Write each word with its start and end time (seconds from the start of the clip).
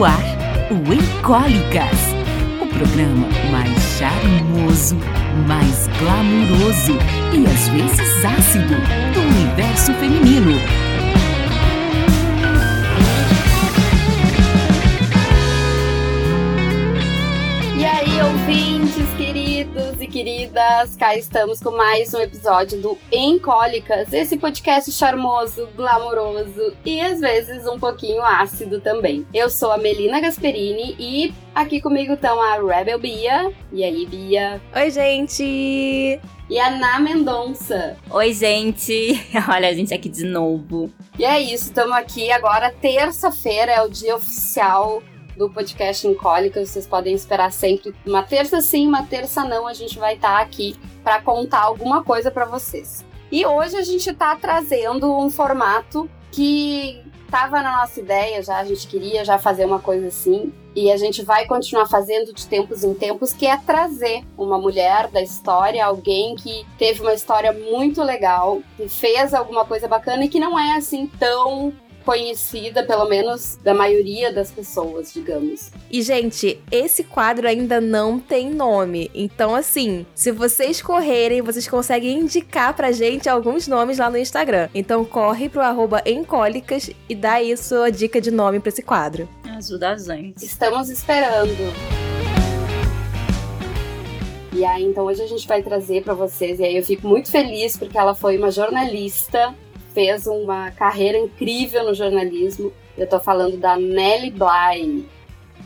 no 0.00 0.04
ar 0.06 0.24
o 0.70 0.92
Encólicas, 0.94 2.00
o 2.58 2.66
programa 2.66 3.28
mais 3.50 3.78
charmoso, 3.98 4.96
mais 5.46 5.88
glamuroso 5.98 6.96
e 7.34 7.46
às 7.46 7.68
vezes 7.68 8.24
ácido 8.24 8.76
do 9.12 9.20
universo 9.20 9.92
feminino. 9.94 10.52
E 17.76 17.84
aí, 17.84 18.22
ouvintes 18.22 18.89
queridas, 20.22 20.96
cá 20.96 21.16
estamos 21.16 21.60
com 21.60 21.70
mais 21.70 22.12
um 22.12 22.20
episódio 22.20 22.78
do 22.78 22.98
Encólicas, 23.10 24.12
esse 24.12 24.36
podcast 24.36 24.92
charmoso, 24.92 25.66
glamouroso 25.74 26.74
e 26.84 27.00
às 27.00 27.20
vezes 27.20 27.66
um 27.66 27.78
pouquinho 27.78 28.22
ácido 28.22 28.82
também. 28.82 29.26
Eu 29.32 29.48
sou 29.48 29.72
a 29.72 29.78
Melina 29.78 30.20
Gasperini 30.20 30.94
e 30.98 31.32
aqui 31.54 31.80
comigo 31.80 32.12
estão 32.12 32.38
a 32.38 32.56
Rebel 32.56 32.98
Bia. 32.98 33.50
E 33.72 33.82
aí, 33.82 34.04
Bia? 34.04 34.60
Oi, 34.76 34.90
gente! 34.90 35.42
E 36.50 36.60
a 36.60 36.70
Ná 36.70 37.00
Mendonça. 37.00 37.96
Oi, 38.10 38.34
gente! 38.34 39.26
Olha 39.48 39.70
a 39.70 39.72
gente 39.72 39.94
aqui 39.94 40.10
de 40.10 40.26
novo. 40.26 40.92
E 41.18 41.24
é 41.24 41.40
isso, 41.40 41.68
estamos 41.68 41.96
aqui 41.96 42.30
agora, 42.30 42.70
terça-feira, 42.70 43.72
é 43.72 43.80
o 43.80 43.88
dia 43.88 44.16
oficial 44.16 45.02
do 45.36 45.50
podcast 45.50 46.06
em 46.06 46.14
Cólicas. 46.14 46.70
Vocês 46.70 46.86
podem 46.86 47.14
esperar 47.14 47.52
sempre 47.52 47.94
uma 48.06 48.22
terça 48.22 48.60
sim, 48.60 48.86
uma 48.86 49.04
terça 49.04 49.44
não. 49.44 49.66
A 49.66 49.74
gente 49.74 49.98
vai 49.98 50.14
estar 50.14 50.36
tá 50.36 50.40
aqui 50.40 50.76
para 51.02 51.20
contar 51.20 51.62
alguma 51.62 52.02
coisa 52.02 52.30
para 52.30 52.44
vocês. 52.44 53.04
E 53.30 53.46
hoje 53.46 53.76
a 53.76 53.82
gente 53.82 54.10
está 54.10 54.34
trazendo 54.36 55.16
um 55.16 55.30
formato 55.30 56.10
que 56.32 57.02
estava 57.24 57.62
na 57.62 57.78
nossa 57.78 58.00
ideia 58.00 58.42
já, 58.42 58.58
a 58.58 58.64
gente 58.64 58.88
queria 58.88 59.24
já 59.24 59.38
fazer 59.38 59.64
uma 59.64 59.78
coisa 59.78 60.08
assim. 60.08 60.52
E 60.74 60.90
a 60.90 60.96
gente 60.96 61.22
vai 61.24 61.46
continuar 61.46 61.86
fazendo 61.86 62.32
de 62.32 62.46
tempos 62.46 62.84
em 62.84 62.94
tempos, 62.94 63.32
que 63.32 63.46
é 63.46 63.56
trazer 63.56 64.24
uma 64.38 64.58
mulher 64.58 65.08
da 65.08 65.20
história, 65.20 65.84
alguém 65.84 66.36
que 66.36 66.64
teve 66.78 67.00
uma 67.00 67.12
história 67.12 67.52
muito 67.52 68.02
legal, 68.02 68.60
que 68.76 68.88
fez 68.88 69.34
alguma 69.34 69.64
coisa 69.64 69.88
bacana 69.88 70.24
e 70.24 70.28
que 70.28 70.38
não 70.38 70.58
é 70.58 70.76
assim 70.76 71.06
tão 71.18 71.72
conhecida, 72.04 72.84
pelo 72.84 73.08
menos 73.08 73.56
da 73.62 73.74
maioria 73.74 74.32
das 74.32 74.50
pessoas, 74.50 75.12
digamos. 75.12 75.70
E, 75.90 76.02
gente, 76.02 76.60
esse 76.70 77.04
quadro 77.04 77.46
ainda 77.46 77.80
não 77.80 78.18
tem 78.18 78.50
nome. 78.50 79.10
Então, 79.14 79.54
assim, 79.54 80.06
se 80.14 80.30
vocês 80.30 80.80
correrem, 80.82 81.42
vocês 81.42 81.68
conseguem 81.68 82.20
indicar 82.20 82.74
pra 82.74 82.92
gente 82.92 83.28
alguns 83.28 83.66
nomes 83.66 83.98
lá 83.98 84.10
no 84.10 84.18
Instagram. 84.18 84.68
Então, 84.74 85.04
corre 85.04 85.48
pro 85.48 85.60
arroba 85.60 86.02
encólicas 86.06 86.90
e 87.08 87.14
dá 87.14 87.34
aí 87.34 87.56
sua 87.56 87.90
dica 87.90 88.20
de 88.20 88.30
nome 88.30 88.60
pra 88.60 88.68
esse 88.68 88.82
quadro. 88.82 89.28
Ajuda 89.56 89.90
a 89.90 89.96
gente. 89.96 90.44
Estamos 90.44 90.88
esperando. 90.88 92.00
E 94.52 94.64
aí, 94.64 94.84
então 94.84 95.04
hoje 95.04 95.22
a 95.22 95.26
gente 95.26 95.46
vai 95.46 95.62
trazer 95.62 96.02
para 96.02 96.12
vocês, 96.12 96.58
e 96.58 96.64
aí 96.64 96.76
eu 96.76 96.82
fico 96.82 97.06
muito 97.06 97.30
feliz 97.30 97.76
porque 97.76 97.96
ela 97.96 98.14
foi 98.14 98.36
uma 98.36 98.50
jornalista 98.50 99.54
fez 99.92 100.26
uma 100.26 100.70
carreira 100.70 101.18
incrível 101.18 101.84
no 101.84 101.94
jornalismo. 101.94 102.72
Eu 102.96 103.08
tô 103.08 103.18
falando 103.20 103.56
da 103.56 103.76
Nelly 103.76 104.30
Bly. 104.30 105.08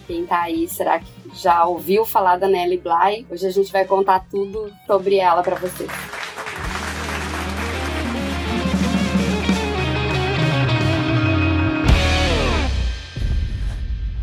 Quem 0.06 0.26
tá 0.26 0.42
aí, 0.42 0.68
será 0.68 0.98
que 0.98 1.06
já 1.34 1.64
ouviu 1.64 2.04
falar 2.04 2.36
da 2.36 2.48
Nelly 2.48 2.78
Bly? 2.78 3.26
Hoje 3.30 3.46
a 3.46 3.50
gente 3.50 3.72
vai 3.72 3.84
contar 3.84 4.26
tudo 4.30 4.72
sobre 4.86 5.16
ela 5.16 5.42
para 5.42 5.56
vocês. 5.56 5.90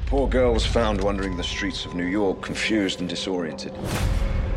Poor 0.07 0.29
girl 0.29 0.53
was 0.53 0.65
found 0.65 1.01
wandering 1.01 1.37
the 1.37 1.43
streets 1.43 1.85
of 1.85 1.95
New 1.95 2.05
York, 2.05 2.41
confused 2.41 3.01
and 3.01 3.07
disoriented. 3.07 3.71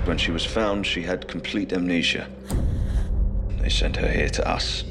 When 0.05 0.19
she 0.19 0.33
was 0.33 0.45
found, 0.45 0.85
she 0.85 1.03
had 1.03 1.29
complete 1.29 1.73
amnesia. 1.73 2.29
They 3.61 3.71
sent 3.71 3.97
her 3.97 4.09
here 4.09 4.29
to 4.31 4.47
us. 4.47 4.85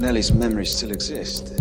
Nellie's 0.00 0.32
memories 0.32 0.74
still 0.74 0.92
exist. 0.92 1.52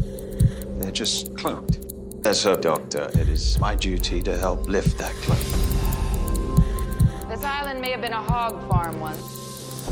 They're 0.79 0.91
just 0.91 1.35
cloaked. 1.35 1.79
As 2.23 2.41
her 2.43 2.55
doctor, 2.55 3.11
it 3.13 3.27
is 3.27 3.59
my 3.59 3.75
duty 3.75 4.21
to 4.21 4.37
help 4.37 4.65
lift 4.65 4.97
that 4.97 5.11
cloak. 5.23 5.37
This 7.27 7.43
island 7.43 7.81
may 7.81 7.91
have 7.91 7.99
been 7.99 8.13
a 8.13 8.23
hog 8.23 8.65
farm 8.69 9.01
once. 9.01 9.91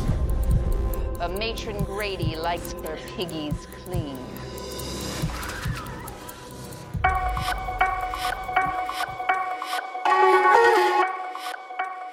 But 1.19 1.37
Matron 1.37 1.83
Grady 1.83 2.37
likes 2.37 2.71
her 2.71 2.97
piggies 3.17 3.67
clean. 3.83 4.17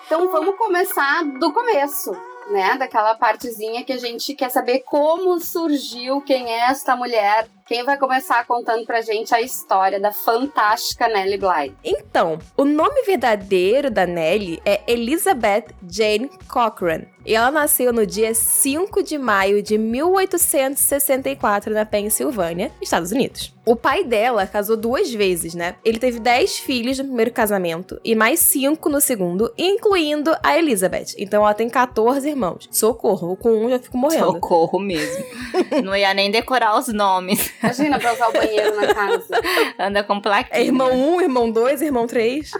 Então 0.06 0.32
vamos 0.32 0.58
começar 0.58 1.22
do 1.38 1.52
começo 1.52 2.33
né? 2.50 2.76
Daquela 2.78 3.14
partezinha 3.14 3.84
que 3.84 3.92
a 3.92 3.98
gente 3.98 4.34
quer 4.34 4.50
saber 4.50 4.80
como 4.80 5.38
surgiu, 5.40 6.20
quem 6.20 6.50
é 6.52 6.70
esta 6.70 6.96
mulher. 6.96 7.48
Quem 7.66 7.82
vai 7.82 7.96
começar 7.96 8.46
contando 8.46 8.84
pra 8.84 9.00
gente 9.00 9.34
a 9.34 9.40
história 9.40 9.98
da 9.98 10.12
fantástica 10.12 11.08
Nellie 11.08 11.38
Bly? 11.38 11.74
Então, 11.82 12.38
o 12.58 12.64
nome 12.64 13.04
verdadeiro 13.04 13.90
da 13.90 14.04
Nellie 14.04 14.60
é 14.66 14.82
Elizabeth 14.86 15.68
Jane 15.88 16.28
Cochran. 16.46 17.06
E 17.24 17.34
ela 17.34 17.50
nasceu 17.50 17.90
no 17.90 18.06
dia 18.06 18.34
5 18.34 19.02
de 19.02 19.16
maio 19.16 19.62
de 19.62 19.78
1864 19.78 21.72
na 21.72 21.86
Pensilvânia, 21.86 22.70
Estados 22.82 23.12
Unidos. 23.12 23.54
O 23.64 23.74
pai 23.74 24.04
dela 24.04 24.46
casou 24.46 24.76
duas 24.76 25.10
vezes, 25.10 25.54
né? 25.54 25.76
Ele 25.82 25.98
teve 25.98 26.20
10 26.20 26.58
filhos 26.58 26.98
no 26.98 27.04
primeiro 27.04 27.30
casamento 27.30 27.98
e 28.04 28.14
mais 28.14 28.40
5 28.40 28.90
no 28.90 29.00
segundo, 29.00 29.50
incluindo 29.56 30.36
a 30.42 30.58
Elizabeth. 30.58 31.14
Então 31.16 31.42
ela 31.42 31.54
tem 31.54 31.70
14 31.70 32.28
irmãos. 32.28 32.68
Socorro, 32.70 33.34
com 33.36 33.64
um 33.64 33.70
já 33.70 33.78
fico 33.78 33.96
morrendo. 33.96 34.32
Socorro 34.32 34.78
mesmo. 34.78 35.24
Não 35.82 35.96
ia 35.96 36.12
nem 36.12 36.30
decorar 36.30 36.78
os 36.78 36.88
nomes. 36.88 37.53
Imagina 37.64 37.98
pra 37.98 38.12
usar 38.12 38.28
o 38.28 38.32
banheiro 38.32 38.76
na 38.76 38.92
casa. 38.92 39.40
Anda 39.78 40.04
com 40.04 40.20
plaquinha. 40.20 40.60
É 40.60 40.62
irmão 40.62 40.92
1, 40.92 41.14
um, 41.14 41.20
irmão 41.20 41.50
2, 41.50 41.80
irmão 41.80 42.06
3. 42.06 42.50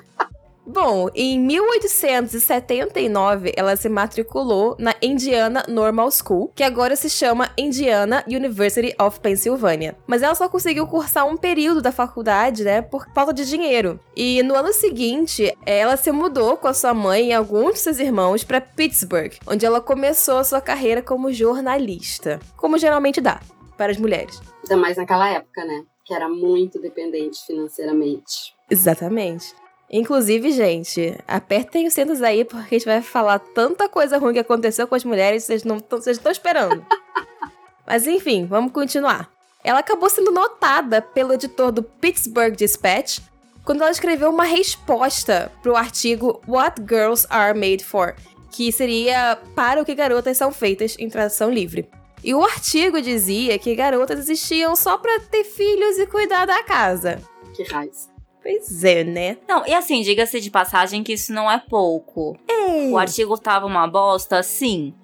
Bom, 0.66 1.10
em 1.14 1.38
1879 1.38 3.52
ela 3.54 3.76
se 3.76 3.86
matriculou 3.86 4.74
na 4.78 4.94
Indiana 5.02 5.62
Normal 5.68 6.10
School, 6.10 6.50
que 6.54 6.62
agora 6.62 6.96
se 6.96 7.10
chama 7.10 7.50
Indiana 7.58 8.24
University 8.26 8.94
of 8.98 9.20
Pennsylvania. 9.20 9.94
Mas 10.06 10.22
ela 10.22 10.34
só 10.34 10.48
conseguiu 10.48 10.86
cursar 10.86 11.26
um 11.26 11.36
período 11.36 11.82
da 11.82 11.92
faculdade, 11.92 12.64
né, 12.64 12.80
por 12.80 13.06
falta 13.14 13.34
de 13.34 13.44
dinheiro. 13.44 14.00
E 14.16 14.42
no 14.42 14.54
ano 14.54 14.72
seguinte, 14.72 15.54
ela 15.66 15.98
se 15.98 16.10
mudou 16.10 16.56
com 16.56 16.66
a 16.66 16.72
sua 16.72 16.94
mãe 16.94 17.28
e 17.28 17.34
alguns 17.34 17.74
de 17.74 17.80
seus 17.80 17.98
irmãos 17.98 18.42
para 18.42 18.58
Pittsburgh, 18.58 19.34
onde 19.46 19.66
ela 19.66 19.82
começou 19.82 20.38
a 20.38 20.44
sua 20.44 20.62
carreira 20.62 21.02
como 21.02 21.30
jornalista, 21.30 22.40
como 22.56 22.78
geralmente 22.78 23.20
dá 23.20 23.38
para 23.76 23.92
as 23.92 23.98
mulheres. 23.98 24.40
Ainda 24.62 24.76
mais 24.76 24.96
naquela 24.96 25.28
época, 25.28 25.64
né? 25.64 25.84
Que 26.04 26.14
era 26.14 26.28
muito 26.28 26.80
dependente 26.80 27.44
financeiramente. 27.46 28.54
Exatamente. 28.70 29.54
Inclusive, 29.90 30.50
gente, 30.50 31.16
apertem 31.28 31.86
os 31.86 31.94
cintos 31.94 32.22
aí, 32.22 32.44
porque 32.44 32.74
a 32.74 32.78
gente 32.78 32.86
vai 32.86 33.02
falar 33.02 33.38
tanta 33.38 33.88
coisa 33.88 34.18
ruim 34.18 34.32
que 34.32 34.40
aconteceu 34.40 34.86
com 34.88 34.94
as 34.94 35.04
mulheres, 35.04 35.44
vocês 35.44 35.62
não 35.62 35.76
estão 35.76 36.32
esperando. 36.32 36.84
Mas 37.86 38.06
enfim, 38.06 38.46
vamos 38.46 38.72
continuar. 38.72 39.30
Ela 39.62 39.80
acabou 39.80 40.10
sendo 40.10 40.30
notada 40.30 41.00
pelo 41.00 41.32
editor 41.32 41.70
do 41.70 41.82
Pittsburgh 41.82 42.54
Dispatch 42.54 43.20
quando 43.64 43.80
ela 43.80 43.90
escreveu 43.90 44.30
uma 44.30 44.44
resposta 44.44 45.50
para 45.62 45.72
o 45.72 45.76
artigo 45.76 46.40
What 46.46 46.82
Girls 46.82 47.26
Are 47.30 47.58
Made 47.58 47.84
For, 47.84 48.14
que 48.50 48.70
seria 48.70 49.38
Para 49.54 49.80
o 49.80 49.84
que 49.84 49.94
garotas 49.94 50.36
são 50.36 50.52
feitas 50.52 50.96
em 50.98 51.08
tradução 51.08 51.50
livre. 51.50 51.88
E 52.24 52.34
o 52.34 52.42
artigo 52.42 53.02
dizia 53.02 53.58
que 53.58 53.74
garotas 53.74 54.18
existiam 54.18 54.74
só 54.74 54.96
para 54.96 55.20
ter 55.20 55.44
filhos 55.44 55.98
e 55.98 56.06
cuidar 56.06 56.46
da 56.46 56.62
casa. 56.62 57.20
Que 57.54 57.62
raiz. 57.64 58.08
Pois 58.42 58.82
é, 58.82 59.04
né? 59.04 59.36
Não, 59.46 59.66
e 59.66 59.74
assim, 59.74 60.00
diga-se 60.02 60.40
de 60.40 60.50
passagem 60.50 61.02
que 61.02 61.12
isso 61.12 61.32
não 61.34 61.50
é 61.50 61.58
pouco. 61.58 62.34
Ei. 62.48 62.90
O 62.90 62.96
artigo 62.98 63.38
tava 63.38 63.66
uma 63.66 63.86
bosta, 63.86 64.42
sim. 64.42 64.94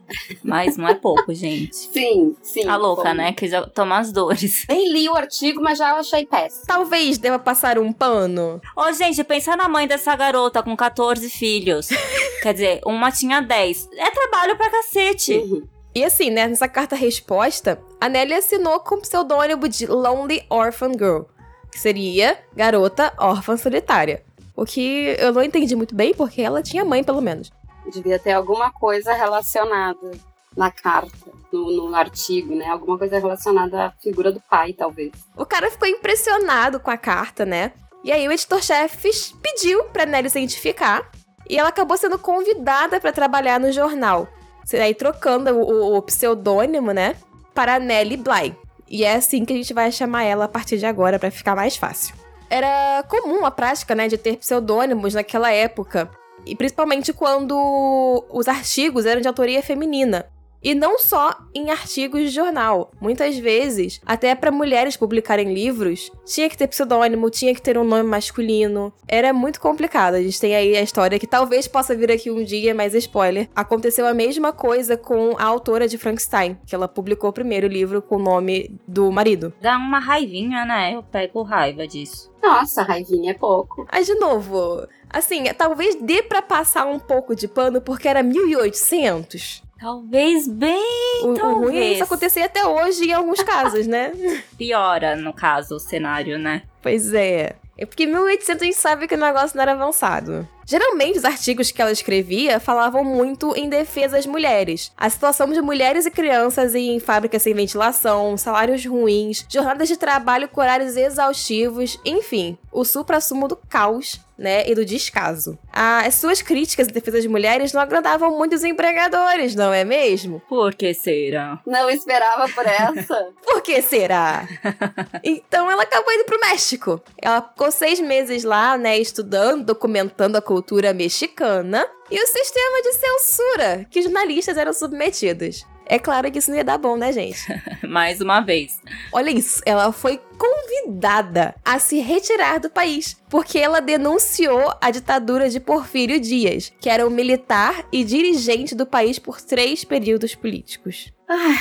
Mas 0.43 0.79
não 0.79 0.89
é 0.89 0.95
pouco, 0.95 1.33
gente. 1.35 1.75
Sim, 1.75 2.35
sim. 2.43 2.65
Tá 2.65 2.77
louca, 2.77 3.13
né? 3.13 3.33
Que 3.33 3.49
já 3.49 3.67
toma 3.67 3.99
as 3.99 4.13
dores. 4.13 4.65
Nem 4.69 4.91
li 4.91 5.09
o 5.09 5.15
artigo, 5.15 5.63
mas 5.63 5.79
já 5.79 5.95
achei 5.95 6.25
péssimo. 6.25 6.65
Talvez 6.67 7.19
deva 7.19 7.39
passar 7.39 7.79
um 7.79 7.93
pano. 7.93 8.61
Ô, 8.75 8.93
gente, 8.93 9.23
pensa 9.25 9.55
na 9.57 9.69
mãe 9.69 9.87
dessa 9.87 10.17
garota 10.17 10.63
com 10.63 10.75
14 10.75 11.29
filhos. 11.29 11.89
Quer 12.43 12.55
dizer, 12.55 12.81
uma 12.85 13.11
tinha 13.11 13.41
10. 13.41 13.89
É 13.93 14.11
trabalho 14.11 14.57
pra 14.57 14.71
cacete. 14.71 15.37
Uhum. 15.37 15.80
E 15.95 16.05
assim, 16.05 16.31
né, 16.31 16.47
nessa 16.47 16.69
carta-resposta, 16.69 17.81
a 18.01 18.09
Nelly 18.09 18.35
assinou 18.35 18.79
com 18.81 18.97
o 18.97 19.01
pseudônimo 19.01 19.69
de 19.69 19.87
Lonely 19.87 20.45
Orphan 20.49 20.93
Girl, 20.93 21.23
que 21.71 21.79
seria 21.79 22.39
garota 22.55 23.13
órfã 23.19 23.57
solitária. 23.57 24.25
O 24.55 24.65
que 24.65 25.17
eu 25.19 25.33
não 25.33 25.43
entendi 25.43 25.75
muito 25.75 25.95
bem, 25.95 26.15
porque 26.15 26.43
ela 26.43 26.63
tinha 26.63 26.85
mãe, 26.85 27.03
pelo 27.03 27.21
menos. 27.21 27.51
Devia 27.93 28.19
ter 28.19 28.33
alguma 28.33 28.71
coisa 28.71 29.13
relacionada. 29.13 30.11
na 30.57 30.71
carta, 30.71 31.31
no, 31.53 31.71
no 31.71 31.95
artigo, 31.95 32.55
né? 32.55 32.67
Alguma 32.67 32.99
coisa 32.99 33.19
relacionada 33.19 33.87
à 33.87 33.91
figura 34.03 34.33
do 34.33 34.41
pai, 34.41 34.73
talvez. 34.73 35.13
O 35.37 35.47
cara 35.47 35.71
ficou 35.71 35.89
impressionado 35.89 36.81
com 36.81 36.91
a 36.91 36.97
carta, 36.97 37.47
né? 37.47 37.73
E 38.03 38.11
aí 38.13 38.27
o 38.27 38.33
editor-chefe 38.33 39.11
pediu 39.41 39.85
pra 39.85 40.05
Nelly 40.07 40.29
se 40.29 40.39
identificar 40.39 41.09
e 41.49 41.57
ela 41.57 41.69
acabou 41.69 41.97
sendo 41.97 42.19
convidada 42.19 43.01
para 43.01 43.13
trabalhar 43.13 43.61
no 43.61 43.71
jornal. 43.73 44.29
Aí 44.75 44.95
trocando 44.95 45.51
o, 45.51 45.97
o 45.97 46.03
pseudônimo, 46.03 46.93
né, 46.93 47.17
para 47.55 47.79
Nelly 47.79 48.17
Bly. 48.17 48.57
E 48.89 49.05
é 49.05 49.15
assim 49.15 49.45
que 49.45 49.53
a 49.53 49.57
gente 49.57 49.73
vai 49.73 49.93
chamar 49.93 50.25
ela 50.25 50.47
a 50.47 50.49
partir 50.49 50.79
de 50.79 50.87
agora 50.87 51.19
para 51.19 51.31
ficar 51.31 51.55
mais 51.55 51.77
fácil. 51.77 52.15
Era 52.49 53.05
comum 53.09 53.45
a 53.45 53.51
prática, 53.51 53.95
né, 53.95 54.09
de 54.09 54.19
ter 54.19 54.37
pseudônimos 54.37 55.15
naquela 55.15 55.53
época, 55.53 56.11
e 56.45 56.57
principalmente 56.57 57.13
quando 57.13 58.25
os 58.29 58.49
artigos 58.49 59.07
eram 59.07 59.21
de 59.21 59.29
autoria 59.29 59.63
feminina. 59.63 60.27
E 60.63 60.75
não 60.75 60.99
só 60.99 61.37
em 61.55 61.71
artigos 61.71 62.21
de 62.23 62.29
jornal. 62.29 62.91
Muitas 63.01 63.39
vezes, 63.39 64.01
até 64.05 64.35
para 64.35 64.51
mulheres 64.51 64.97
publicarem 64.97 65.53
livros, 65.55 66.11
tinha 66.25 66.49
que 66.49 66.57
ter 66.57 66.67
pseudônimo, 66.67 67.31
tinha 67.31 67.55
que 67.55 67.63
ter 67.63 67.79
um 67.79 67.85
nome 67.85 68.03
masculino. 68.03 68.93
Era 69.09 69.33
muito 69.33 69.61
complicado. 69.61 70.15
A 70.15 70.23
gente 70.23 70.41
tem 70.41 70.55
aí 70.55 70.77
a 70.77 70.83
história 70.83 71.19
que 71.19 71.27
talvez 71.27 71.67
possa 71.67 71.97
vir 71.97 72.13
aqui 72.13 72.31
um 72.31 72.45
dia, 72.45 72.75
mas 72.75 72.95
spoiler. 72.95 73.49
Aconteceu 73.55 74.07
a 74.07 74.15
mesma 74.15 74.53
coisa 74.53 74.97
com 74.97 75.35
a 75.39 75.45
autora 75.45 75.89
de 75.89 75.97
Frankenstein, 75.97 76.59
que 76.67 76.75
ela 76.75 76.89
publicou 76.89 77.31
o 77.31 77.33
primeiro 77.33 77.67
livro 77.67 78.03
com 78.03 78.17
o 78.17 78.23
nome 78.23 78.79
do 78.87 79.11
marido. 79.11 79.53
Dá 79.61 79.77
uma 79.77 79.99
raivinha, 79.99 80.65
né? 80.65 80.95
Eu 80.95 81.03
pego 81.03 81.43
raiva 81.43 81.87
disso. 81.87 82.31
Nossa, 82.43 82.83
raivinha 82.83 83.33
é 83.33 83.35
pouco. 83.35 83.87
Aí, 83.91 84.05
de 84.05 84.15
novo, 84.15 84.87
assim, 85.09 85.45
talvez 85.57 85.95
dê 85.97 86.23
para 86.23 86.41
passar 86.41 86.87
um 86.87 86.99
pouco 86.99 87.35
de 87.35 87.47
pano 87.47 87.81
porque 87.81 88.09
era 88.09 88.23
1800. 88.23 89.63
Talvez 89.81 90.47
bem, 90.47 91.23
O, 91.23 91.29
o 91.29 91.35
talvez. 91.35 91.59
ruim 91.59 91.79
é 91.79 91.93
isso 91.95 92.05
acontecer 92.05 92.43
até 92.43 92.67
hoje 92.67 93.05
em 93.05 93.13
alguns 93.15 93.43
casos, 93.43 93.87
né? 93.87 94.13
Piora, 94.59 95.17
no 95.17 95.33
caso, 95.33 95.77
o 95.77 95.81
cenário, 95.81 96.39
né? 96.39 96.63
Pois 96.83 97.15
é. 97.15 97.57
É 97.79 97.87
porque 97.87 98.05
1800 98.05 98.63
a 98.63 98.65
gente 98.67 98.77
sabe 98.77 99.09
que 99.09 99.15
o 99.15 99.19
negócio 99.19 99.57
não 99.57 99.63
era 99.63 99.73
avançado. 99.73 100.47
Geralmente, 100.71 101.19
os 101.19 101.25
artigos 101.25 101.73
que 101.73 101.83
ela 101.83 101.91
escrevia 101.91 102.61
falavam 102.61 103.03
muito 103.03 103.57
em 103.57 103.69
defesa 103.69 104.15
das 104.15 104.25
mulheres. 104.25 104.93
A 104.97 105.11
situação 105.11 105.49
de 105.49 105.61
mulheres 105.61 106.07
e 106.07 106.13
crianças 106.13 106.77
em 106.77 107.01
fábricas 107.01 107.43
sem 107.43 107.53
ventilação, 107.53 108.37
salários 108.37 108.87
ruins, 108.87 109.45
jornadas 109.49 109.89
de 109.89 109.97
trabalho 109.97 110.49
com 110.49 110.61
horários 110.61 110.97
exaustivos, 110.97 111.99
enfim, 112.05 112.57
o 112.71 112.85
supra-sumo 112.85 113.49
do 113.49 113.57
caos 113.57 114.21
né, 114.41 114.67
e 114.67 114.75
do 114.75 114.87
descaso. 114.87 115.59
As 115.71 116.15
suas 116.15 116.41
críticas 116.41 116.89
em 116.89 116.93
defesa 116.93 117.19
das 117.19 117.27
mulheres 117.27 117.75
não 117.75 117.83
agradavam 117.83 118.39
muito 118.39 118.55
os 118.55 118.65
empregadores, 118.65 119.55
não 119.55 119.71
é 119.71 119.85
mesmo? 119.85 120.41
Por 120.49 120.75
que 120.75 120.95
será? 120.95 121.61
Não 121.67 121.91
esperava 121.91 122.49
por 122.49 122.67
essa. 122.67 123.29
Por 123.45 123.61
que 123.61 123.83
será? 123.83 124.49
então 125.23 125.71
ela 125.71 125.83
acabou 125.83 126.13
indo 126.15 126.25
pro 126.25 126.41
México. 126.41 127.03
Ela 127.21 127.43
ficou 127.43 127.71
seis 127.71 128.01
meses 128.01 128.43
lá, 128.43 128.79
né, 128.79 128.99
estudando, 128.99 129.67
documentando 129.67 130.39
a 130.39 130.41
cultura 130.41 130.60
mexicana 130.95 131.87
e 132.11 132.23
o 132.23 132.27
sistema 132.27 132.83
de 132.83 132.93
censura 132.93 133.87
que 133.91 134.01
os 134.01 134.05
jornalistas 134.05 134.57
eram 134.57 134.73
submetidos. 134.73 135.65
É 135.91 135.99
claro 135.99 136.31
que 136.31 136.39
isso 136.39 136.51
não 136.53 136.57
ia 136.57 136.63
dar 136.63 136.79
bom, 136.79 136.97
né, 136.97 137.13
gente? 137.13 137.41
Mais 137.83 138.21
uma 138.21 138.41
vez. 138.41 138.79
Olha 139.13 139.29
isso, 139.31 139.61
ela 139.67 139.91
foi 139.91 140.21
convidada 140.39 141.53
a 141.65 141.81
se 141.81 141.99
retirar 141.99 142.61
do 142.61 142.71
país, 142.71 143.21
porque 143.29 143.59
ela 143.59 143.81
denunciou 143.81 144.73
a 144.81 144.93
ditadura 144.93 145.51
de 145.51 145.59
Porfírio 145.59 146.21
Dias, 146.21 146.73
que 146.81 146.89
era 146.89 147.05
um 147.05 147.11
militar 147.11 147.85
e 147.93 148.05
dirigente 148.05 148.73
do 148.73 148.87
país 148.87 149.19
por 149.19 149.41
três 149.41 149.85
períodos 149.85 150.33
políticos. 150.37 151.13
Ai, 151.29 151.59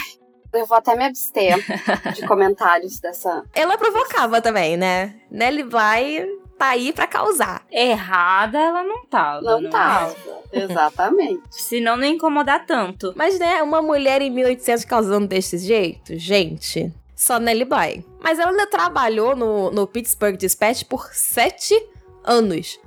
eu 0.54 0.66
vou 0.68 0.78
até 0.78 0.96
me 0.96 1.06
abster 1.06 1.58
de 2.14 2.26
comentários 2.28 3.00
dessa. 3.00 3.44
Ela 3.56 3.80
provocava 3.80 4.42
também, 4.42 4.78
né? 4.78 5.16
Nelly 5.32 5.64
vai 5.64 6.24
tá 6.60 6.68
aí 6.68 6.92
pra 6.92 7.08
causar. 7.08 7.66
Errada 7.72 8.60
ela 8.60 8.84
não 8.84 9.06
tava. 9.06 9.42
Não 9.42 9.68
é? 9.68 9.70
tava. 9.70 10.16
Exatamente. 10.52 11.42
Senão 11.50 11.96
não 11.96 12.04
ia 12.04 12.12
incomodar 12.12 12.66
tanto. 12.66 13.14
Mas, 13.16 13.40
né, 13.40 13.64
uma 13.64 13.82
mulher 13.82 14.22
em 14.22 14.30
1800 14.30 14.84
causando 14.84 15.28
desse 15.28 15.58
jeito, 15.58 16.18
gente, 16.18 16.92
só 17.16 17.40
Nelly 17.40 17.66
Bly. 17.66 18.06
Mas 18.20 18.38
ela 18.38 18.52
ainda 18.52 18.68
trabalhou 18.68 19.36
no, 19.36 19.72
no 19.72 19.88
Pittsburgh 19.88 20.36
Dispatch 20.36 20.84
por 20.84 21.10
sete 21.14 21.74
anos, 21.74 21.90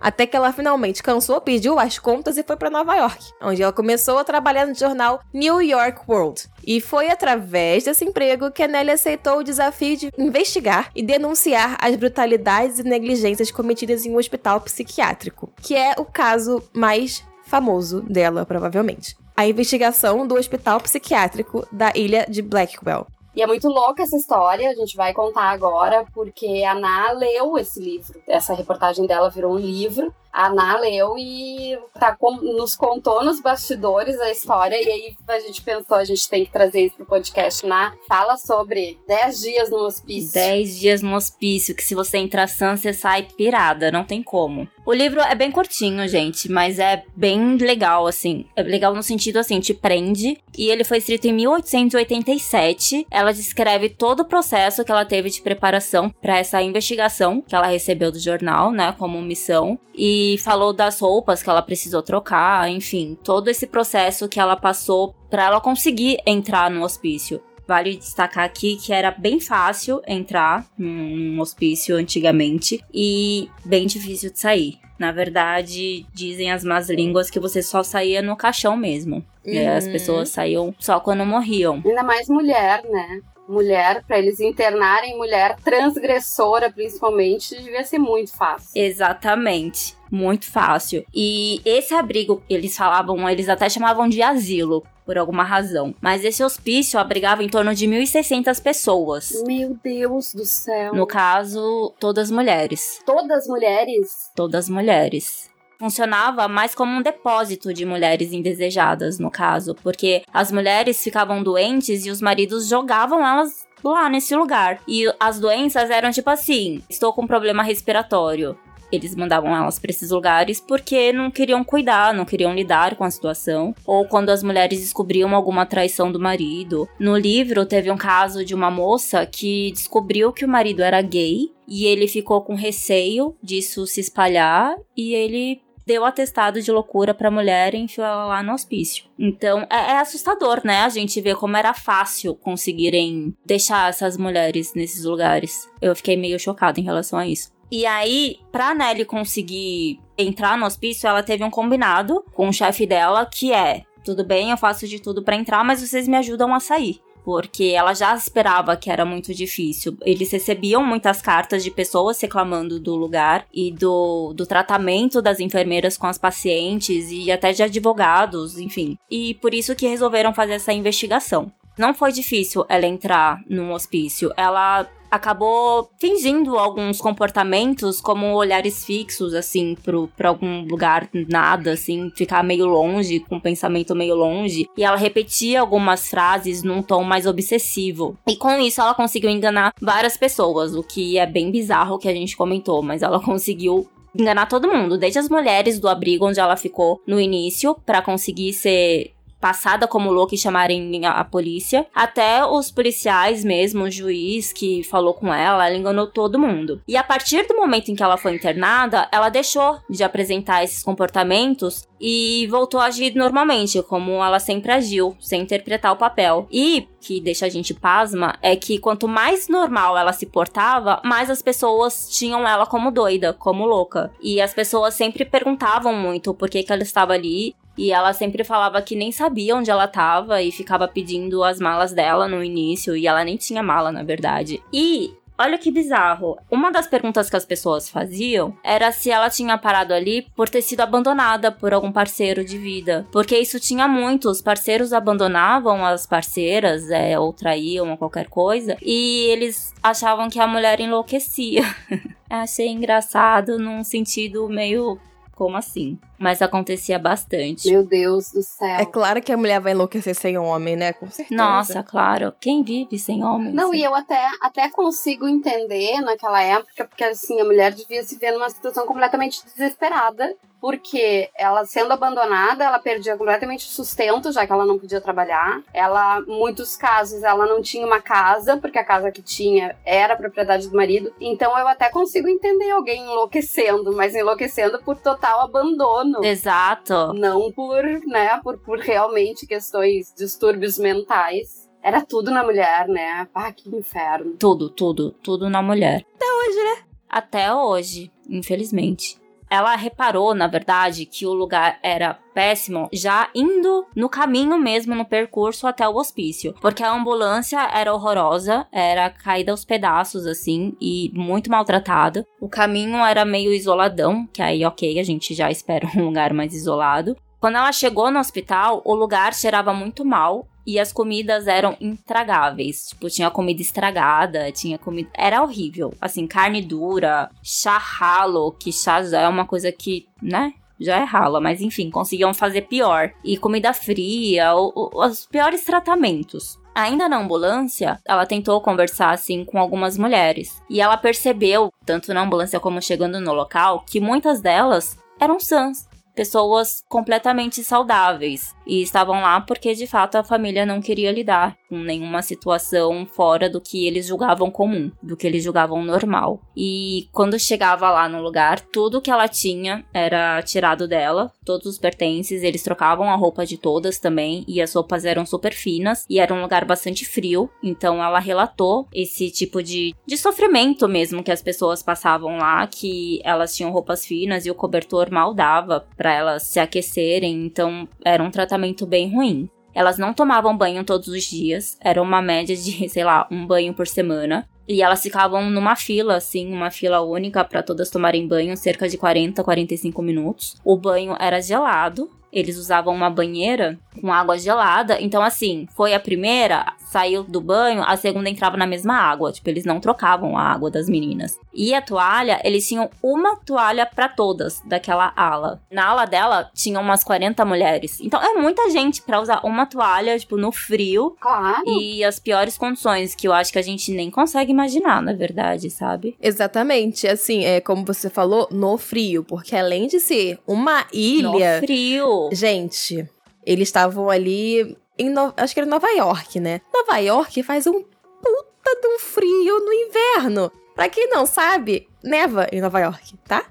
até 0.00 0.26
que 0.26 0.36
ela 0.36 0.52
finalmente 0.52 1.02
cansou, 1.02 1.40
pediu 1.40 1.78
as 1.78 1.98
contas 1.98 2.36
e 2.36 2.42
foi 2.42 2.56
para 2.56 2.70
Nova 2.70 2.94
York, 2.94 3.32
onde 3.40 3.62
ela 3.62 3.72
começou 3.72 4.18
a 4.18 4.24
trabalhar 4.24 4.66
no 4.66 4.74
jornal 4.74 5.20
New 5.32 5.60
York 5.60 6.00
World. 6.08 6.44
E 6.64 6.80
foi 6.80 7.10
através 7.10 7.84
desse 7.84 8.04
emprego 8.04 8.50
que 8.50 8.62
a 8.62 8.68
Nelly 8.68 8.92
aceitou 8.92 9.38
o 9.38 9.42
desafio 9.42 9.96
de 9.96 10.12
investigar 10.18 10.90
e 10.94 11.02
denunciar 11.02 11.76
as 11.80 11.96
brutalidades 11.96 12.78
e 12.78 12.84
negligências 12.84 13.50
cometidas 13.50 14.06
em 14.06 14.12
um 14.12 14.18
hospital 14.18 14.60
psiquiátrico, 14.60 15.52
que 15.60 15.74
é 15.74 15.94
o 15.98 16.04
caso 16.04 16.62
mais 16.72 17.24
famoso 17.44 18.00
dela, 18.02 18.46
provavelmente. 18.46 19.16
A 19.36 19.46
investigação 19.46 20.26
do 20.26 20.36
hospital 20.36 20.80
psiquiátrico 20.80 21.66
da 21.72 21.92
ilha 21.94 22.26
de 22.28 22.42
Blackwell. 22.42 23.06
E 23.34 23.40
é 23.40 23.46
muito 23.46 23.68
louca 23.68 24.02
essa 24.02 24.16
história, 24.16 24.68
a 24.68 24.74
gente 24.74 24.94
vai 24.96 25.14
contar 25.14 25.50
agora, 25.50 26.04
porque 26.12 26.62
a 26.64 26.72
Ana 26.72 27.12
leu 27.12 27.56
esse 27.58 27.80
livro. 27.80 28.20
Essa 28.28 28.54
reportagem 28.54 29.06
dela 29.06 29.30
virou 29.30 29.54
um 29.54 29.58
livro. 29.58 30.14
A 30.32 30.46
Ana 30.46 30.78
leu 30.80 31.14
e 31.18 31.78
tá 32.00 32.16
com- 32.16 32.40
nos 32.40 32.74
contou 32.74 33.22
nos 33.24 33.40
bastidores 33.40 34.18
a 34.20 34.30
história. 34.30 34.76
E 34.82 34.88
aí 34.88 35.14
a 35.28 35.40
gente 35.40 35.60
pensou, 35.62 35.96
a 35.98 36.04
gente 36.04 36.28
tem 36.28 36.44
que 36.44 36.50
trazer 36.52 36.86
isso 36.86 36.96
pro 36.96 37.06
podcast. 37.06 37.66
Na 37.66 37.92
fala 38.08 38.36
sobre 38.36 38.98
10 39.06 39.40
dias 39.40 39.70
no 39.70 39.78
hospício. 39.78 40.32
10 40.32 40.80
dias 40.80 41.02
no 41.02 41.14
hospício, 41.14 41.74
que 41.74 41.84
se 41.84 41.94
você 41.94 42.18
entrar 42.18 42.48
sã, 42.48 42.76
você 42.76 42.92
sai 42.92 43.24
pirada, 43.36 43.90
não 43.92 44.04
tem 44.04 44.22
como. 44.22 44.66
O 44.84 44.92
livro 44.92 45.20
é 45.20 45.34
bem 45.34 45.50
curtinho, 45.50 46.08
gente, 46.08 46.50
mas 46.50 46.78
é 46.78 47.04
bem 47.14 47.56
legal, 47.56 48.06
assim. 48.06 48.46
É 48.56 48.62
legal 48.62 48.94
no 48.94 49.02
sentido, 49.02 49.36
assim, 49.38 49.60
te 49.60 49.72
prende. 49.72 50.38
E 50.58 50.70
ele 50.70 50.82
foi 50.82 50.98
escrito 50.98 51.26
em 51.26 51.32
1887. 51.32 53.06
Ela 53.10 53.32
descreve 53.32 53.88
todo 53.88 54.20
o 54.20 54.24
processo 54.24 54.84
que 54.84 54.90
ela 54.90 55.04
teve 55.04 55.30
de 55.30 55.40
preparação 55.40 56.10
para 56.10 56.38
essa 56.38 56.60
investigação 56.62 57.40
que 57.42 57.54
ela 57.54 57.66
recebeu 57.66 58.10
do 58.10 58.18
jornal, 58.18 58.70
né, 58.72 58.94
como 58.98 59.20
missão. 59.22 59.78
E 59.94 60.21
falou 60.38 60.72
das 60.72 61.00
roupas 61.00 61.42
que 61.42 61.50
ela 61.50 61.62
precisou 61.62 62.02
trocar, 62.02 62.68
enfim, 62.70 63.16
todo 63.22 63.48
esse 63.48 63.66
processo 63.66 64.28
que 64.28 64.40
ela 64.40 64.56
passou 64.56 65.14
para 65.30 65.44
ela 65.46 65.60
conseguir 65.60 66.18
entrar 66.26 66.70
no 66.70 66.82
hospício. 66.84 67.40
Vale 67.66 67.96
destacar 67.96 68.44
aqui 68.44 68.76
que 68.76 68.92
era 68.92 69.10
bem 69.10 69.38
fácil 69.38 70.02
entrar 70.06 70.66
num 70.76 71.40
hospício 71.40 71.96
antigamente 71.96 72.82
e 72.92 73.48
bem 73.64 73.86
difícil 73.86 74.30
de 74.32 74.38
sair. 74.40 74.78
Na 74.98 75.10
verdade, 75.10 76.04
dizem 76.12 76.52
as 76.52 76.62
más 76.64 76.88
línguas 76.90 77.30
que 77.30 77.40
você 77.40 77.62
só 77.62 77.82
saía 77.82 78.20
no 78.22 78.36
caixão 78.36 78.76
mesmo. 78.76 79.24
E 79.44 79.58
as 79.58 79.86
Uhum. 79.86 79.92
pessoas 79.92 80.28
saíam 80.28 80.74
só 80.78 81.00
quando 81.00 81.24
morriam. 81.26 81.82
Ainda 81.84 82.02
mais 82.04 82.28
mulher, 82.28 82.82
né? 82.84 83.20
Mulher, 83.48 84.04
pra 84.06 84.18
eles 84.18 84.40
internarem 84.40 85.16
mulher 85.16 85.56
transgressora, 85.62 86.70
principalmente, 86.70 87.56
devia 87.56 87.84
ser 87.84 87.98
muito 87.98 88.32
fácil. 88.32 88.70
Exatamente. 88.74 89.96
Muito 90.10 90.50
fácil. 90.50 91.04
E 91.14 91.60
esse 91.64 91.94
abrigo, 91.94 92.42
eles 92.48 92.76
falavam, 92.76 93.28
eles 93.28 93.48
até 93.48 93.68
chamavam 93.68 94.08
de 94.08 94.22
asilo, 94.22 94.84
por 95.04 95.18
alguma 95.18 95.42
razão. 95.42 95.94
Mas 96.00 96.24
esse 96.24 96.42
hospício 96.42 96.98
abrigava 96.98 97.42
em 97.42 97.48
torno 97.48 97.74
de 97.74 97.86
1.600 97.86 98.62
pessoas. 98.62 99.32
Meu 99.46 99.76
Deus 99.82 100.32
do 100.34 100.44
céu. 100.44 100.94
No 100.94 101.06
caso, 101.06 101.94
todas 101.98 102.30
mulheres. 102.30 103.00
Todas 103.04 103.46
mulheres. 103.46 104.30
Todas 104.34 104.68
mulheres. 104.68 105.50
Funcionava 105.82 106.46
mais 106.46 106.76
como 106.76 106.96
um 106.96 107.02
depósito 107.02 107.74
de 107.74 107.84
mulheres 107.84 108.32
indesejadas, 108.32 109.18
no 109.18 109.28
caso, 109.28 109.74
porque 109.82 110.22
as 110.32 110.52
mulheres 110.52 111.02
ficavam 111.02 111.42
doentes 111.42 112.06
e 112.06 112.10
os 112.10 112.22
maridos 112.22 112.68
jogavam 112.68 113.26
elas 113.26 113.66
lá 113.82 114.08
nesse 114.08 114.36
lugar. 114.36 114.80
E 114.86 115.12
as 115.18 115.40
doenças 115.40 115.90
eram 115.90 116.12
tipo 116.12 116.30
assim: 116.30 116.80
estou 116.88 117.12
com 117.12 117.26
problema 117.26 117.64
respiratório. 117.64 118.56
Eles 118.92 119.16
mandavam 119.16 119.56
elas 119.56 119.80
para 119.80 119.90
esses 119.90 120.10
lugares 120.10 120.60
porque 120.60 121.12
não 121.12 121.32
queriam 121.32 121.64
cuidar, 121.64 122.14
não 122.14 122.26
queriam 122.26 122.54
lidar 122.54 122.94
com 122.94 123.02
a 123.02 123.10
situação. 123.10 123.74
Ou 123.84 124.06
quando 124.06 124.30
as 124.30 124.44
mulheres 124.44 124.78
descobriam 124.78 125.34
alguma 125.34 125.66
traição 125.66 126.12
do 126.12 126.20
marido. 126.20 126.88
No 126.96 127.16
livro, 127.16 127.66
teve 127.66 127.90
um 127.90 127.96
caso 127.96 128.44
de 128.44 128.54
uma 128.54 128.70
moça 128.70 129.26
que 129.26 129.72
descobriu 129.72 130.32
que 130.32 130.44
o 130.44 130.48
marido 130.48 130.80
era 130.80 131.02
gay 131.02 131.50
e 131.66 131.86
ele 131.86 132.06
ficou 132.06 132.42
com 132.42 132.54
receio 132.54 133.34
disso 133.42 133.84
se 133.84 133.98
espalhar 133.98 134.76
e 134.96 135.14
ele 135.14 135.60
deu 135.86 136.04
atestado 136.04 136.60
de 136.60 136.70
loucura 136.70 137.14
pra 137.14 137.30
mulher 137.30 137.74
e 137.74 137.78
enfiou 137.78 138.06
ela 138.06 138.24
lá 138.26 138.42
no 138.42 138.52
hospício. 138.52 139.04
Então 139.18 139.66
é, 139.70 139.92
é 139.92 139.98
assustador, 139.98 140.60
né? 140.64 140.82
A 140.82 140.88
gente 140.88 141.20
vê 141.20 141.34
como 141.34 141.56
era 141.56 141.74
fácil 141.74 142.34
conseguirem 142.34 143.34
deixar 143.44 143.88
essas 143.88 144.16
mulheres 144.16 144.74
nesses 144.74 145.04
lugares. 145.04 145.68
Eu 145.80 145.94
fiquei 145.94 146.16
meio 146.16 146.38
chocada 146.38 146.80
em 146.80 146.84
relação 146.84 147.18
a 147.18 147.26
isso. 147.26 147.52
E 147.70 147.86
aí, 147.86 148.38
pra 148.50 148.74
Nelly 148.74 149.06
conseguir 149.06 149.98
entrar 150.18 150.58
no 150.58 150.66
hospício, 150.66 151.08
ela 151.08 151.22
teve 151.22 151.42
um 151.42 151.50
combinado 151.50 152.22
com 152.34 152.48
o 152.48 152.52
chefe 152.52 152.86
dela, 152.86 153.24
que 153.24 153.50
é 153.50 153.84
tudo 154.04 154.24
bem, 154.24 154.50
eu 154.50 154.58
faço 154.58 154.86
de 154.86 155.00
tudo 155.00 155.22
para 155.22 155.36
entrar, 155.36 155.64
mas 155.64 155.80
vocês 155.80 156.06
me 156.06 156.16
ajudam 156.16 156.52
a 156.52 156.60
sair 156.60 157.00
porque 157.24 157.72
ela 157.76 157.94
já 157.94 158.14
esperava 158.14 158.76
que 158.76 158.90
era 158.90 159.04
muito 159.04 159.34
difícil. 159.34 159.96
Eles 160.02 160.30
recebiam 160.30 160.84
muitas 160.84 161.22
cartas 161.22 161.62
de 161.62 161.70
pessoas 161.70 162.20
reclamando 162.20 162.80
do 162.80 162.96
lugar 162.96 163.46
e 163.52 163.70
do, 163.70 164.32
do 164.34 164.46
tratamento 164.46 165.22
das 165.22 165.40
enfermeiras 165.40 165.96
com 165.96 166.06
as 166.06 166.18
pacientes 166.18 167.10
e 167.10 167.30
até 167.30 167.52
de 167.52 167.62
advogados, 167.62 168.58
enfim. 168.58 168.98
E 169.10 169.34
por 169.34 169.54
isso 169.54 169.76
que 169.76 169.86
resolveram 169.86 170.34
fazer 170.34 170.54
essa 170.54 170.72
investigação. 170.72 171.52
Não 171.78 171.94
foi 171.94 172.12
difícil 172.12 172.66
ela 172.68 172.86
entrar 172.86 173.42
num 173.48 173.72
hospício. 173.72 174.32
Ela 174.36 174.86
acabou 175.12 175.90
fingindo 176.00 176.56
alguns 176.56 176.98
comportamentos, 176.98 178.00
como 178.00 178.34
olhares 178.34 178.82
fixos, 178.82 179.34
assim, 179.34 179.74
pro, 179.74 180.08
pra 180.16 180.30
algum 180.30 180.64
lugar, 180.64 181.06
nada, 181.28 181.72
assim, 181.72 182.10
ficar 182.16 182.42
meio 182.42 182.64
longe, 182.64 183.20
com 183.20 183.36
o 183.36 183.40
pensamento 183.40 183.94
meio 183.94 184.14
longe. 184.14 184.66
E 184.74 184.82
ela 184.82 184.96
repetia 184.96 185.60
algumas 185.60 186.08
frases 186.08 186.62
num 186.62 186.80
tom 186.80 187.04
mais 187.04 187.26
obsessivo. 187.26 188.16
E 188.26 188.36
com 188.36 188.58
isso 188.58 188.80
ela 188.80 188.94
conseguiu 188.94 189.28
enganar 189.28 189.74
várias 189.78 190.16
pessoas, 190.16 190.74
o 190.74 190.82
que 190.82 191.18
é 191.18 191.26
bem 191.26 191.50
bizarro 191.50 191.98
que 191.98 192.08
a 192.08 192.14
gente 192.14 192.34
comentou, 192.34 192.82
mas 192.82 193.02
ela 193.02 193.20
conseguiu 193.20 193.86
enganar 194.18 194.46
todo 194.46 194.72
mundo, 194.72 194.96
desde 194.96 195.18
as 195.18 195.28
mulheres 195.28 195.78
do 195.78 195.88
abrigo 195.88 196.26
onde 196.26 196.40
ela 196.40 196.56
ficou 196.56 197.02
no 197.06 197.20
início, 197.20 197.76
para 197.84 198.00
conseguir 198.00 198.54
ser 198.54 199.12
passada 199.42 199.88
como 199.88 200.12
louca 200.12 200.36
e 200.36 200.38
chamarem 200.38 201.04
a, 201.04 201.14
a, 201.14 201.24
polícia, 201.24 201.84
até 201.92 202.46
os 202.46 202.70
policiais 202.70 203.44
mesmo, 203.44 203.82
o 203.82 203.90
juiz 203.90 204.52
que 204.52 204.84
falou 204.84 205.14
com 205.14 205.34
ela, 205.34 205.66
ela 205.66 205.76
enganou 205.76 206.06
todo 206.06 206.38
mundo. 206.38 206.80
E 206.86 206.96
a 206.96 207.02
partir 207.02 207.44
do 207.48 207.56
momento 207.56 207.90
em 207.90 207.96
que 207.96 208.02
ela 208.04 208.16
foi 208.16 208.36
internada, 208.36 209.08
ela 209.10 209.28
deixou 209.28 209.80
de 209.90 210.04
apresentar 210.04 210.62
esses 210.62 210.84
comportamentos 210.84 211.88
e 212.00 212.46
voltou 212.50 212.78
a 212.78 212.86
agir 212.86 213.16
normalmente, 213.16 213.82
como 213.82 214.22
ela 214.22 214.38
sempre 214.38 214.70
agiu, 214.70 215.16
sem 215.18 215.42
interpretar 215.42 215.92
o 215.92 215.96
papel. 215.96 216.46
E 216.50 216.86
que 217.02 217.20
deixa 217.20 217.46
a 217.46 217.48
gente 217.48 217.74
pasma 217.74 218.38
é 218.40 218.54
que 218.54 218.78
quanto 218.78 219.08
mais 219.08 219.48
normal 219.48 219.98
ela 219.98 220.12
se 220.12 220.24
portava, 220.24 221.00
mais 221.04 221.28
as 221.28 221.42
pessoas 221.42 222.08
tinham 222.08 222.46
ela 222.46 222.64
como 222.64 222.92
doida, 222.92 223.32
como 223.32 223.66
louca. 223.66 224.12
E 224.22 224.40
as 224.40 224.54
pessoas 224.54 224.94
sempre 224.94 225.24
perguntavam 225.24 225.92
muito 225.92 226.32
por 226.32 226.48
que, 226.48 226.62
que 226.62 226.72
ela 226.72 226.82
estava 226.82 227.12
ali 227.12 227.56
e 227.76 227.90
ela 227.90 228.12
sempre 228.12 228.44
falava 228.44 228.80
que 228.82 228.94
nem 228.94 229.10
sabia 229.10 229.56
onde 229.56 229.70
ela 229.70 229.88
tava 229.88 230.40
e 230.42 230.52
ficava 230.52 230.86
pedindo 230.86 231.42
as 231.42 231.58
malas 231.58 231.92
dela 231.92 232.28
no 232.28 232.44
início. 232.44 232.96
E 232.96 233.06
ela 233.06 233.24
nem 233.24 233.36
tinha 233.36 233.62
mala, 233.62 233.90
na 233.90 234.02
verdade. 234.02 234.62
E 234.72 235.14
Olha 235.38 235.58
que 235.58 235.70
bizarro. 235.70 236.38
Uma 236.50 236.70
das 236.70 236.86
perguntas 236.86 237.28
que 237.28 237.36
as 237.36 237.44
pessoas 237.44 237.88
faziam 237.88 238.56
era 238.62 238.92
se 238.92 239.10
ela 239.10 239.30
tinha 239.30 239.58
parado 239.58 239.92
ali 239.92 240.26
por 240.36 240.48
ter 240.48 240.62
sido 240.62 240.80
abandonada 240.80 241.50
por 241.50 241.72
algum 241.72 241.90
parceiro 241.90 242.44
de 242.44 242.58
vida. 242.58 243.06
Porque 243.10 243.36
isso 243.38 243.58
tinha 243.58 243.88
muito. 243.88 244.28
Os 244.28 244.42
parceiros 244.42 244.92
abandonavam 244.92 245.84
as 245.84 246.06
parceiras, 246.06 246.90
é, 246.90 247.18
ou 247.18 247.32
traíam 247.32 247.90
ou 247.90 247.96
qualquer 247.96 248.28
coisa. 248.28 248.76
E 248.82 249.26
eles 249.30 249.74
achavam 249.82 250.28
que 250.28 250.40
a 250.40 250.46
mulher 250.46 250.80
enlouquecia. 250.80 251.62
Achei 252.28 252.68
engraçado 252.68 253.58
num 253.58 253.82
sentido 253.82 254.48
meio 254.48 254.98
como 255.34 255.56
assim? 255.56 255.98
Mas 256.22 256.40
acontecia 256.40 257.00
bastante. 257.00 257.68
Meu 257.68 257.84
Deus 257.84 258.30
do 258.30 258.42
céu. 258.42 258.76
É 258.76 258.86
claro 258.86 259.20
que 259.20 259.32
a 259.32 259.36
mulher 259.36 259.60
vai 259.60 259.72
enlouquecer 259.72 260.14
sem 260.14 260.38
homem, 260.38 260.76
né? 260.76 260.92
Com 260.92 261.10
certeza. 261.10 261.34
Nossa, 261.34 261.82
claro. 261.82 262.32
Quem 262.40 262.62
vive 262.62 262.96
sem 262.96 263.24
homem? 263.24 263.52
Não, 263.52 263.72
sim. 263.72 263.78
e 263.78 263.82
eu 263.82 263.92
até, 263.92 264.24
até 264.40 264.70
consigo 264.70 265.26
entender 265.26 266.00
naquela 266.00 266.40
época, 266.40 266.84
porque 266.84 267.02
assim, 267.02 267.40
a 267.40 267.44
mulher 267.44 267.72
devia 267.72 268.04
se 268.04 268.16
ver 268.16 268.30
numa 268.30 268.48
situação 268.48 268.86
completamente 268.86 269.44
desesperada 269.44 270.36
porque 270.62 271.28
ela 271.36 271.64
sendo 271.64 271.92
abandonada, 271.92 272.62
ela 272.62 272.78
perdia 272.78 273.16
completamente 273.16 273.66
o 273.66 273.68
sustento, 273.68 274.30
já 274.30 274.46
que 274.46 274.52
ela 274.52 274.64
não 274.64 274.78
podia 274.78 275.00
trabalhar. 275.00 275.60
Ela, 275.74 276.20
em 276.20 276.38
muitos 276.38 276.76
casos, 276.76 277.24
ela 277.24 277.46
não 277.46 277.60
tinha 277.60 277.84
uma 277.84 278.00
casa, 278.00 278.56
porque 278.56 278.78
a 278.78 278.84
casa 278.84 279.10
que 279.10 279.20
tinha 279.20 279.76
era 279.84 280.14
propriedade 280.14 280.68
do 280.68 280.76
marido. 280.76 281.12
Então 281.20 281.58
eu 281.58 281.66
até 281.66 281.90
consigo 281.90 282.28
entender 282.28 282.70
alguém 282.70 283.02
enlouquecendo, 283.02 283.92
mas 283.96 284.14
enlouquecendo 284.14 284.80
por 284.84 284.96
total 284.98 285.40
abandono. 285.40 286.11
Exato. 286.22 287.12
Não 287.14 287.52
por, 287.52 287.82
né, 288.06 288.40
por, 288.42 288.58
por 288.58 288.78
realmente 288.78 289.46
questões, 289.46 290.12
distúrbios 290.16 290.78
mentais. 290.78 291.70
Era 291.82 292.00
tudo 292.00 292.30
na 292.30 292.44
mulher, 292.44 292.86
né? 292.88 293.28
Ah, 293.34 293.52
que 293.52 293.68
inferno. 293.68 294.36
Tudo, 294.38 294.68
tudo, 294.68 295.12
tudo 295.22 295.50
na 295.50 295.62
mulher. 295.62 296.04
Até 296.14 296.26
hoje, 296.32 296.64
né? 296.64 296.84
Até 297.08 297.54
hoje, 297.54 298.12
infelizmente 298.28 299.21
ela 299.52 299.76
reparou, 299.76 300.34
na 300.34 300.46
verdade, 300.46 301.04
que 301.04 301.26
o 301.26 301.34
lugar 301.34 301.78
era 301.82 302.14
péssimo 302.32 302.88
já 302.90 303.28
indo 303.34 303.86
no 303.94 304.08
caminho 304.08 304.58
mesmo, 304.58 304.94
no 304.94 305.04
percurso 305.04 305.66
até 305.66 305.86
o 305.86 305.94
hospício. 305.94 306.54
Porque 306.58 306.82
a 306.82 306.90
ambulância 306.90 307.60
era 307.70 307.92
horrorosa, 307.92 308.66
era 308.72 309.10
caída 309.10 309.52
aos 309.52 309.62
pedaços, 309.62 310.26
assim, 310.26 310.74
e 310.80 311.12
muito 311.12 311.50
maltratada. 311.50 312.26
O 312.40 312.48
caminho 312.48 312.96
era 313.04 313.26
meio 313.26 313.52
isoladão, 313.52 314.26
que 314.32 314.40
aí, 314.40 314.64
ok, 314.64 314.98
a 314.98 315.02
gente 315.02 315.34
já 315.34 315.50
espera 315.52 315.86
um 315.94 316.06
lugar 316.06 316.32
mais 316.32 316.54
isolado. 316.54 317.14
Quando 317.38 317.56
ela 317.56 317.72
chegou 317.72 318.10
no 318.10 318.20
hospital, 318.20 318.80
o 318.86 318.94
lugar 318.94 319.34
cheirava 319.34 319.74
muito 319.74 320.02
mal 320.02 320.48
e 320.66 320.78
as 320.78 320.92
comidas 320.92 321.46
eram 321.46 321.76
intragáveis. 321.80 322.88
Tipo, 322.88 323.08
tinha 323.10 323.30
comida 323.30 323.60
estragada, 323.60 324.52
tinha 324.52 324.78
comida. 324.78 325.10
Era 325.14 325.42
horrível. 325.42 325.92
Assim, 326.00 326.26
carne 326.26 326.62
dura, 326.62 327.30
chá 327.42 327.78
ralo, 327.78 328.52
que 328.52 328.72
chá 328.72 329.02
já 329.02 329.22
é 329.22 329.28
uma 329.28 329.46
coisa 329.46 329.70
que, 329.72 330.06
né? 330.20 330.52
Já 330.80 330.98
é 330.98 331.04
rala, 331.04 331.40
mas 331.40 331.60
enfim, 331.60 331.90
conseguiam 331.90 332.34
fazer 332.34 332.62
pior. 332.62 333.12
E 333.24 333.36
comida 333.36 333.72
fria, 333.72 334.54
os 334.54 335.26
piores 335.26 335.64
tratamentos. 335.64 336.58
Ainda 336.74 337.08
na 337.08 337.18
ambulância, 337.18 338.00
ela 338.04 338.24
tentou 338.24 338.60
conversar 338.60 339.10
assim 339.10 339.44
com 339.44 339.58
algumas 339.58 339.98
mulheres. 339.98 340.60
E 340.70 340.80
ela 340.80 340.96
percebeu, 340.96 341.70
tanto 341.84 342.12
na 342.14 342.22
ambulância 342.22 342.58
como 342.58 342.80
chegando 342.80 343.20
no 343.20 343.32
local, 343.32 343.84
que 343.86 344.00
muitas 344.00 344.40
delas 344.40 344.98
eram 345.20 345.38
sãs 345.38 345.86
pessoas 346.14 346.82
completamente 346.88 347.62
saudáveis 347.64 348.54
e 348.66 348.82
estavam 348.82 349.20
lá 349.20 349.40
porque 349.40 349.74
de 349.74 349.86
fato 349.86 350.16
a 350.16 350.24
família 350.24 350.64
não 350.64 350.80
queria 350.80 351.10
lidar 351.10 351.56
com 351.68 351.78
nenhuma 351.78 352.22
situação 352.22 353.06
fora 353.06 353.48
do 353.48 353.60
que 353.60 353.86
eles 353.86 354.06
julgavam 354.06 354.50
comum, 354.50 354.90
do 355.02 355.16
que 355.16 355.26
eles 355.26 355.42
julgavam 355.42 355.82
normal. 355.82 356.40
E 356.56 357.08
quando 357.12 357.38
chegava 357.38 357.90
lá 357.90 358.08
no 358.08 358.22
lugar, 358.22 358.60
tudo 358.60 359.00
que 359.00 359.10
ela 359.10 359.26
tinha 359.26 359.84
era 359.92 360.42
tirado 360.42 360.86
dela, 360.86 361.32
todos 361.44 361.66
os 361.66 361.78
pertences, 361.78 362.42
eles 362.42 362.62
trocavam 362.62 363.10
a 363.10 363.16
roupa 363.16 363.46
de 363.46 363.56
todas 363.56 363.98
também, 363.98 364.44
e 364.46 364.60
as 364.60 364.74
roupas 364.74 365.04
eram 365.04 365.24
super 365.24 365.52
finas, 365.52 366.04
e 366.10 366.18
era 366.18 366.34
um 366.34 366.42
lugar 366.42 366.64
bastante 366.64 367.06
frio, 367.06 367.50
então 367.62 368.02
ela 368.02 368.18
relatou 368.18 368.86
esse 368.92 369.30
tipo 369.30 369.62
de, 369.62 369.94
de 370.06 370.16
sofrimento 370.16 370.86
mesmo 370.86 371.22
que 371.22 371.32
as 371.32 371.42
pessoas 371.42 371.82
passavam 371.82 372.36
lá, 372.36 372.66
que 372.66 373.20
elas 373.24 373.56
tinham 373.56 373.72
roupas 373.72 374.04
finas 374.04 374.44
e 374.44 374.50
o 374.50 374.54
cobertor 374.54 375.10
mal 375.10 375.32
dava 375.32 375.86
para 376.02 376.12
elas 376.12 376.42
se 376.42 376.58
aquecerem, 376.58 377.46
então 377.46 377.88
era 378.04 378.20
um 378.20 378.30
tratamento 378.30 378.84
bem 378.84 379.14
ruim. 379.14 379.48
Elas 379.72 379.98
não 379.98 380.12
tomavam 380.12 380.56
banho 380.56 380.82
todos 380.82 381.06
os 381.06 381.22
dias, 381.22 381.78
era 381.80 382.02
uma 382.02 382.20
média 382.20 382.56
de, 382.56 382.88
sei 382.90 383.04
lá, 383.04 383.28
um 383.30 383.46
banho 383.46 383.72
por 383.72 383.86
semana. 383.86 384.44
E 384.66 384.82
elas 384.82 385.00
ficavam 385.00 385.48
numa 385.48 385.76
fila, 385.76 386.16
assim, 386.16 386.52
uma 386.52 386.72
fila 386.72 387.00
única 387.02 387.44
para 387.44 387.62
todas 387.62 387.88
tomarem 387.88 388.26
banho, 388.26 388.56
cerca 388.56 388.88
de 388.88 388.98
40, 388.98 389.44
45 389.44 390.02
minutos. 390.02 390.56
O 390.64 390.76
banho 390.76 391.16
era 391.20 391.40
gelado, 391.40 392.10
eles 392.32 392.56
usavam 392.56 392.94
uma 392.94 393.10
banheira 393.10 393.78
com 394.00 394.12
água 394.12 394.38
gelada. 394.38 395.00
Então, 395.00 395.22
assim, 395.22 395.66
foi 395.76 395.94
a 395.94 396.00
primeira, 396.00 396.72
saiu 396.78 397.22
do 397.22 397.40
banho, 397.40 397.82
a 397.82 397.96
segunda 397.96 398.30
entrava 398.30 398.56
na 398.56 398.66
mesma 398.66 398.94
água. 398.94 399.30
Tipo, 399.30 399.50
eles 399.50 399.64
não 399.64 399.78
trocavam 399.78 400.36
a 400.36 400.42
água 400.42 400.70
das 400.70 400.88
meninas. 400.88 401.38
E 401.54 401.74
a 401.74 401.82
toalha, 401.82 402.40
eles 402.44 402.66
tinham 402.66 402.88
uma 403.02 403.36
toalha 403.36 403.84
para 403.86 404.08
todas 404.08 404.60
daquela 404.64 405.12
ala. 405.14 405.60
Na 405.70 405.88
ala 405.88 406.06
dela, 406.06 406.50
tinham 406.54 406.82
umas 406.82 407.04
40 407.04 407.44
mulheres. 407.44 408.00
Então, 408.00 408.22
é 408.22 408.34
muita 408.34 408.70
gente 408.70 409.02
para 409.02 409.20
usar 409.20 409.40
uma 409.44 409.66
toalha, 409.66 410.18
tipo, 410.18 410.36
no 410.36 410.50
frio. 410.50 411.16
Claro. 411.20 411.62
E 411.66 412.02
as 412.04 412.18
piores 412.18 412.56
condições, 412.56 413.14
que 413.14 413.28
eu 413.28 413.32
acho 413.32 413.52
que 413.52 413.58
a 413.58 413.62
gente 413.62 413.92
nem 413.92 414.10
consegue 414.10 414.50
imaginar, 414.50 415.02
na 415.02 415.12
verdade, 415.12 415.68
sabe? 415.70 416.16
Exatamente. 416.20 417.06
Assim, 417.06 417.44
é 417.44 417.60
como 417.60 417.84
você 417.84 418.08
falou, 418.08 418.48
no 418.50 418.78
frio. 418.78 419.24
Porque 419.24 419.54
além 419.54 419.86
de 419.86 420.00
ser 420.00 420.38
uma 420.46 420.86
ilha. 420.92 421.56
No 421.56 421.66
frio. 421.66 422.30
Gente, 422.32 423.08
eles 423.44 423.68
estavam 423.68 424.08
ali 424.08 424.76
em. 424.98 425.10
No... 425.10 425.32
Acho 425.36 425.54
que 425.54 425.60
era 425.60 425.68
Nova 425.68 425.88
York, 425.90 426.40
né? 426.40 426.60
Nova 426.72 426.98
York 426.98 427.42
faz 427.42 427.66
um 427.66 427.82
puta 427.82 428.80
de 428.80 428.88
um 428.88 428.98
frio 428.98 429.60
no 429.60 429.72
inverno. 429.72 430.50
Pra 430.74 430.88
quem 430.88 431.08
não 431.08 431.26
sabe, 431.26 431.88
neva 432.02 432.46
em 432.52 432.60
Nova 432.60 432.80
York, 432.80 433.16
tá? 433.26 433.44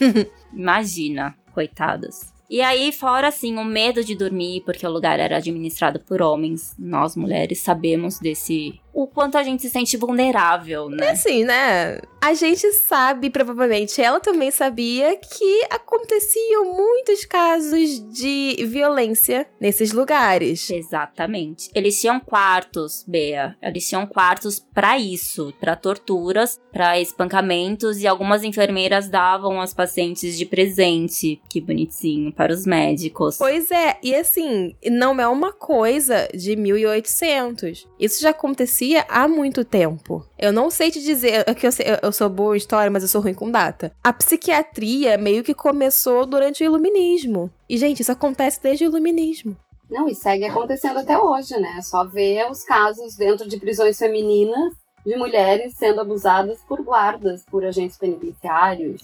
Imagina, 0.52 1.36
coitadas. 1.52 2.32
E 2.50 2.62
aí, 2.62 2.92
fora 2.92 3.28
assim, 3.28 3.58
o 3.58 3.64
medo 3.64 4.02
de 4.02 4.14
dormir, 4.14 4.62
porque 4.64 4.86
o 4.86 4.90
lugar 4.90 5.20
era 5.20 5.36
administrado 5.36 6.00
por 6.00 6.22
homens, 6.22 6.74
nós 6.78 7.14
mulheres 7.14 7.58
sabemos 7.60 8.18
desse 8.18 8.80
o 9.00 9.06
quanto 9.06 9.38
a 9.38 9.44
gente 9.44 9.62
se 9.62 9.70
sente 9.70 9.96
vulnerável, 9.96 10.88
É 10.92 10.96
né? 10.96 11.10
assim, 11.10 11.44
né? 11.44 12.00
A 12.20 12.34
gente 12.34 12.72
sabe, 12.72 13.30
provavelmente, 13.30 14.02
ela 14.02 14.18
também 14.18 14.50
sabia 14.50 15.16
que 15.16 15.64
aconteciam 15.70 16.74
muitos 16.74 17.24
casos 17.24 18.00
de 18.12 18.56
violência 18.66 19.46
nesses 19.60 19.92
lugares. 19.92 20.68
Exatamente. 20.68 21.70
Eles 21.76 22.00
tinham 22.00 22.18
quartos, 22.18 23.04
Bea. 23.06 23.56
Eles 23.62 23.88
tinham 23.88 24.04
quartos 24.04 24.58
pra 24.58 24.98
isso, 24.98 25.54
pra 25.60 25.76
torturas, 25.76 26.58
pra 26.72 27.00
espancamentos 27.00 27.98
e 28.02 28.06
algumas 28.06 28.42
enfermeiras 28.42 29.08
davam 29.08 29.60
aos 29.60 29.72
pacientes 29.72 30.36
de 30.36 30.44
presente, 30.44 31.40
que 31.48 31.60
bonitinho, 31.60 32.32
para 32.32 32.52
os 32.52 32.66
médicos. 32.66 33.36
Pois 33.38 33.70
é, 33.70 33.96
e 34.02 34.12
assim, 34.12 34.74
não 34.90 35.20
é 35.20 35.28
uma 35.28 35.52
coisa 35.52 36.28
de 36.34 36.56
1800. 36.56 37.86
Isso 38.00 38.20
já 38.20 38.30
acontecia 38.30 38.87
há 38.96 39.28
muito 39.28 39.64
tempo. 39.64 40.24
Eu 40.38 40.52
não 40.52 40.70
sei 40.70 40.90
te 40.90 41.02
dizer, 41.02 41.44
é 41.46 41.54
que 41.54 41.66
eu, 41.66 41.70
eu 42.02 42.12
sou 42.12 42.28
boa 42.28 42.54
em 42.54 42.58
história, 42.58 42.90
mas 42.90 43.02
eu 43.02 43.08
sou 43.08 43.20
ruim 43.20 43.34
com 43.34 43.50
data. 43.50 43.92
A 44.02 44.12
psiquiatria 44.12 45.18
meio 45.18 45.42
que 45.42 45.54
começou 45.54 46.24
durante 46.24 46.62
o 46.62 46.66
iluminismo. 46.66 47.50
E, 47.68 47.76
gente, 47.76 48.00
isso 48.00 48.12
acontece 48.12 48.62
desde 48.62 48.84
o 48.84 48.88
iluminismo. 48.88 49.56
Não, 49.90 50.08
e 50.08 50.14
segue 50.14 50.44
acontecendo 50.44 50.98
até 50.98 51.18
hoje, 51.18 51.58
né? 51.58 51.76
É 51.78 51.82
só 51.82 52.04
ver 52.04 52.50
os 52.50 52.62
casos 52.62 53.16
dentro 53.16 53.48
de 53.48 53.58
prisões 53.58 53.98
femininas 53.98 54.74
de 55.04 55.16
mulheres 55.16 55.74
sendo 55.74 56.00
abusadas 56.00 56.58
por 56.68 56.82
guardas, 56.82 57.42
por 57.44 57.64
agentes 57.64 57.96
penitenciários. 57.96 59.02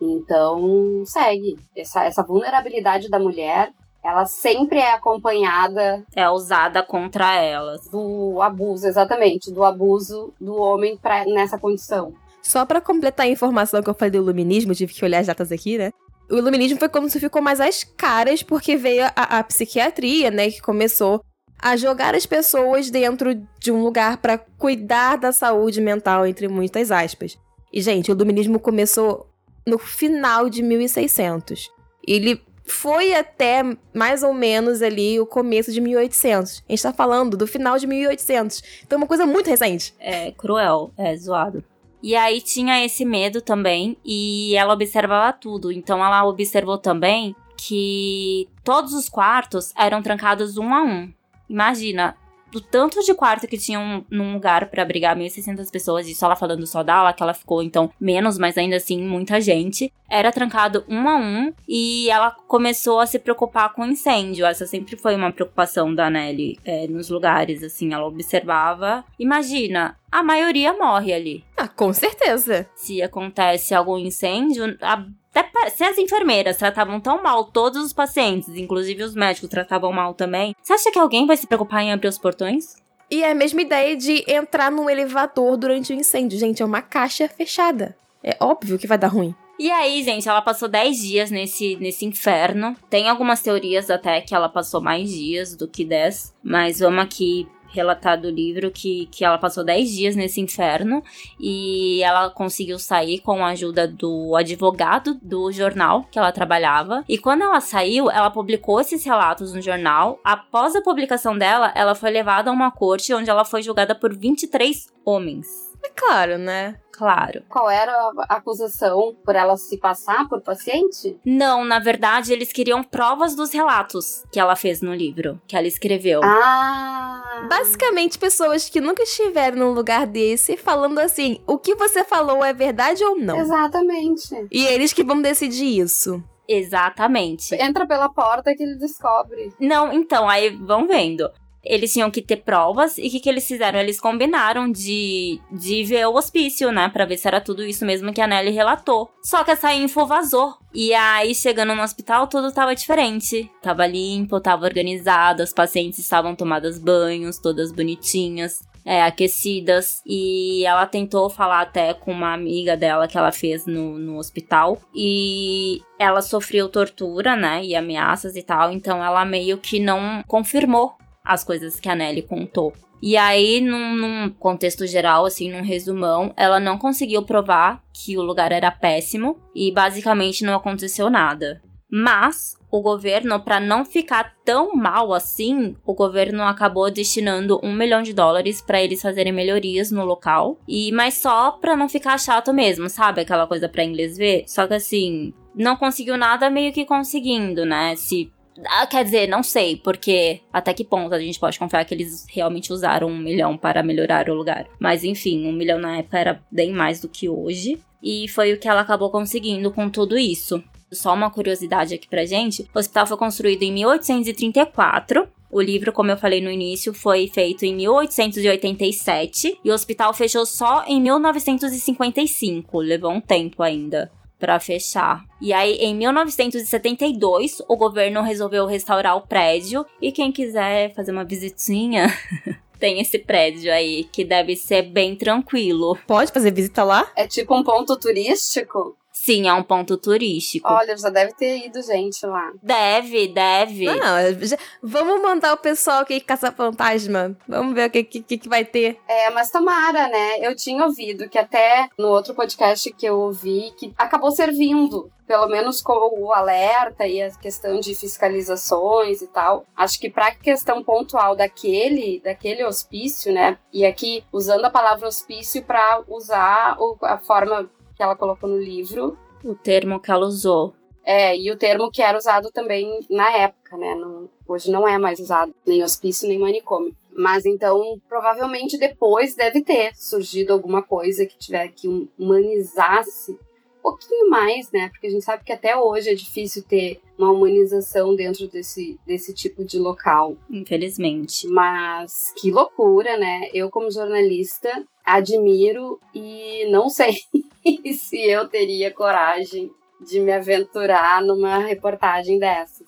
Então, 0.00 1.04
segue. 1.06 1.58
Essa, 1.76 2.04
essa 2.04 2.22
vulnerabilidade 2.22 3.10
da 3.10 3.18
mulher, 3.18 3.72
ela 4.04 4.26
sempre 4.26 4.78
é 4.78 4.92
acompanhada 4.92 6.04
É 6.14 6.28
usada 6.28 6.82
contra 6.82 7.34
elas. 7.40 7.88
do 7.88 8.40
abuso, 8.42 8.86
exatamente, 8.86 9.50
do 9.50 9.64
abuso 9.64 10.32
do 10.40 10.54
homem 10.54 10.96
pra, 10.96 11.24
nessa 11.24 11.58
condição. 11.58 12.12
Só 12.42 12.66
pra 12.66 12.80
completar 12.80 13.24
a 13.26 13.30
informação 13.30 13.82
que 13.82 13.88
eu 13.88 13.94
falei 13.94 14.10
do 14.10 14.18
iluminismo, 14.18 14.74
tive 14.74 14.92
que 14.92 15.04
olhar 15.04 15.20
as 15.20 15.26
datas 15.26 15.50
aqui, 15.50 15.78
né? 15.78 15.90
O 16.30 16.36
iluminismo 16.36 16.78
foi 16.78 16.88
quando 16.88 17.08
se 17.08 17.18
ficou 17.18 17.40
mais 17.40 17.60
às 17.60 17.84
caras, 17.84 18.42
porque 18.42 18.76
veio 18.76 19.06
a, 19.16 19.38
a 19.38 19.44
psiquiatria, 19.44 20.30
né? 20.30 20.50
Que 20.50 20.60
começou 20.60 21.22
a 21.58 21.76
jogar 21.76 22.14
as 22.14 22.26
pessoas 22.26 22.90
dentro 22.90 23.34
de 23.58 23.72
um 23.72 23.82
lugar 23.82 24.18
pra 24.18 24.36
cuidar 24.36 25.16
da 25.16 25.32
saúde 25.32 25.80
mental, 25.80 26.26
entre 26.26 26.46
muitas 26.48 26.90
aspas. 26.90 27.38
E, 27.72 27.80
gente, 27.80 28.10
o 28.10 28.14
iluminismo 28.14 28.58
começou 28.58 29.26
no 29.66 29.78
final 29.78 30.50
de 30.50 30.62
1600. 30.62 31.70
Ele 32.06 32.40
foi 32.66 33.14
até 33.14 33.62
mais 33.92 34.22
ou 34.22 34.32
menos 34.32 34.82
ali 34.82 35.20
o 35.20 35.26
começo 35.26 35.72
de 35.72 35.80
1800. 35.80 36.64
A 36.68 36.72
gente 36.72 36.82
tá 36.82 36.92
falando 36.92 37.36
do 37.36 37.46
final 37.46 37.78
de 37.78 37.86
1800. 37.86 38.62
Então 38.84 38.96
é 38.96 39.00
uma 39.02 39.06
coisa 39.06 39.26
muito 39.26 39.50
recente. 39.50 39.94
É 39.98 40.32
cruel, 40.32 40.90
é 40.96 41.16
zoado. 41.16 41.62
E 42.02 42.14
aí 42.14 42.40
tinha 42.40 42.84
esse 42.84 43.02
medo 43.02 43.40
também, 43.40 43.96
e 44.04 44.54
ela 44.56 44.74
observava 44.74 45.32
tudo. 45.32 45.72
Então 45.72 46.04
ela 46.04 46.26
observou 46.26 46.76
também 46.76 47.34
que 47.56 48.46
todos 48.62 48.92
os 48.92 49.08
quartos 49.08 49.72
eram 49.74 50.02
trancados 50.02 50.58
um 50.58 50.74
a 50.74 50.82
um. 50.82 51.10
Imagina, 51.48 52.16
do 52.54 52.60
tanto 52.60 53.00
de 53.00 53.12
quarto 53.12 53.48
que 53.48 53.58
tinham 53.58 54.06
num 54.08 54.32
lugar 54.34 54.70
pra 54.70 54.82
abrigar 54.84 55.16
1.600 55.16 55.68
pessoas, 55.72 56.06
isso 56.08 56.24
ela 56.24 56.36
falando 56.36 56.64
só 56.68 56.84
da 56.84 56.94
aula, 56.94 57.12
que 57.12 57.20
ela 57.20 57.34
ficou 57.34 57.60
então 57.64 57.90
menos, 58.00 58.38
mas 58.38 58.56
ainda 58.56 58.76
assim 58.76 59.02
muita 59.02 59.40
gente. 59.40 59.92
Era 60.08 60.30
trancado 60.30 60.84
um 60.88 61.08
a 61.08 61.16
um 61.16 61.52
e 61.66 62.08
ela 62.08 62.30
começou 62.46 63.00
a 63.00 63.06
se 63.06 63.18
preocupar 63.18 63.72
com 63.72 63.84
incêndio. 63.84 64.46
Essa 64.46 64.66
sempre 64.66 64.96
foi 64.96 65.16
uma 65.16 65.32
preocupação 65.32 65.92
da 65.92 66.08
Nelly 66.08 66.56
é, 66.64 66.86
nos 66.86 67.10
lugares, 67.10 67.64
assim, 67.64 67.92
ela 67.92 68.06
observava. 68.06 69.04
Imagina, 69.18 69.96
a 70.12 70.22
maioria 70.22 70.72
morre 70.74 71.12
ali. 71.12 71.44
Ah, 71.56 71.66
com 71.66 71.92
certeza. 71.92 72.68
Se 72.76 73.02
acontece 73.02 73.74
algum 73.74 73.98
incêndio, 73.98 74.76
a- 74.80 75.04
até 75.40 75.70
se 75.70 75.84
as 75.84 75.98
enfermeiras 75.98 76.56
tratavam 76.56 77.00
tão 77.00 77.22
mal 77.22 77.44
todos 77.44 77.84
os 77.84 77.92
pacientes, 77.92 78.48
inclusive 78.50 79.02
os 79.02 79.14
médicos 79.14 79.48
tratavam 79.48 79.92
mal 79.92 80.14
também, 80.14 80.54
você 80.62 80.72
acha 80.72 80.90
que 80.90 80.98
alguém 80.98 81.26
vai 81.26 81.36
se 81.36 81.46
preocupar 81.46 81.82
em 81.82 81.92
abrir 81.92 82.08
os 82.08 82.18
portões? 82.18 82.76
E 83.10 83.22
é 83.22 83.30
a 83.30 83.34
mesma 83.34 83.62
ideia 83.62 83.96
de 83.96 84.24
entrar 84.26 84.70
num 84.70 84.88
elevador 84.88 85.56
durante 85.56 85.92
o 85.92 85.96
incêndio. 85.96 86.38
Gente, 86.38 86.62
é 86.62 86.66
uma 86.66 86.82
caixa 86.82 87.28
fechada. 87.28 87.96
É 88.22 88.36
óbvio 88.40 88.78
que 88.78 88.86
vai 88.86 88.98
dar 88.98 89.08
ruim. 89.08 89.34
E 89.58 89.70
aí, 89.70 90.02
gente, 90.02 90.28
ela 90.28 90.42
passou 90.42 90.68
10 90.68 90.98
dias 90.98 91.30
nesse, 91.30 91.76
nesse 91.76 92.04
inferno. 92.04 92.74
Tem 92.90 93.08
algumas 93.08 93.40
teorias 93.40 93.88
até 93.88 94.20
que 94.20 94.34
ela 94.34 94.48
passou 94.48 94.80
mais 94.80 95.08
dias 95.08 95.54
do 95.54 95.68
que 95.68 95.84
10, 95.84 96.34
mas 96.42 96.80
vamos 96.80 97.04
aqui 97.04 97.46
relatar 97.74 98.20
do 98.20 98.30
livro 98.30 98.70
que, 98.70 99.06
que 99.10 99.24
ela 99.24 99.36
passou 99.36 99.64
10 99.64 99.90
dias 99.90 100.16
nesse 100.16 100.40
inferno 100.40 101.02
e 101.38 102.02
ela 102.02 102.30
conseguiu 102.30 102.78
sair 102.78 103.18
com 103.18 103.44
a 103.44 103.48
ajuda 103.48 103.88
do 103.88 104.36
advogado 104.36 105.18
do 105.20 105.50
jornal 105.50 106.06
que 106.10 106.18
ela 106.18 106.32
trabalhava. 106.32 107.04
E 107.08 107.18
quando 107.18 107.42
ela 107.42 107.60
saiu, 107.60 108.10
ela 108.10 108.30
publicou 108.30 108.80
esses 108.80 109.04
relatos 109.04 109.52
no 109.52 109.60
jornal. 109.60 110.20
Após 110.24 110.76
a 110.76 110.82
publicação 110.82 111.36
dela, 111.36 111.72
ela 111.74 111.94
foi 111.94 112.10
levada 112.10 112.50
a 112.50 112.52
uma 112.52 112.70
corte 112.70 113.12
onde 113.12 113.30
ela 113.30 113.44
foi 113.44 113.62
julgada 113.62 113.94
por 113.94 114.14
23 114.14 114.86
homens. 115.04 115.63
É 115.84 115.90
claro, 115.94 116.38
né? 116.38 116.76
Claro. 116.90 117.42
Qual 117.48 117.68
era 117.68 117.92
a 118.28 118.36
acusação 118.36 119.16
por 119.24 119.34
ela 119.34 119.56
se 119.56 119.78
passar 119.78 120.28
por 120.28 120.40
paciente? 120.40 121.18
Não, 121.24 121.64
na 121.64 121.78
verdade, 121.78 122.32
eles 122.32 122.52
queriam 122.52 122.82
provas 122.84 123.34
dos 123.34 123.52
relatos 123.52 124.24
que 124.32 124.38
ela 124.38 124.54
fez 124.54 124.80
no 124.80 124.94
livro, 124.94 125.40
que 125.46 125.56
ela 125.56 125.66
escreveu. 125.66 126.20
Ah! 126.22 127.46
Basicamente, 127.50 128.18
pessoas 128.18 128.70
que 128.70 128.80
nunca 128.80 129.02
estiveram 129.02 129.58
num 129.58 129.72
lugar 129.72 130.06
desse 130.06 130.56
falando 130.56 131.00
assim: 131.00 131.40
o 131.46 131.58
que 131.58 131.74
você 131.74 132.04
falou 132.04 132.44
é 132.44 132.52
verdade 132.52 133.04
ou 133.04 133.16
não? 133.16 133.38
Exatamente. 133.38 134.46
E 134.50 134.64
eles 134.64 134.92
que 134.92 135.04
vão 135.04 135.20
decidir 135.20 135.80
isso. 135.80 136.22
Exatamente. 136.48 137.54
Entra 137.54 137.86
pela 137.86 138.08
porta 138.08 138.54
que 138.54 138.62
ele 138.62 138.76
descobre. 138.76 139.52
Não, 139.58 139.92
então, 139.92 140.28
aí 140.28 140.50
vão 140.50 140.86
vendo. 140.86 141.28
Eles 141.64 141.92
tinham 141.92 142.10
que 142.10 142.20
ter 142.22 142.36
provas 142.36 142.98
e 142.98 143.06
o 143.06 143.10
que, 143.10 143.20
que 143.20 143.28
eles 143.28 143.46
fizeram? 143.46 143.78
Eles 143.78 144.00
combinaram 144.00 144.70
de, 144.70 145.40
de 145.50 145.84
ver 145.84 146.06
o 146.06 146.14
hospício, 146.14 146.70
né? 146.70 146.88
Pra 146.88 147.04
ver 147.04 147.16
se 147.16 147.26
era 147.26 147.40
tudo 147.40 147.64
isso 147.64 147.84
mesmo 147.84 148.12
que 148.12 148.20
a 148.20 148.26
Nelly 148.26 148.50
relatou. 148.50 149.10
Só 149.22 149.42
que 149.42 149.50
essa 149.50 149.72
info 149.72 150.06
vazou. 150.06 150.54
E 150.74 150.92
aí, 150.92 151.34
chegando 151.34 151.74
no 151.74 151.82
hospital, 151.82 152.26
tudo 152.26 152.52
tava 152.52 152.74
diferente. 152.74 153.50
Tava 153.62 153.86
limpo, 153.86 154.40
tava 154.40 154.64
organizado, 154.64 155.42
as 155.42 155.52
pacientes 155.52 155.98
estavam 156.00 156.34
tomadas 156.34 156.78
banhos, 156.78 157.38
todas 157.38 157.72
bonitinhas. 157.72 158.60
é, 158.84 159.02
aquecidas. 159.02 160.02
E 160.06 160.64
ela 160.66 160.86
tentou 160.86 161.30
falar 161.30 161.62
até 161.62 161.94
com 161.94 162.12
uma 162.12 162.34
amiga 162.34 162.76
dela 162.76 163.08
que 163.08 163.16
ela 163.16 163.32
fez 163.32 163.66
no, 163.66 163.98
no 163.98 164.18
hospital. 164.18 164.78
E 164.94 165.80
ela 165.98 166.20
sofreu 166.20 166.68
tortura, 166.68 167.34
né? 167.34 167.64
E 167.64 167.74
ameaças 167.74 168.36
e 168.36 168.42
tal. 168.42 168.70
Então 168.70 169.02
ela 169.02 169.24
meio 169.24 169.58
que 169.58 169.80
não 169.80 170.22
confirmou 170.26 170.96
as 171.24 171.42
coisas 171.42 171.80
que 171.80 171.88
a 171.88 171.94
Nelly 171.94 172.22
contou. 172.22 172.72
E 173.02 173.16
aí, 173.16 173.60
num, 173.60 173.94
num 173.94 174.30
contexto 174.30 174.86
geral, 174.86 175.26
assim, 175.26 175.50
num 175.50 175.62
resumão, 175.62 176.32
ela 176.36 176.58
não 176.58 176.78
conseguiu 176.78 177.22
provar 177.22 177.82
que 177.92 178.16
o 178.16 178.22
lugar 178.22 178.50
era 178.50 178.70
péssimo 178.70 179.38
e 179.54 179.70
basicamente 179.70 180.44
não 180.44 180.54
aconteceu 180.54 181.10
nada. 181.10 181.60
Mas 181.90 182.56
o 182.70 182.80
governo, 182.80 183.38
para 183.38 183.60
não 183.60 183.84
ficar 183.84 184.34
tão 184.44 184.74
mal 184.74 185.12
assim, 185.12 185.76
o 185.86 185.94
governo 185.94 186.42
acabou 186.42 186.90
destinando 186.90 187.60
um 187.62 187.72
milhão 187.72 188.02
de 188.02 188.12
dólares 188.12 188.60
para 188.60 188.82
eles 188.82 189.00
fazerem 189.00 189.32
melhorias 189.32 189.92
no 189.92 190.04
local. 190.04 190.58
E 190.66 190.90
mas 190.90 191.14
só 191.14 191.52
para 191.52 191.76
não 191.76 191.88
ficar 191.88 192.18
chato 192.18 192.52
mesmo, 192.52 192.88
sabe? 192.88 193.20
Aquela 193.20 193.46
coisa 193.46 193.68
para 193.68 193.84
inglês 193.84 194.16
ver. 194.16 194.42
Só 194.48 194.66
que 194.66 194.74
assim, 194.74 195.32
não 195.54 195.76
conseguiu 195.76 196.16
nada 196.16 196.50
meio 196.50 196.72
que 196.72 196.84
conseguindo, 196.84 197.64
né? 197.64 197.94
Se 197.94 198.32
ah, 198.66 198.86
quer 198.86 199.04
dizer, 199.04 199.28
não 199.28 199.42
sei, 199.42 199.76
porque 199.76 200.40
até 200.52 200.72
que 200.72 200.84
ponto 200.84 201.14
a 201.14 201.18
gente 201.18 201.38
pode 201.38 201.58
confiar 201.58 201.84
que 201.84 201.94
eles 201.94 202.26
realmente 202.28 202.72
usaram 202.72 203.08
um 203.08 203.18
milhão 203.18 203.56
para 203.56 203.82
melhorar 203.82 204.28
o 204.28 204.34
lugar. 204.34 204.66
Mas 204.78 205.02
enfim, 205.02 205.46
um 205.46 205.52
milhão 205.52 205.78
na 205.78 205.98
época 205.98 206.18
era 206.18 206.42
bem 206.50 206.72
mais 206.72 207.00
do 207.00 207.08
que 207.08 207.28
hoje. 207.28 207.78
E 208.02 208.28
foi 208.28 208.52
o 208.52 208.58
que 208.58 208.68
ela 208.68 208.82
acabou 208.82 209.10
conseguindo 209.10 209.72
com 209.72 209.88
tudo 209.88 210.16
isso. 210.16 210.62
Só 210.92 211.14
uma 211.14 211.30
curiosidade 211.30 211.94
aqui 211.94 212.06
pra 212.06 212.26
gente: 212.26 212.68
o 212.74 212.78
hospital 212.78 213.06
foi 213.06 213.16
construído 213.16 213.62
em 213.62 213.72
1834. 213.72 215.26
O 215.50 215.60
livro, 215.60 215.92
como 215.92 216.10
eu 216.10 216.16
falei 216.16 216.40
no 216.40 216.50
início, 216.50 216.92
foi 216.92 217.28
feito 217.28 217.64
em 217.64 217.74
1887 217.76 219.60
e 219.64 219.70
o 219.70 219.74
hospital 219.74 220.12
fechou 220.12 220.44
só 220.44 220.84
em 220.86 221.00
1955. 221.00 222.78
Levou 222.80 223.12
um 223.12 223.20
tempo 223.20 223.62
ainda 223.62 224.10
para 224.44 224.60
fechar. 224.60 225.24
E 225.40 225.54
aí, 225.54 225.76
em 225.76 225.94
1972, 225.94 227.62
o 227.66 227.78
governo 227.78 228.20
resolveu 228.20 228.66
restaurar 228.66 229.16
o 229.16 229.22
prédio 229.22 229.86
e 230.02 230.12
quem 230.12 230.30
quiser 230.30 230.92
fazer 230.92 231.12
uma 231.12 231.24
visitinha, 231.24 232.08
tem 232.78 233.00
esse 233.00 233.18
prédio 233.18 233.72
aí 233.72 234.04
que 234.04 234.22
deve 234.22 234.54
ser 234.54 234.82
bem 234.82 235.16
tranquilo. 235.16 235.96
Pode 236.06 236.30
fazer 236.30 236.52
visita 236.52 236.84
lá? 236.84 237.10
É 237.16 237.26
tipo 237.26 237.56
um 237.56 237.64
ponto 237.64 237.98
turístico? 237.98 238.94
Sim, 239.16 239.48
é 239.48 239.54
um 239.54 239.62
ponto 239.62 239.96
turístico. 239.96 240.68
Olha, 240.70 240.96
já 240.96 241.08
deve 241.08 241.32
ter 241.34 241.64
ido 241.66 241.80
gente 241.82 242.26
lá. 242.26 242.52
Deve, 242.62 243.28
deve. 243.28 243.86
Não, 243.86 244.44
já- 244.44 244.58
vamos 244.82 245.22
mandar 245.22 245.54
o 245.54 245.56
pessoal 245.56 246.00
aqui 246.00 246.20
caçar 246.20 246.52
fantasma. 246.54 247.34
Vamos 247.48 247.74
ver 247.74 247.88
o 247.88 247.90
que, 247.90 248.02
que, 248.04 248.36
que 248.36 248.48
vai 248.48 248.64
ter. 248.64 248.98
É, 249.08 249.30
mas 249.30 249.50
tomara, 249.50 250.08
né? 250.08 250.38
Eu 250.40 250.54
tinha 250.56 250.84
ouvido 250.84 251.28
que 251.28 251.38
até 251.38 251.88
no 251.96 252.08
outro 252.08 252.34
podcast 252.34 252.92
que 252.92 253.06
eu 253.06 253.18
ouvi, 253.20 253.72
que 253.78 253.94
acabou 253.96 254.32
servindo, 254.32 255.10
pelo 255.26 255.46
menos 255.46 255.80
com 255.80 256.20
o 256.20 256.32
alerta 256.32 257.06
e 257.06 257.22
a 257.22 257.30
questão 257.38 257.78
de 257.80 257.94
fiscalizações 257.94 259.22
e 259.22 259.28
tal. 259.28 259.64
Acho 259.76 259.98
que 260.00 260.10
pra 260.10 260.34
questão 260.34 260.82
pontual 260.82 261.36
daquele, 261.36 262.20
daquele 262.22 262.64
hospício, 262.64 263.32
né? 263.32 263.56
E 263.72 263.86
aqui 263.86 264.24
usando 264.32 264.64
a 264.64 264.70
palavra 264.70 265.06
hospício 265.08 265.62
pra 265.62 266.02
usar 266.08 266.76
a 267.02 267.16
forma 267.18 267.70
que 267.96 268.02
ela 268.02 268.16
colocou 268.16 268.48
no 268.48 268.58
livro, 268.58 269.16
O 269.44 269.54
termo 269.54 270.00
que 270.00 270.10
ela 270.10 270.26
usou. 270.26 270.74
é, 271.04 271.36
e 271.36 271.50
o 271.50 271.56
termo 271.56 271.90
que 271.90 272.00
era 272.02 272.16
usado 272.16 272.50
também 272.50 273.00
na 273.10 273.30
época, 273.36 273.76
né? 273.76 273.94
Não- 273.94 274.28
hoje 274.48 274.70
não 274.70 274.86
é 274.88 274.96
mais 274.98 275.20
usado, 275.20 275.54
nem 275.66 275.82
hospício, 275.82 276.26
nem 276.28 276.38
manicômio. 276.38 276.94
Mas 277.16 277.44
então, 277.46 278.00
provavelmente 278.08 278.76
depois 278.78 279.34
deve 279.36 279.62
ter 279.62 279.94
surgido 279.94 280.52
alguma 280.52 280.82
coisa 280.82 281.24
que 281.26 281.38
tiver 281.38 281.68
que 281.68 281.86
hum, 281.88 282.08
humanizasse 282.18 283.32
um 283.32 283.38
pouquinho 283.84 284.30
mais, 284.30 284.72
né? 284.72 284.88
Porque 284.88 285.08
a 285.08 285.10
gente 285.10 285.24
sabe 285.24 285.44
que 285.44 285.52
até 285.52 285.76
hoje 285.76 286.08
é 286.08 286.14
difícil 286.14 286.64
ter 286.64 287.00
uma 287.18 287.30
humanização 287.30 288.16
dentro 288.16 288.48
desse, 288.48 288.98
desse 289.06 289.34
tipo 289.34 289.62
de 289.62 289.78
local. 289.78 290.36
Infelizmente. 290.50 291.46
Mas 291.48 292.32
que 292.34 292.50
loucura, 292.50 293.18
né? 293.18 293.50
Eu, 293.52 293.70
como 293.70 293.90
jornalista, 293.90 294.70
admiro 295.04 296.00
e 296.14 296.66
não 296.70 296.88
sei 296.88 297.12
se 297.94 298.18
eu 298.18 298.48
teria 298.48 298.90
coragem 298.90 299.70
de 300.00 300.18
me 300.18 300.32
aventurar 300.32 301.22
numa 301.22 301.58
reportagem 301.58 302.38
dessa. 302.38 302.84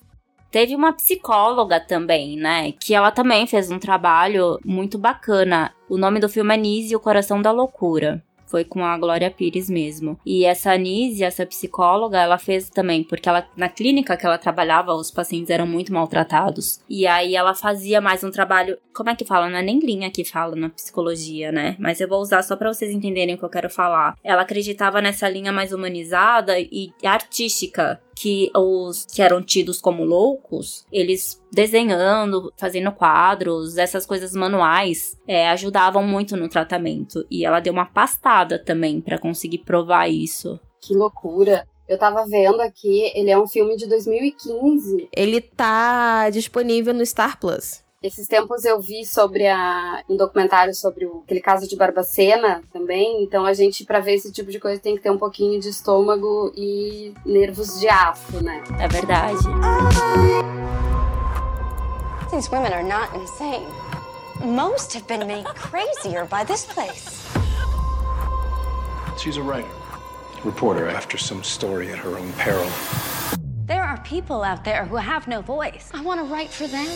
Teve 0.51 0.75
uma 0.75 0.93
psicóloga 0.93 1.79
também, 1.79 2.37
né? 2.37 2.73
Que 2.73 2.95
ela 2.95 3.11
também 3.11 3.47
fez 3.47 3.71
um 3.71 3.79
trabalho 3.79 4.59
muito 4.65 4.97
bacana. 4.97 5.75
O 5.89 5.99
nome 5.99 6.19
do 6.19 6.29
filme 6.29 6.55
é 6.55 6.57
Nise 6.57 6.95
e 6.95 6.97
o 6.97 7.01
Coração 7.01 7.43
da 7.43 7.53
Loucura. 7.53 8.25
Foi 8.47 8.65
com 8.65 8.85
a 8.85 8.97
Glória 8.97 9.31
Pires 9.31 9.69
mesmo. 9.69 10.19
E 10.25 10.45
essa 10.45 10.77
Nise, 10.77 11.25
essa 11.25 11.45
psicóloga, 11.45 12.19
ela 12.19 12.39
fez 12.39 12.71
também, 12.71 13.03
porque 13.03 13.29
ela, 13.29 13.47
na 13.57 13.69
clínica 13.69 14.17
que 14.17 14.25
ela 14.25 14.39
trabalhava, 14.39 14.95
os 14.95 15.11
pacientes 15.11 15.51
eram 15.51 15.67
muito 15.67 15.93
maltratados. 15.93 16.81
E 16.89 17.07
aí 17.07 17.35
ela 17.35 17.55
fazia 17.55 18.01
mais 18.01 18.23
um 18.23 18.31
trabalho. 18.31 18.79
Como 18.95 19.11
é 19.11 19.15
que 19.15 19.25
fala? 19.25 19.49
Não 19.49 19.59
é 19.59 19.63
nem 19.63 19.79
linha 19.79 20.11
que 20.11 20.25
fala 20.25 20.57
na 20.57 20.71
psicologia, 20.71 21.53
né? 21.53 21.77
Mas 21.79 22.01
eu 22.01 22.09
vou 22.09 22.21
usar 22.21 22.43
só 22.43 22.57
pra 22.57 22.73
vocês 22.73 22.91
entenderem 22.91 23.35
o 23.35 23.39
que 23.39 23.45
eu 23.45 23.51
quero 23.51 23.69
falar. 23.69 24.17
Ela 24.23 24.43
acreditava 24.43 25.03
nessa 25.03 25.29
linha 25.29 25.53
mais 25.53 25.73
humanizada 25.73 26.59
e 26.59 26.93
artística 27.05 28.01
que 28.17 28.51
os 28.57 29.05
que 29.05 29.21
eram 29.21 29.43
tidos 29.43 29.81
como 29.81 30.03
loucos, 30.03 30.87
eles 30.91 31.41
desenhando, 31.53 32.53
fazendo 32.57 32.91
quadros, 32.91 33.77
essas 33.77 34.07
coisas 34.07 34.33
manuais, 34.33 35.19
é, 35.29 35.49
ajudavam 35.51 36.03
muito 36.03 36.37
no 36.37 36.49
tratamento. 36.49 37.25
E 37.31 37.45
ela 37.45 37.61
deu 37.61 37.73
uma 37.73 37.85
pastada 37.87 38.59
também 38.59 39.01
pra 39.01 39.19
conseguir 39.19 39.59
provar 39.59 40.09
isso. 40.09 40.59
Que 40.81 40.95
loucura. 40.95 41.69
Eu 41.87 41.99
tava 41.99 42.27
vendo 42.27 42.61
aqui, 42.61 43.13
ele 43.15 43.31
é 43.31 43.39
um 43.39 43.47
filme 43.47 43.77
de 43.77 43.87
2015. 43.87 45.09
Ele 45.15 45.41
tá 45.41 46.29
disponível 46.31 46.93
no 46.93 47.07
Star 47.07 47.39
Plus. 47.39 47.86
Esses 48.07 48.29
tempos 48.29 48.65
eu 48.65 48.81
vi 48.81 49.05
sobre 49.05 49.49
a, 49.49 50.01
um 50.09 50.17
documentário 50.17 50.73
sobre 50.73 51.05
o, 51.05 51.23
aquele 51.25 51.41
caso 51.41 51.67
de 51.67 51.75
Barbacena 51.75 52.63
também. 52.73 53.25
Então 53.25 53.45
a 53.45 53.53
gente, 53.53 53.85
pra 53.85 53.99
ver 53.99 54.15
esse 54.15 54.31
tipo 54.31 54.49
de 54.49 54.61
coisa, 54.61 54.81
tem 54.81 54.95
que 54.95 55.03
ter 55.03 55.11
um 55.11 55.19
pouquinho 55.19 55.59
de 55.59 55.69
estômago 55.71 56.53
e 56.57 57.13
nervos 57.25 57.81
de 57.81 57.89
aço, 57.89 58.41
né? 58.41 58.63
É 58.79 58.87
verdade. 58.87 59.43
These 62.31 62.49
women 62.53 62.73
are 62.73 62.85
not 62.85 63.13
insane. 63.17 63.67
Most 64.41 64.95
have 64.95 65.09
been 65.09 65.27
made 65.27 65.45
crazier 65.57 66.27
by 66.27 66.45
this 66.47 66.65
place. 66.65 67.27
She's 69.19 69.37
a 69.37 69.43
writer, 69.43 69.67
reporter 70.45 70.89
after 70.89 71.19
some 71.19 71.43
story 71.43 71.91
at 71.91 71.99
her 71.99 72.17
own 72.17 72.33
peril. 72.35 72.71
There 73.67 73.83
are 73.83 73.99
people 74.03 74.45
out 74.45 74.63
there 74.63 74.85
who 74.85 74.95
have 74.95 75.27
no 75.27 75.41
voice. 75.41 75.91
I 75.93 76.01
want 76.01 76.21
to 76.21 76.33
write 76.33 76.51
for 76.51 76.69
them. 76.69 76.87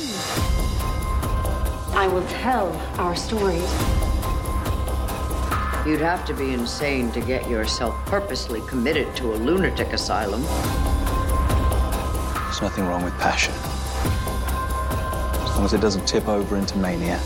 I 1.96 2.06
will 2.06 2.24
tell 2.28 2.70
our 2.96 3.16
stories. 3.16 3.68
You'd 5.84 6.00
have 6.00 6.24
to 6.26 6.32
be 6.32 6.52
insane 6.52 7.10
to 7.10 7.20
get 7.22 7.50
yourself 7.50 7.96
purposely 8.06 8.60
committed 8.68 9.16
to 9.16 9.34
a 9.34 9.36
lunatic 9.36 9.92
asylum. 9.92 10.42
There's 12.44 12.62
nothing 12.62 12.86
wrong 12.86 13.02
with 13.02 13.18
passion. 13.18 13.54
As 15.42 15.56
long 15.56 15.64
as 15.64 15.72
it 15.72 15.80
doesn't 15.80 16.06
tip 16.06 16.28
over 16.28 16.56
into 16.56 16.78
mania. 16.78 17.18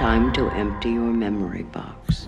Time 0.00 0.32
to 0.32 0.48
empty 0.52 0.92
your 0.92 1.12
memory 1.12 1.62
box. 1.64 2.26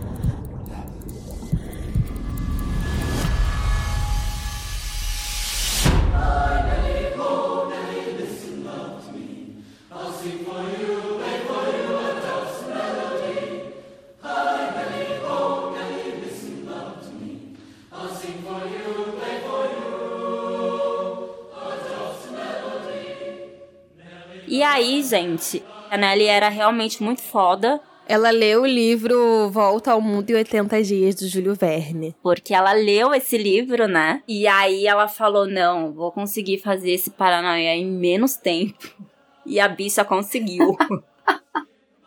E 24.46 24.62
aí, 24.62 25.02
gente, 25.02 25.64
a 25.92 25.96
Nelly 25.98 26.24
era 26.24 26.48
realmente 26.48 27.02
muito 27.02 27.20
foda. 27.20 27.78
Ela 28.08 28.30
leu 28.30 28.62
o 28.62 28.66
livro 28.66 29.50
Volta 29.50 29.92
ao 29.92 30.00
Mundo 30.00 30.30
em 30.30 30.36
80 30.36 30.82
Dias, 30.82 31.14
do 31.16 31.28
Júlio 31.28 31.54
Verne. 31.54 32.16
Porque 32.22 32.54
ela 32.54 32.72
leu 32.72 33.12
esse 33.12 33.36
livro, 33.36 33.86
né? 33.86 34.22
E 34.26 34.46
aí 34.46 34.86
ela 34.86 35.06
falou: 35.06 35.46
não, 35.46 35.92
vou 35.92 36.10
conseguir 36.10 36.56
fazer 36.58 36.92
esse 36.92 37.10
Paranoia 37.10 37.76
em 37.76 37.84
menos 37.84 38.36
tempo. 38.36 38.90
E 39.44 39.60
a 39.60 39.68
bicha 39.68 40.02
conseguiu. 40.04 40.76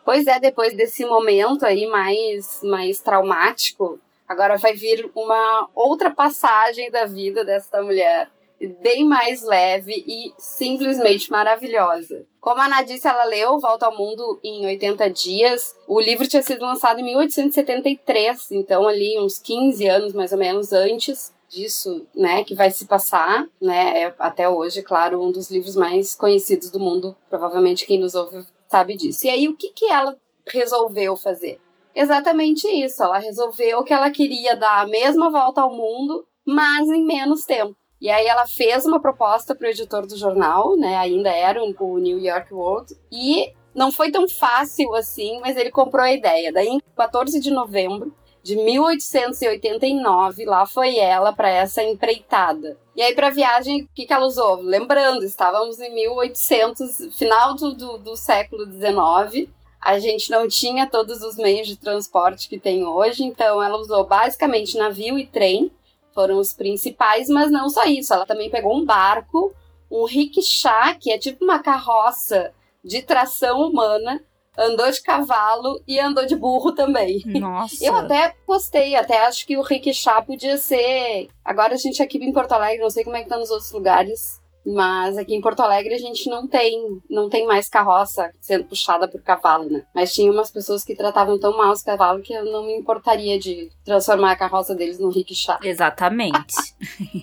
Pois 0.03 0.27
é, 0.27 0.39
depois 0.39 0.77
desse 0.77 1.03
momento 1.03 1.65
aí 1.65 1.87
mais, 1.87 2.61
mais 2.61 2.99
traumático, 2.99 3.99
agora 4.27 4.55
vai 4.55 4.73
vir 4.73 5.09
uma 5.15 5.67
outra 5.73 6.11
passagem 6.11 6.91
da 6.91 7.05
vida 7.05 7.43
dessa 7.43 7.81
mulher, 7.81 8.29
bem 8.67 9.03
mais 9.03 9.43
leve 9.43 10.03
e 10.07 10.33
simplesmente 10.37 11.29
maravilhosa. 11.31 12.25
Como 12.39 12.61
a 12.61 12.65
Ana 12.65 12.81
disse, 12.83 13.07
ela 13.07 13.23
leu 13.25 13.59
Volta 13.59 13.85
ao 13.85 13.97
Mundo 13.97 14.39
em 14.43 14.65
80 14.65 15.09
dias. 15.09 15.75
O 15.87 15.99
livro 15.99 16.27
tinha 16.27 16.41
sido 16.41 16.61
lançado 16.61 16.99
em 16.99 17.03
1873, 17.03 18.51
então 18.51 18.87
ali 18.87 19.19
uns 19.19 19.39
15 19.39 19.87
anos 19.87 20.13
mais 20.13 20.31
ou 20.31 20.37
menos 20.37 20.71
antes 20.71 21.33
disso, 21.47 22.05
né, 22.13 22.43
que 22.43 22.55
vai 22.55 22.69
se 22.69 22.85
passar, 22.85 23.47
né, 23.61 24.01
é 24.03 24.15
até 24.19 24.49
hoje, 24.49 24.81
claro, 24.81 25.21
um 25.21 25.31
dos 25.31 25.49
livros 25.49 25.75
mais 25.75 26.15
conhecidos 26.15 26.69
do 26.69 26.79
mundo. 26.79 27.15
Provavelmente 27.29 27.85
quem 27.85 27.99
nos 27.99 28.15
ouve 28.15 28.45
sabe 28.67 28.95
disso. 28.95 29.25
E 29.25 29.29
aí, 29.29 29.47
o 29.47 29.55
que, 29.55 29.69
que 29.69 29.85
ela 29.85 30.17
resolveu 30.47 31.15
fazer? 31.15 31.59
Exatamente 31.95 32.67
isso. 32.67 33.01
Ela 33.01 33.17
resolveu 33.17 33.83
que 33.83 33.93
ela 33.93 34.11
queria 34.11 34.55
dar 34.55 34.81
a 34.81 34.87
mesma 34.87 35.29
volta 35.31 35.61
ao 35.61 35.73
mundo, 35.73 36.27
mas 36.45 36.89
em 36.89 37.03
menos 37.05 37.45
tempo. 37.45 37.75
E 38.05 38.09
aí 38.11 38.27
ela 38.27 38.45
fez 38.45 38.85
uma 38.85 38.99
proposta 38.99 39.55
para 39.55 39.65
o 39.65 39.71
editor 39.71 40.05
do 40.05 40.15
jornal, 40.15 40.77
né? 40.77 40.95
Ainda 40.95 41.31
era 41.31 41.59
o 41.63 41.97
New 41.97 42.19
York 42.19 42.53
World. 42.53 42.95
E 43.11 43.51
não 43.73 43.91
foi 43.91 44.11
tão 44.11 44.29
fácil 44.29 44.93
assim, 44.93 45.39
mas 45.39 45.57
ele 45.57 45.71
comprou 45.71 46.03
a 46.03 46.13
ideia. 46.13 46.53
Daí, 46.53 46.67
em 46.67 46.79
14 46.95 47.39
de 47.39 47.49
novembro 47.49 48.13
de 48.43 48.57
1889, 48.57 50.45
lá 50.45 50.67
foi 50.67 50.99
ela 50.99 51.33
para 51.33 51.49
essa 51.49 51.81
empreitada. 51.81 52.77
E 52.95 53.01
aí, 53.01 53.15
para 53.15 53.29
a 53.29 53.31
viagem, 53.31 53.81
o 53.81 53.89
que, 53.95 54.05
que 54.05 54.13
ela 54.13 54.27
usou? 54.27 54.61
Lembrando, 54.61 55.25
estávamos 55.25 55.79
em 55.79 55.91
1800, 55.91 57.17
final 57.17 57.55
do, 57.55 57.73
do, 57.73 57.97
do 57.97 58.15
século 58.15 58.71
XIX, 58.71 59.49
a 59.81 59.97
gente 59.97 60.29
não 60.29 60.47
tinha 60.47 60.85
todos 60.85 61.23
os 61.23 61.37
meios 61.37 61.67
de 61.67 61.75
transporte 61.75 62.47
que 62.47 62.59
tem 62.59 62.85
hoje, 62.85 63.23
então 63.23 63.63
ela 63.63 63.79
usou 63.79 64.05
basicamente 64.05 64.77
navio 64.77 65.17
e 65.17 65.25
trem, 65.25 65.71
foram 66.15 66.39
os 66.39 66.53
principais, 66.53 67.27
mas 67.27 67.51
não 67.51 67.69
só 67.69 67.83
isso, 67.83 68.13
ela 68.13 68.25
também 68.25 68.49
pegou 68.49 68.73
um 68.73 68.85
barco, 68.85 69.53
um 69.91 70.05
rickshaw, 70.05 70.95
que 70.99 71.11
é 71.11 71.17
tipo 71.17 71.43
uma 71.43 71.59
carroça 71.59 72.53
de 72.83 73.01
tração 73.01 73.59
humana, 73.67 74.23
andou 74.57 74.89
de 74.89 75.01
cavalo 75.01 75.81
e 75.85 75.99
andou 75.99 76.25
de 76.25 76.35
burro 76.35 76.71
também. 76.71 77.21
Nossa. 77.25 77.83
Eu 77.83 77.93
até 77.95 78.33
postei, 78.47 78.95
até 78.95 79.25
acho 79.25 79.45
que 79.45 79.57
o 79.57 79.61
rickshaw 79.61 80.23
podia 80.23 80.57
ser. 80.57 81.27
Agora 81.43 81.73
a 81.73 81.77
gente 81.77 82.01
aqui 82.01 82.17
em 82.17 82.31
Porto 82.31 82.53
Alegre, 82.53 82.81
não 82.81 82.89
sei 82.89 83.03
como 83.03 83.17
é 83.17 83.23
que 83.23 83.29
tá 83.29 83.37
nos 83.37 83.51
outros 83.51 83.71
lugares. 83.71 84.41
Mas 84.65 85.17
aqui 85.17 85.35
em 85.35 85.41
Porto 85.41 85.59
Alegre 85.59 85.93
a 85.93 85.99
gente 85.99 86.29
não 86.29 86.47
tem, 86.47 86.99
não 87.09 87.29
tem 87.29 87.45
mais 87.45 87.69
carroça 87.69 88.31
sendo 88.41 88.65
puxada 88.65 89.07
por 89.07 89.21
cavalo, 89.21 89.69
né? 89.69 89.83
Mas 89.93 90.13
tinha 90.13 90.31
umas 90.31 90.49
pessoas 90.49 90.83
que 90.83 90.95
tratavam 90.95 91.39
tão 91.39 91.55
mal 91.55 91.71
os 91.71 91.83
cavalos 91.83 92.25
que 92.25 92.33
eu 92.33 92.45
não 92.45 92.65
me 92.65 92.75
importaria 92.75 93.37
de 93.37 93.69
transformar 93.83 94.31
a 94.31 94.35
carroça 94.35 94.73
deles 94.73 94.99
num 94.99 95.09
rickshaw. 95.09 95.59
Exatamente. 95.63 96.55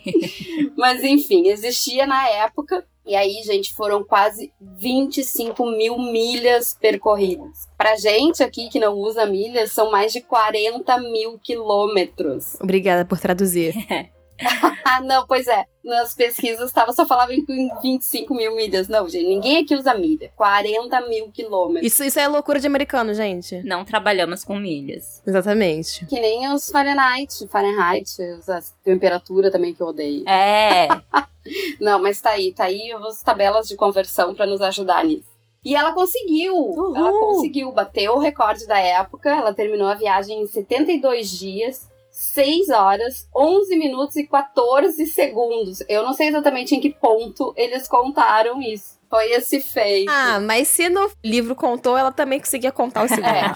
Mas 0.76 1.02
enfim, 1.02 1.48
existia 1.48 2.06
na 2.06 2.28
época. 2.28 2.84
E 3.04 3.16
aí, 3.16 3.42
gente, 3.44 3.74
foram 3.74 4.04
quase 4.04 4.52
25 4.60 5.66
mil 5.66 5.98
milhas 5.98 6.76
percorridas. 6.80 7.68
Pra 7.76 7.96
gente 7.96 8.44
aqui 8.44 8.68
que 8.68 8.78
não 8.78 8.94
usa 8.94 9.26
milhas, 9.26 9.72
são 9.72 9.90
mais 9.90 10.12
de 10.12 10.20
40 10.20 10.98
mil 10.98 11.36
quilômetros. 11.40 12.56
Obrigada 12.60 13.04
por 13.04 13.18
traduzir. 13.18 13.74
ah, 14.84 15.00
não, 15.00 15.26
pois 15.26 15.46
é. 15.46 15.64
Nas 15.84 16.14
pesquisas 16.14 16.70
tava, 16.72 16.92
só 16.92 17.06
falava 17.06 17.32
em 17.34 17.44
25 17.82 18.34
mil 18.34 18.54
milhas. 18.54 18.88
Não, 18.88 19.08
gente, 19.08 19.26
ninguém 19.26 19.58
aqui 19.58 19.74
usa 19.74 19.94
milha. 19.94 20.30
40 20.36 21.00
mil 21.08 21.30
quilômetros. 21.30 21.92
Isso, 21.92 22.04
isso 22.04 22.20
é 22.20 22.28
loucura 22.28 22.60
de 22.60 22.66
americano, 22.66 23.12
gente. 23.14 23.62
Não 23.64 23.84
trabalhamos 23.84 24.44
com 24.44 24.56
milhas. 24.56 25.22
Exatamente. 25.26 26.06
Que 26.06 26.20
nem 26.20 26.52
os 26.52 26.70
Fahrenheit. 26.70 27.46
Fahrenheit, 27.48 28.10
a 28.48 28.60
temperatura 28.84 29.50
também 29.50 29.74
que 29.74 29.80
eu 29.82 29.88
odeio. 29.88 30.28
É. 30.28 30.88
não, 31.80 32.00
mas 32.00 32.20
tá 32.20 32.30
aí, 32.30 32.52
tá 32.52 32.64
aí 32.64 32.92
as 32.92 33.22
tabelas 33.22 33.66
de 33.68 33.76
conversão 33.76 34.34
para 34.34 34.46
nos 34.46 34.60
ajudar 34.60 35.04
nisso. 35.04 35.32
E 35.64 35.76
ela 35.76 35.92
conseguiu, 35.92 36.54
Uhul. 36.56 36.96
ela 36.96 37.12
conseguiu, 37.12 37.70
bateu 37.70 38.14
o 38.14 38.18
recorde 38.18 38.66
da 38.66 38.78
época, 38.80 39.30
ela 39.30 39.54
terminou 39.54 39.86
a 39.86 39.94
viagem 39.94 40.42
em 40.42 40.46
72 40.46 41.30
dias 41.30 41.88
6 42.12 42.68
horas, 42.68 43.26
11 43.34 43.76
minutos 43.76 44.16
e 44.16 44.26
14 44.26 45.06
segundos. 45.06 45.82
Eu 45.88 46.04
não 46.04 46.12
sei 46.12 46.28
exatamente 46.28 46.76
em 46.76 46.80
que 46.80 46.90
ponto 46.90 47.54
eles 47.56 47.88
contaram 47.88 48.60
isso. 48.60 49.00
Foi 49.08 49.30
esse 49.32 49.60
feito. 49.60 50.10
Ah, 50.10 50.38
mas 50.40 50.68
se 50.68 50.88
no 50.88 51.10
livro 51.24 51.54
contou, 51.54 51.96
ela 51.96 52.12
também 52.12 52.38
conseguia 52.38 52.70
contar 52.70 53.04
o 53.04 53.08
segundo. 53.08 53.26
É. 53.26 53.54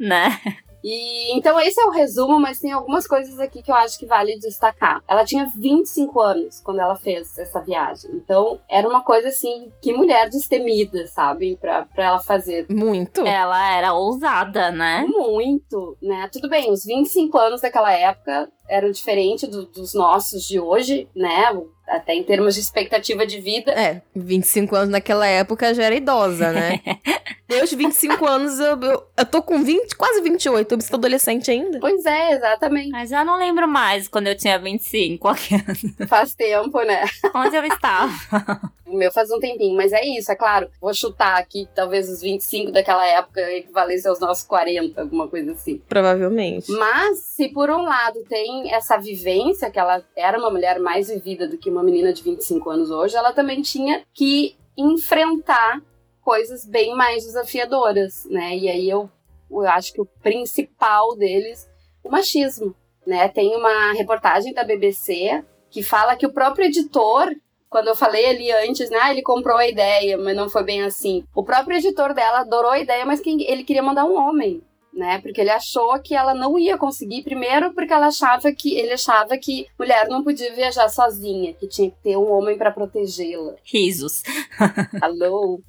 né? 0.00 0.40
E 0.88 1.36
então 1.36 1.58
esse 1.58 1.80
é 1.80 1.84
o 1.84 1.90
resumo, 1.90 2.38
mas 2.38 2.60
tem 2.60 2.70
algumas 2.70 3.08
coisas 3.08 3.40
aqui 3.40 3.60
que 3.60 3.72
eu 3.72 3.74
acho 3.74 3.98
que 3.98 4.06
vale 4.06 4.38
destacar. 4.38 5.02
Ela 5.08 5.24
tinha 5.24 5.50
25 5.56 6.20
anos 6.20 6.60
quando 6.60 6.78
ela 6.78 6.94
fez 6.94 7.36
essa 7.36 7.60
viagem. 7.60 8.08
Então 8.14 8.60
era 8.70 8.88
uma 8.88 9.02
coisa 9.02 9.26
assim, 9.28 9.72
que 9.82 9.92
mulher 9.92 10.30
destemida, 10.30 11.08
sabe? 11.08 11.56
Pra, 11.56 11.86
pra 11.86 12.04
ela 12.04 12.18
fazer. 12.20 12.66
Muito. 12.70 13.26
Ela 13.26 13.76
era 13.76 13.94
ousada, 13.94 14.70
né? 14.70 15.04
Muito, 15.08 15.96
né? 16.00 16.28
Tudo 16.32 16.48
bem, 16.48 16.70
os 16.70 16.84
25 16.84 17.36
anos 17.36 17.60
daquela 17.62 17.92
época 17.92 18.48
eram 18.68 18.90
diferentes 18.90 19.48
do, 19.48 19.66
dos 19.66 19.94
nossos 19.94 20.46
de 20.46 20.58
hoje, 20.58 21.08
né? 21.14 21.52
Até 21.86 22.14
em 22.14 22.24
termos 22.24 22.54
de 22.54 22.60
expectativa 22.60 23.26
de 23.26 23.40
vida. 23.40 23.72
É, 23.72 24.02
25 24.14 24.74
anos 24.74 24.88
naquela 24.90 25.26
época 25.26 25.72
já 25.72 25.84
era 25.84 25.94
idosa, 25.94 26.52
né? 26.52 26.80
Deus, 27.48 27.72
25 27.72 28.26
anos, 28.26 28.58
eu, 28.58 28.80
eu, 28.80 29.06
eu, 29.16 29.26
tô 29.26 29.40
com 29.40 29.62
20, 29.62 29.94
quase 29.94 30.20
28, 30.20 30.74
eu 30.74 30.80
sou 30.80 30.96
adolescente 30.96 31.48
ainda. 31.48 31.78
Pois 31.78 32.04
é, 32.04 32.32
exatamente. 32.32 32.90
Mas 32.90 33.10
já 33.10 33.24
não 33.24 33.38
lembro 33.38 33.68
mais 33.68 34.08
quando 34.08 34.26
eu 34.26 34.36
tinha 34.36 34.58
25. 34.58 35.28
Faz 36.08 36.34
tempo, 36.34 36.82
né? 36.82 37.04
Onde 37.32 37.56
eu 37.56 37.64
estava? 37.64 38.72
O 38.86 38.96
meu 38.96 39.10
faz 39.10 39.30
um 39.32 39.40
tempinho, 39.40 39.76
mas 39.76 39.92
é 39.92 40.00
isso, 40.04 40.30
é 40.30 40.36
claro. 40.36 40.68
Vou 40.80 40.94
chutar 40.94 41.36
aqui, 41.38 41.68
talvez 41.74 42.08
os 42.08 42.20
25 42.20 42.70
daquela 42.70 43.04
época 43.04 43.40
equivalessem 43.52 44.08
aos 44.08 44.20
nossos 44.20 44.46
40, 44.46 45.00
alguma 45.00 45.26
coisa 45.26 45.52
assim. 45.52 45.82
Provavelmente. 45.88 46.70
Mas, 46.70 47.18
se 47.18 47.48
por 47.48 47.68
um 47.68 47.82
lado 47.82 48.22
tem 48.28 48.55
essa 48.68 48.96
vivência, 48.96 49.70
que 49.70 49.78
ela 49.78 50.04
era 50.16 50.38
uma 50.38 50.50
mulher 50.50 50.78
mais 50.78 51.08
vivida 51.08 51.46
do 51.48 51.58
que 51.58 51.70
uma 51.70 51.82
menina 51.82 52.12
de 52.12 52.22
25 52.22 52.70
anos 52.70 52.90
hoje, 52.90 53.16
ela 53.16 53.32
também 53.32 53.62
tinha 53.62 54.04
que 54.12 54.56
enfrentar 54.76 55.82
coisas 56.20 56.66
bem 56.66 56.94
mais 56.94 57.24
desafiadoras, 57.24 58.26
né? 58.30 58.56
E 58.56 58.68
aí 58.68 58.90
eu, 58.90 59.10
eu 59.50 59.60
acho 59.68 59.92
que 59.92 60.00
o 60.00 60.08
principal 60.22 61.16
deles, 61.16 61.68
o 62.02 62.10
machismo, 62.10 62.74
né? 63.06 63.28
Tem 63.28 63.54
uma 63.56 63.92
reportagem 63.92 64.52
da 64.52 64.64
BBC 64.64 65.44
que 65.70 65.82
fala 65.82 66.16
que 66.16 66.26
o 66.26 66.32
próprio 66.32 66.66
editor 66.66 67.34
quando 67.68 67.88
eu 67.88 67.96
falei 67.96 68.26
ali 68.26 68.50
antes, 68.52 68.88
né, 68.90 68.98
ah, 69.02 69.10
ele 69.10 69.22
comprou 69.22 69.56
a 69.56 69.66
ideia, 69.66 70.16
mas 70.16 70.36
não 70.36 70.48
foi 70.48 70.62
bem 70.62 70.82
assim. 70.82 71.24
O 71.34 71.42
próprio 71.42 71.76
editor 71.76 72.14
dela 72.14 72.40
adorou 72.40 72.70
a 72.70 72.78
ideia, 72.78 73.04
mas 73.04 73.20
quem, 73.20 73.42
ele 73.42 73.64
queria 73.64 73.82
mandar 73.82 74.04
um 74.04 74.16
homem, 74.16 74.62
né? 74.96 75.20
Porque 75.20 75.40
ele 75.40 75.50
achou 75.50 76.00
que 76.00 76.14
ela 76.14 76.34
não 76.34 76.58
ia 76.58 76.78
conseguir, 76.78 77.22
primeiro 77.22 77.72
porque 77.74 77.92
ela 77.92 78.06
achava 78.06 78.50
que 78.52 78.74
ele 78.74 78.94
achava 78.94 79.36
que 79.36 79.66
mulher 79.78 80.08
não 80.08 80.24
podia 80.24 80.54
viajar 80.54 80.88
sozinha, 80.88 81.52
que 81.54 81.68
tinha 81.68 81.90
que 81.90 81.96
ter 82.02 82.16
um 82.16 82.32
homem 82.32 82.56
para 82.56 82.72
protegê-la. 82.72 83.54
Risos. 83.62 84.22
Alô. 85.02 85.60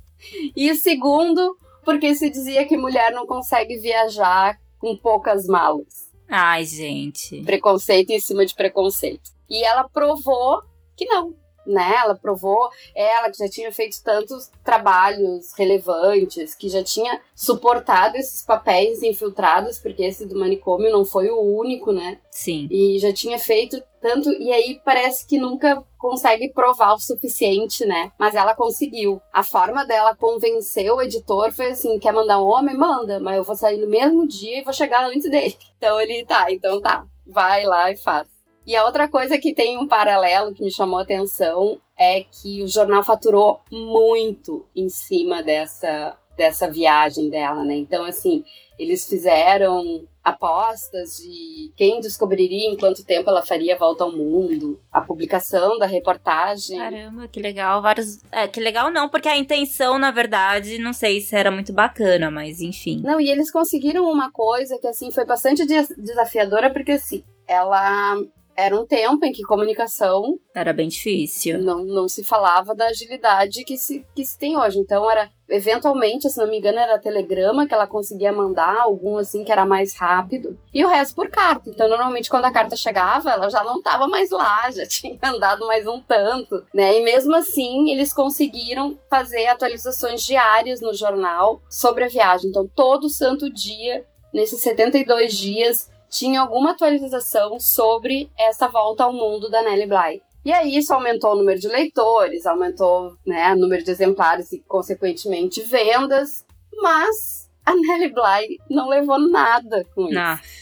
E 0.56 0.74
segundo, 0.76 1.58
porque 1.84 2.16
se 2.16 2.30
dizia 2.30 2.66
que 2.66 2.78
mulher 2.78 3.12
não 3.12 3.28
consegue 3.28 3.78
viajar 3.78 4.58
com 4.80 4.96
poucas 4.96 5.46
malas. 5.46 6.08
Ai, 6.30 6.66
gente. 6.66 7.44
Preconceito 7.44 8.10
em 8.12 8.20
cima 8.20 8.46
de 8.46 8.56
preconceito. 8.56 9.30
E 9.50 9.64
ela 9.64 9.88
provou 9.88 10.62
que 10.96 11.06
não, 11.06 11.34
né? 11.68 11.96
Ela 11.98 12.16
provou, 12.16 12.70
ela 12.96 13.30
que 13.30 13.38
já 13.38 13.50
tinha 13.50 13.72
feito 13.72 14.02
tantos 14.04 14.50
trabalhos 14.64 15.54
relevantes, 15.58 16.56
que 16.56 16.70
já 16.70 16.84
tinha 16.84 17.22
suportado 17.36 18.18
esses 18.18 18.42
papéis 18.42 19.04
infiltrados, 19.04 19.78
porque 19.78 20.04
esse 20.04 20.26
do 20.26 20.40
manicômio 20.40 20.92
não 20.92 21.06
foi 21.06 21.30
o 21.30 21.40
único, 21.40 21.92
né? 21.92 22.20
Sim. 22.32 22.68
E 22.72 22.98
já 23.00 23.12
tinha 23.12 23.38
feito 23.38 23.82
tanto, 24.00 24.32
e 24.32 24.52
aí 24.52 24.80
parece 24.86 25.26
que 25.26 25.38
nunca 25.38 25.84
consegue 25.98 26.50
provar 26.50 26.94
o 26.94 27.00
suficiente, 27.00 27.86
né? 27.86 28.12
Mas 28.18 28.36
ela 28.36 28.56
conseguiu. 28.56 29.22
A 29.34 29.44
forma 29.44 29.86
dela 29.86 30.16
convencer 30.16 30.92
o 30.92 31.02
editor 31.02 31.52
foi 31.52 31.72
assim: 31.72 32.00
quer 32.00 32.14
mandar 32.14 32.40
um 32.40 32.48
homem? 32.48 32.78
Manda, 32.78 33.20
mas 33.20 33.38
eu 33.38 33.44
vou 33.44 33.56
sair 33.56 33.78
no 33.78 33.88
mesmo 33.88 34.28
dia 34.28 34.60
e 34.60 34.64
vou 34.64 34.74
chegar 34.74 35.04
antes 35.06 35.30
dele. 35.30 35.58
Então 35.78 36.02
ele 36.02 36.26
tá, 36.26 36.52
então 36.52 36.82
tá, 36.82 37.06
vai 37.24 37.64
lá 37.64 37.92
e 37.92 37.98
faz. 37.98 38.37
E 38.68 38.76
a 38.76 38.86
outra 38.86 39.08
coisa 39.08 39.38
que 39.38 39.54
tem 39.54 39.78
um 39.78 39.88
paralelo 39.88 40.54
que 40.54 40.62
me 40.62 40.70
chamou 40.70 41.00
a 41.00 41.04
atenção 41.04 41.80
é 41.98 42.22
que 42.24 42.62
o 42.62 42.68
jornal 42.68 43.02
faturou 43.02 43.62
muito 43.72 44.66
em 44.76 44.90
cima 44.90 45.42
dessa, 45.42 46.18
dessa 46.36 46.70
viagem 46.70 47.30
dela, 47.30 47.64
né? 47.64 47.78
Então, 47.78 48.04
assim, 48.04 48.44
eles 48.78 49.08
fizeram 49.08 50.06
apostas 50.22 51.16
de 51.16 51.72
quem 51.78 52.02
descobriria 52.02 52.70
em 52.70 52.76
quanto 52.76 53.06
tempo 53.06 53.30
ela 53.30 53.42
faria 53.42 53.76
a 53.76 53.78
volta 53.78 54.04
ao 54.04 54.12
mundo, 54.12 54.78
a 54.92 55.00
publicação 55.00 55.80
da 55.80 55.86
reportagem. 55.86 56.78
Caramba, 56.78 57.26
que 57.30 57.40
legal. 57.40 57.82
Vários. 57.82 58.20
É, 58.30 58.50
que 58.50 58.60
legal 58.60 58.92
não, 58.92 59.08
porque 59.08 59.30
a 59.30 59.38
intenção, 59.38 59.98
na 59.98 60.12
verdade, 60.12 60.78
não 60.78 60.92
sei 60.92 61.22
se 61.22 61.34
era 61.34 61.50
muito 61.50 61.72
bacana, 61.72 62.30
mas 62.30 62.60
enfim. 62.60 63.02
Não, 63.02 63.22
e 63.22 63.30
eles 63.30 63.50
conseguiram 63.50 64.12
uma 64.12 64.30
coisa 64.30 64.78
que, 64.78 64.88
assim, 64.88 65.10
foi 65.10 65.24
bastante 65.24 65.66
desafiadora, 65.98 66.70
porque, 66.70 66.92
assim, 66.92 67.24
ela 67.48 68.18
era 68.58 68.76
um 68.76 68.86
tempo 68.86 69.24
em 69.24 69.32
que 69.32 69.44
comunicação 69.44 70.40
era 70.54 70.74
bem 70.74 70.88
difícil. 70.88 71.60
Não, 71.60 71.86
não 71.86 72.08
se 72.08 72.24
falava 72.24 72.74
da 72.74 72.88
agilidade 72.88 73.64
que 73.64 73.78
se, 73.78 74.04
que 74.16 74.26
se 74.26 74.38
tem 74.38 74.58
hoje. 74.58 74.80
Então 74.80 75.10
era 75.10 75.30
eventualmente, 75.48 76.30
se 76.30 76.38
não 76.38 76.48
me 76.48 76.58
engano, 76.58 76.80
era 76.80 77.00
telegrama 77.00 77.68
que 77.68 77.74
ela 77.74 77.88
conseguia 77.88 78.34
mandar, 78.34 78.82
algum 78.82 79.18
assim 79.18 79.44
que 79.44 79.52
era 79.52 79.66
mais 79.66 79.96
rápido, 79.96 80.58
e 80.74 80.84
o 80.84 80.90
resto 80.90 81.16
por 81.16 81.30
carta. 81.30 81.70
Então, 81.70 81.88
normalmente, 81.88 82.30
quando 82.30 82.46
a 82.46 82.52
carta 82.52 82.76
chegava, 82.76 83.32
ela 83.32 83.50
já 83.50 83.64
não 83.64 83.78
estava 83.78 84.08
mais 84.08 84.30
lá, 84.30 84.70
já 84.72 84.86
tinha 84.86 85.18
andado 85.24 85.66
mais 85.66 85.88
um 85.88 86.02
tanto, 86.02 86.66
né? 86.74 87.00
E 87.00 87.04
mesmo 87.04 87.36
assim, 87.36 87.92
eles 87.92 88.12
conseguiram 88.12 88.98
fazer 89.10 89.48
atualizações 89.48 90.26
diárias 90.26 90.82
no 90.82 90.94
jornal 90.94 91.62
sobre 91.70 92.04
a 92.04 92.10
viagem. 92.10 92.50
Então, 92.50 92.68
todo 92.76 93.10
santo 93.10 93.50
dia, 93.50 94.06
nesses 94.34 94.60
72 94.62 95.38
dias, 95.38 95.90
tinha 96.10 96.42
alguma 96.42 96.72
atualização 96.72 97.60
sobre 97.60 98.30
essa 98.38 98.68
volta 98.68 99.04
ao 99.04 99.14
mundo 99.14 99.50
da 99.50 99.62
Nellie 99.62 99.88
Bly. 99.88 100.22
E 100.46 100.52
aí 100.54 100.78
isso 100.78 100.94
aumentou 100.94 101.34
o 101.34 101.36
número 101.36 101.60
de 101.60 101.68
leitores, 101.68 102.46
aumentou 102.46 103.18
né, 103.26 103.54
o 103.54 103.58
número 103.58 103.84
de 103.84 103.92
exemplares 103.92 104.52
e, 104.54 104.60
consequentemente, 104.60 105.62
vendas, 105.62 106.46
mas 106.74 107.50
a 107.66 107.76
Nellie 107.76 108.14
Bly 108.14 108.58
não 108.70 108.88
levou 108.88 109.20
nada 109.20 109.86
com 109.94 110.06
isso. 110.06 110.14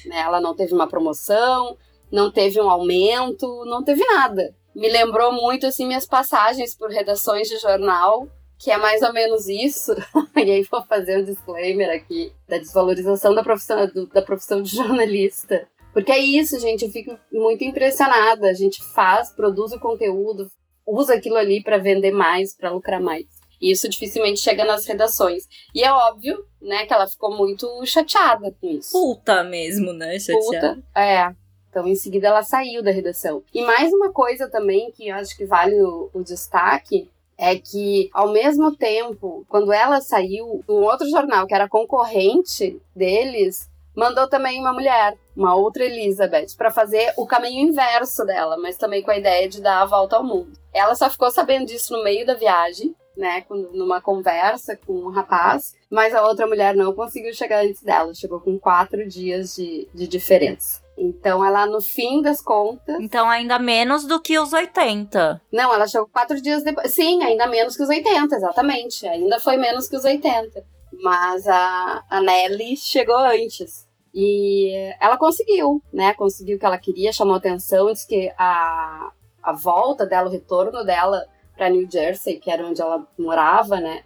Né? 0.10 0.20
Ela 0.22 0.42
não 0.42 0.56
teve 0.56 0.74
uma 0.74 0.88
promoção, 0.88 1.78
não 2.12 2.32
teve 2.32 2.60
um 2.60 2.70
aumento, 2.70 3.64
não 3.66 3.84
teve 3.84 4.04
nada. 4.06 4.56
Me 4.74 4.90
lembrou 4.90 5.32
muito 5.32 5.68
assim 5.68 5.86
minhas 5.86 6.06
passagens 6.06 6.76
por 6.76 6.90
redações 6.90 7.48
de 7.48 7.58
jornal 7.60 8.28
que 8.58 8.72
é 8.72 8.78
mais 8.78 9.02
ou 9.02 9.14
menos 9.14 9.48
isso. 9.48 9.94
e 10.36 10.52
aí 10.52 10.64
vou 10.64 10.84
fazer 10.84 11.20
um 11.20 11.24
disclaimer 11.24 11.90
aqui 11.90 12.32
da 12.48 12.58
desvalorização 12.58 13.34
da 13.34 13.44
profissão, 13.44 13.88
do, 13.88 14.08
da 14.08 14.22
profissão 14.22 14.62
de 14.62 14.70
jornalista. 14.76 15.68
Porque 15.94 16.12
é 16.12 16.20
isso, 16.20 16.60
gente, 16.60 16.84
eu 16.84 16.92
fico 16.92 17.18
muito 17.32 17.64
impressionada. 17.64 18.50
A 18.50 18.54
gente 18.54 18.84
faz, 18.94 19.32
produz 19.32 19.72
o 19.72 19.80
conteúdo, 19.80 20.52
usa 20.86 21.16
aquilo 21.16 21.38
ali 21.38 21.64
para 21.64 21.78
vender 21.78 22.12
mais, 22.12 22.56
para 22.56 22.72
lucrar 22.72 23.02
mais. 23.02 23.26
E 23.62 23.72
isso 23.72 23.88
dificilmente 23.88 24.42
chega 24.42 24.66
nas 24.66 24.86
redações. 24.86 25.48
E 25.74 25.84
é 25.84 25.92
óbvio, 25.92 26.46
né, 26.62 26.86
que 26.86 26.94
ela 26.94 27.08
ficou 27.08 27.36
muito 27.36 27.68
chateada 27.86 28.54
com 28.60 28.68
isso. 28.68 28.92
Puta 28.92 29.44
mesmo, 29.44 29.94
né? 29.94 30.20
Chateada. 30.20 30.76
Puta, 30.76 31.00
é. 31.00 31.34
Então, 31.70 31.88
em 31.88 31.96
seguida, 31.96 32.28
ela 32.28 32.44
saiu 32.44 32.82
da 32.84 32.92
redação. 32.92 33.44
E 33.54 33.62
mais 33.62 33.92
uma 33.92 34.12
coisa 34.12 34.50
também 34.50 34.92
que 34.92 35.10
eu 35.10 35.16
acho 35.16 35.36
que 35.36 35.46
vale 35.46 35.82
o, 35.82 36.10
o 36.14 36.24
destaque 36.24 37.10
é 37.38 37.56
que, 37.56 38.10
ao 38.14 38.32
mesmo 38.32 38.76
tempo, 38.76 39.46
quando 39.50 39.72
ela 39.74 40.00
saiu, 40.02 40.64
um 40.68 40.84
outro 40.84 41.10
jornal 41.10 41.46
que 41.46 41.54
era 41.54 41.68
concorrente 41.68 42.80
deles 42.96 43.70
mandou 43.96 44.28
também 44.28 44.60
uma 44.60 44.74
mulher, 44.74 45.18
uma 45.36 45.56
outra 45.56 45.86
Elizabeth, 45.86 46.48
para 46.58 46.70
fazer 46.70 47.14
o 47.18 47.26
caminho 47.26 47.70
inverso 47.70 48.26
dela, 48.26 48.58
mas 48.58 48.78
também 48.78 49.02
com 49.02 49.12
a 49.12 49.18
ideia 49.18 49.48
de 49.48 49.62
dar 49.62 49.82
a 49.82 49.86
volta 49.86 50.18
ao 50.18 50.24
mundo. 50.24 50.52
Ela 50.74 50.96
só 50.96 51.10
ficou 51.10 51.32
sabendo 51.32 51.66
disso 51.66 51.94
no 51.94 52.04
meio 52.04 52.26
da 52.26 52.34
viagem, 52.34 52.94
né, 53.16 53.46
numa 53.74 54.02
conversa 54.02 54.78
com 54.86 54.94
um 54.94 55.10
rapaz, 55.10 55.74
mas 55.90 56.14
a 56.14 56.26
outra 56.26 56.46
mulher 56.48 56.76
não 56.76 56.94
conseguiu 56.94 57.34
chegar 57.34 57.64
antes 57.64 57.82
dela, 57.82 58.14
chegou 58.14 58.40
com 58.40 58.60
quatro 58.60 59.08
dias 59.08 59.56
de, 59.56 59.88
de 59.94 60.08
diferença. 60.08 60.84
Então, 60.98 61.44
ela, 61.44 61.66
no 61.66 61.82
fim 61.82 62.22
das 62.22 62.42
contas. 62.42 62.98
Então, 63.02 63.30
ainda 63.30 63.60
menos 63.60 64.06
do 64.06 64.22
que 64.22 64.40
os 64.40 64.54
80. 64.54 65.42
Não, 65.52 65.74
ela 65.74 65.88
chegou 65.88 66.08
quatro 66.08 66.42
dias 66.42 66.64
depois. 66.64 66.94
Sim, 66.94 67.22
ainda 67.22 67.48
menos 67.48 67.76
que 67.76 67.84
os 67.84 67.90
80, 67.90 68.34
exatamente. 68.34 69.06
Ainda 69.06 69.40
foi 69.40 69.58
menos 69.58 69.90
que 69.90 69.96
os 69.98 70.06
80. 70.06 70.64
Mas 71.02 71.46
a, 71.48 72.04
a 72.10 72.22
Nelly 72.22 72.78
chegou 72.78 73.18
antes. 73.18 73.86
E 74.14 74.72
ela 75.02 75.18
conseguiu, 75.18 75.84
né? 75.92 76.14
Conseguiu 76.14 76.56
o 76.56 76.60
que 76.60 76.66
ela 76.66 76.78
queria, 76.78 77.12
chamou 77.12 77.36
atenção. 77.36 77.92
Disse 77.92 78.08
que 78.08 78.32
a, 78.38 79.12
a 79.44 79.52
volta 79.52 80.06
dela, 80.06 80.30
o 80.30 80.32
retorno 80.32 80.86
dela 80.86 81.22
para 81.56 81.70
New 81.70 81.90
Jersey, 81.90 82.40
que 82.40 82.52
era 82.52 82.66
onde 82.66 82.82
ela 82.82 83.06
morava, 83.18 83.80
né? 83.80 84.04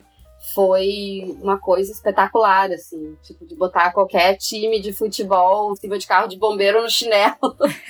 Foi 0.54 1.38
uma 1.42 1.60
coisa 1.60 1.92
espetacular, 1.92 2.72
assim, 2.72 3.18
tipo, 3.22 3.46
de 3.46 3.56
botar 3.56 3.92
qualquer 3.92 4.38
time 4.38 4.80
de 4.80 4.94
futebol 4.94 5.74
em 5.74 5.76
cima 5.76 5.98
de 5.98 6.08
carro 6.08 6.30
de 6.30 6.38
bombeiro 6.38 6.82
no 6.82 6.90
chinelo. 6.90 7.36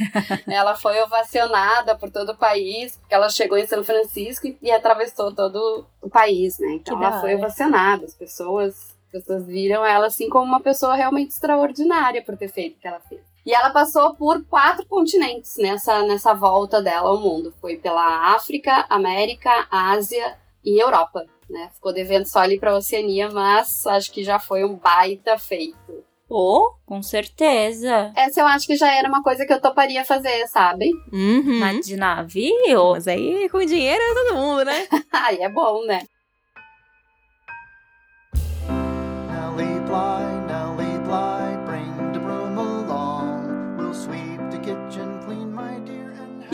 ela 0.50 0.76
foi 0.76 1.00
ovacionada 1.02 1.96
por 1.96 2.10
todo 2.10 2.32
o 2.32 2.38
país, 2.38 2.98
porque 2.98 3.14
ela 3.14 3.30
chegou 3.30 3.58
em 3.58 3.68
São 3.68 3.84
Francisco 3.84 4.48
e, 4.48 4.58
e 4.64 4.72
atravessou 4.72 5.34
todo 5.34 5.86
o 6.02 6.10
país, 6.10 6.58
né? 6.58 6.72
Então 6.74 6.98
que 6.98 7.04
ela 7.04 7.22
foi 7.22 7.36
ovacionada, 7.36 8.06
as 8.06 8.16
pessoas 8.16 8.98
as 9.06 9.24
pessoas 9.24 9.48
viram 9.48 9.84
ela 9.84 10.06
assim 10.06 10.30
como 10.30 10.46
uma 10.46 10.60
pessoa 10.60 10.94
realmente 10.94 11.32
extraordinária 11.32 12.24
por 12.24 12.38
ter 12.38 12.48
feito 12.48 12.78
o 12.78 12.80
que 12.80 12.88
ela 12.88 13.00
fez. 13.00 13.29
E 13.46 13.54
ela 13.54 13.70
passou 13.72 14.16
por 14.16 14.44
quatro 14.46 14.86
continentes 14.86 15.56
nessa, 15.58 16.04
nessa 16.04 16.34
volta 16.34 16.82
dela 16.82 17.10
ao 17.10 17.20
mundo. 17.20 17.54
Foi 17.60 17.78
pela 17.78 18.34
África, 18.36 18.86
América, 18.90 19.68
Ásia 19.72 20.38
e 20.64 20.82
Europa. 20.82 21.26
Né? 21.50 21.70
Ficou 21.74 21.92
devendo 21.92 22.26
só 22.26 22.40
ali 22.40 22.60
para 22.60 22.72
a 22.72 22.78
Oceania, 22.78 23.30
mas 23.30 23.86
acho 23.88 24.12
que 24.12 24.24
já 24.24 24.40
foi 24.40 24.64
um 24.64 24.76
baita 24.76 25.38
feito. 25.38 26.04
Oh, 26.30 26.74
com 26.86 27.02
certeza. 27.02 28.14
Essa 28.16 28.42
eu 28.42 28.46
acho 28.46 28.68
que 28.68 28.76
já 28.76 28.94
era 28.94 29.10
uma 29.10 29.24
coisa 29.24 29.48
que 29.48 29.52
eu 29.52 29.60
toparia 29.60 30.06
fazer, 30.06 30.46
sabe? 30.48 30.92
Uhum. 31.12 31.60
Mas 31.60 31.88
de 31.88 31.98
navio? 31.98 32.92
Mas 32.92 33.08
aí 33.08 33.50
com 33.50 33.66
dinheiro 33.66 34.00
é 34.00 34.14
todo 34.14 34.36
mundo, 34.36 34.64
né? 34.64 34.88
aí 35.12 35.38
é 35.38 35.50
bom, 35.50 35.84
né? 35.86 36.04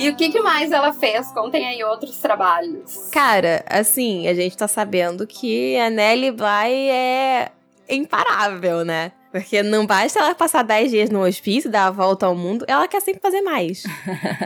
E 0.05 0.09
o 0.09 0.15
que, 0.15 0.29
que 0.29 0.39
mais 0.39 0.71
ela 0.71 0.93
fez? 0.93 1.31
Contem 1.31 1.65
aí 1.65 1.83
outros 1.83 2.17
trabalhos. 2.17 3.09
Cara, 3.11 3.65
assim, 3.67 4.27
a 4.27 4.35
gente 4.35 4.55
tá 4.55 4.67
sabendo 4.67 5.25
que 5.25 5.75
a 5.79 5.89
Nellie 5.89 6.29
Bly 6.29 6.89
é 6.91 7.51
imparável, 7.89 8.85
né? 8.85 9.13
Porque 9.31 9.63
não 9.63 9.83
basta 9.83 10.19
ela 10.19 10.35
passar 10.35 10.63
10 10.63 10.91
dias 10.91 11.09
no 11.09 11.25
hospício, 11.25 11.71
dar 11.71 11.87
a 11.87 11.91
volta 11.91 12.27
ao 12.27 12.35
mundo, 12.35 12.65
ela 12.67 12.87
quer 12.87 13.01
sempre 13.01 13.19
fazer 13.19 13.41
mais. 13.41 13.81